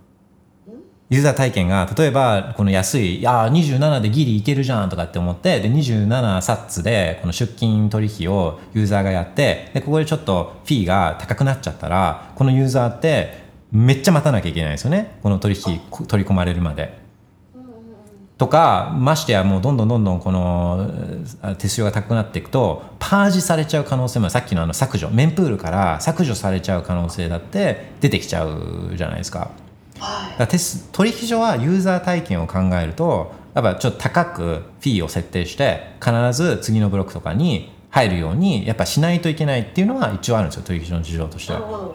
[1.09, 15.19] ユーザー体験が、例えば、この安い、いや、27でギリいけるじゃんとかって思って、で、27サッツで、この出勤取引をユーザーがやって、で、ここでちょっとフィーが高くなっちゃったら、このユーザーって、めっちゃ待たなきゃいけないですよね。
[15.23, 16.99] この取引、取り込まれるまで。
[18.37, 20.91] とか、ましてやもうどんどんどんどんこの
[21.57, 29.51] 手数料が高くなっていくと、パージされちゃう可能性も、さっきのあの削除、メンプールから削除されちゃう可能性だって出てきちゃうじゃないですか。
[29.99, 41.95] はだからテス取引所はユーザー体験を考えるとやっぱちょっと高くフィーを設定して必ず次のブロックとかに入るようにやっぱしないといけないっていうのは一応あるんですよ取引所の事情としい、ては。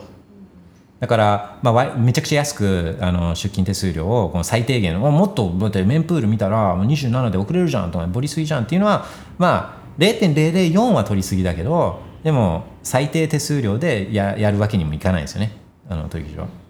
[0.99, 9.05] だから、まあめちゃくちゃ安くあの出勤手数料をこの最低限おもっとだってメンプール見たらもう27で遅れるじゃんとかボリすぎじゃんっていうのは
[9.37, 15.57] まあ0.004は取りすぎだけどでも最低手数料でややるわけにもいかないですよね
[15.89, 16.60] あの取引所は。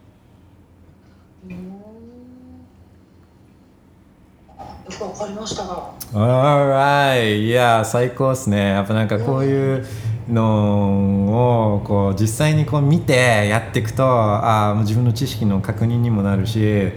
[4.92, 7.46] よくわかりましたが Alright!
[7.46, 8.72] いや、最高ですね。
[8.72, 9.86] やっぱなんかこういう
[10.30, 16.92] のをこう実際にこう見てやっていくと、あ自分の知識の確認にもなるし、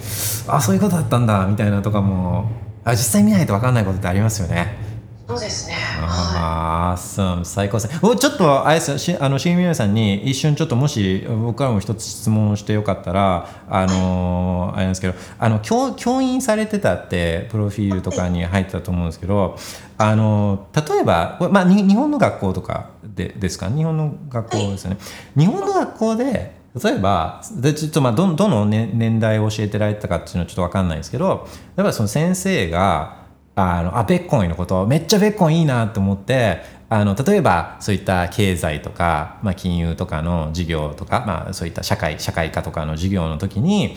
[0.49, 2.51] あそういうことだったんだみたいなとかも、
[2.85, 4.84] あ実際見ないと分かんないことってありますよね。
[5.27, 5.75] そうですね。
[5.75, 7.89] はああ、そう、最高です。
[7.89, 7.99] ね。
[8.03, 19.57] おちょっと、あれですよ、しあの、新宮さんに一瞬ちょっともし、僕からも一つ質問してよかったら、あのーあれなんですけど、あの、教、教員されてたって、プロフィールとかに入ってたと思うんですけど、
[19.97, 23.71] あの、例えば、まあ、に日本の学校とかでですか？
[23.71, 24.99] 日本の学校ですよね。
[25.39, 26.53] 日本の学校で、
[26.83, 31.47] 例えばでちょっとまあどどの、ね、年代を教えてられたかっていうのはちょっと分かんないですけど
[31.77, 33.24] 例えばその先生が
[33.57, 43.97] あのあベッコインのことめっちゃベッコインいいなと思ってあの例えばそういった経済とか、まあ、金融とかの授業とか、まあ、そういった社会社会科とかの授業の時に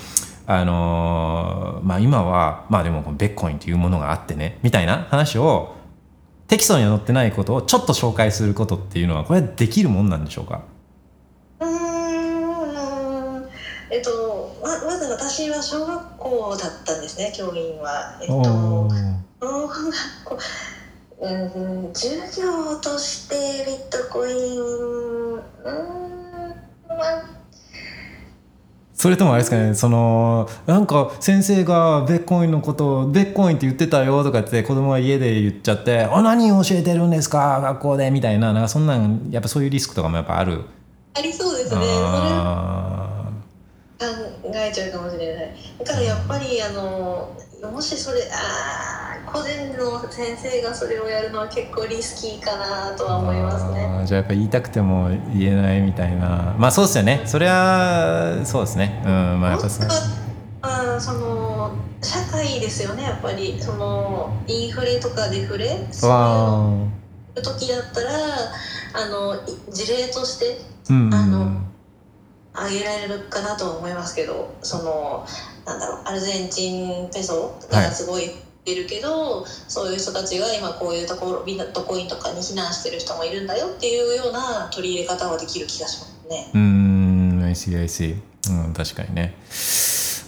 [0.50, 5.76] あのまあ、今はまあでもこのベッコインというものがあってねみたいな話を
[6.48, 10.64] テキストに載ってないことをちょっと紹介することっていうのはこれできるもんなんでしょうか？
[11.60, 11.87] うん
[13.90, 18.18] えっとままず私は小学校だったんですね教員は。
[18.22, 18.34] えっと
[19.40, 19.94] 小学
[20.26, 20.38] 校
[21.20, 23.36] うん授業として
[23.66, 25.78] ビットコインうーん
[26.90, 27.24] まあ。
[28.94, 40.64] それともあれですかねそのなんか先生がベッコインのことをベッコインって言ってたよとかって子供が家で言っちゃって「あ何を教えてるんですか学校で」みたいななんかそんなんやっぱそういうリスクとかもやっぱある？
[41.16, 41.76] ありそうですね。
[41.76, 43.07] それあ
[44.00, 44.06] 考
[44.54, 45.56] えちゃうかもしれない。
[45.80, 47.34] だからやっぱりあの
[47.72, 54.04] もしそれあー個人の先生がそれをやるのは結構リスキーかなとーは思いますね。
[54.06, 56.56] じゃあやっぱ言いたくても言えないみたいな。
[56.58, 57.24] まあそうですよね。
[57.26, 59.02] それはそうですね。
[59.06, 59.82] うんまあやっぱそ
[60.62, 61.72] あーその
[62.02, 63.58] 社会ですよねやっぱり。
[63.60, 66.70] そのインフレとかデフレそうわ
[67.36, 68.10] いう時だったら
[68.94, 71.14] あのい事例としてーうん。
[71.14, 71.62] あの
[72.58, 75.26] 挙げられるかなとは思いますけどその
[75.66, 78.30] なんだろうアルゼンチンペソがすごい
[78.66, 86.52] 出るけど、そういう人たちが今こういうところビットコインとかに避難してる人もいるんだよっていうような取り入れ方はできる気がしますね。
[86.54, 88.18] うーん、I see, I see.
[88.50, 89.36] うん、確かにね。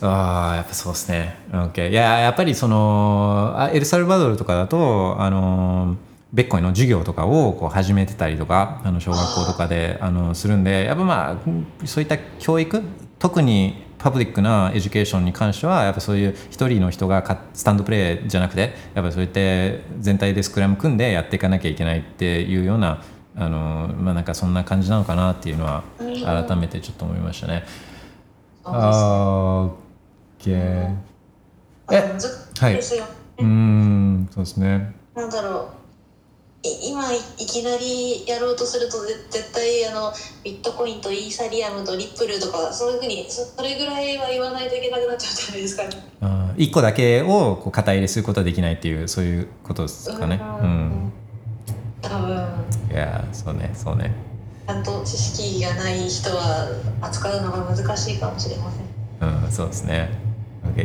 [0.01, 1.35] ああ、やっぱそうですね。
[1.51, 1.89] OK。
[1.89, 12.81] いや、やっぱりその、あエルサルバドルとかだと、あの、ベッコインの授業とかをこう始めてたりとか、あの小学校とかであのするんで、やっぱまあ、そういった教育、
[13.17, 19.39] 特にパブリックな education に関しては、やっぱそういう一人の人がかスタンドプレーじゃなくて、やっぱそういった
[19.99, 23.03] 全体でスクラム組んでやっていかなきゃいけないっていうような、
[23.35, 27.63] あのまあなんかそんな感じなのかなっていうのはうん改めてちょっと思いましたね。
[28.63, 30.95] あー OK え
[31.89, 32.99] 難しい。
[32.99, 34.93] うーんそうですね。
[35.15, 35.75] なんだろう。
[35.75, 35.78] い
[36.61, 40.11] 今いいきなりやろうとするとぜ絶対あの
[40.43, 45.89] ビットコインとイーサリアムとリップルとかそういうふうにそそれぐらいは言わないといけなくなっちゃうじゃないですか、ね。
[46.19, 50.41] あー一個だけをこう肩入れすることはできないっていうそういうことですかね。
[50.61, 51.13] うん。
[52.01, 52.47] 多分
[52.91, 54.13] いやそうねそうね。
[54.67, 56.67] ちゃんと知識がない人は
[56.99, 59.45] 扱うのが難しいかもしれません。
[59.45, 60.28] うんそうですね。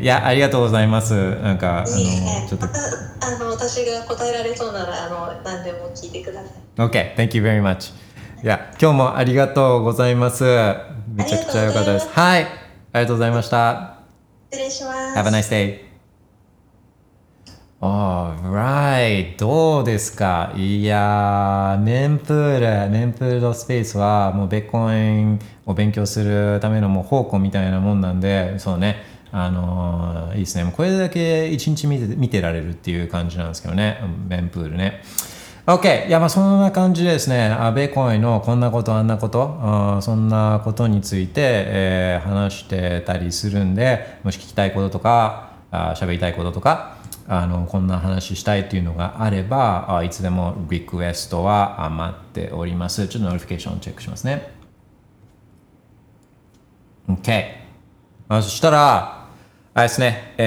[0.00, 1.36] いやありがとうございます。
[1.36, 6.52] なんかあのちょっとあの私が答えられそうならあの何でも聞いてください。
[6.76, 7.92] OK thank you very much.
[8.42, 10.44] いや、今日もありがとうございます。
[10.44, 12.08] めちゃくちゃ良かったです。
[12.08, 12.44] はい。
[12.44, 14.00] ありがとうございました。
[14.50, 15.18] 失礼します。
[15.18, 15.78] Have a nice day.
[17.80, 19.38] Alright.
[19.38, 20.52] どうですか？
[20.56, 29.13] いやー、メンプール、メンプールスペースはもうベッコインを勉強するためのもう宝庫みたいなもんなんで、そうね。
[29.36, 30.72] あのいいですね。
[30.76, 33.98] これだけ一日見て見てられるっていう感じなんですけどね。
[34.28, 35.02] mempool ね。
[35.66, 36.06] OK。
[36.06, 37.46] いや、まあそんな感じでですね。
[37.46, 53.08] あビットコインのこんなこと、あんなこと、あそんなことについて、えー話してたりするんで、もし聞きたいこととか、あ喋りたいこととか、あのこんな話したいっていうのがあれば、あいつでもリクエストはあ待っております。
[53.08, 54.52] ちょっと notification チェックしますね。
[57.08, 57.64] OK。
[58.28, 59.23] あそしたら、
[59.76, 60.44] あれですね、え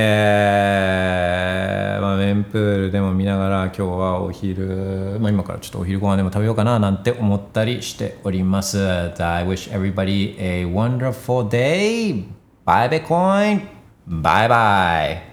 [1.99, 8.79] ー、まあ、メンプールでも見ながら今日はお昼、まあ今からちょっとお昼ご飯でも食べようかななんて思ったりしております。
[8.81, 12.23] I wish everybody a wonderful day.
[12.65, 13.67] Bye Bitcoin.
[14.07, 15.26] Bye bye.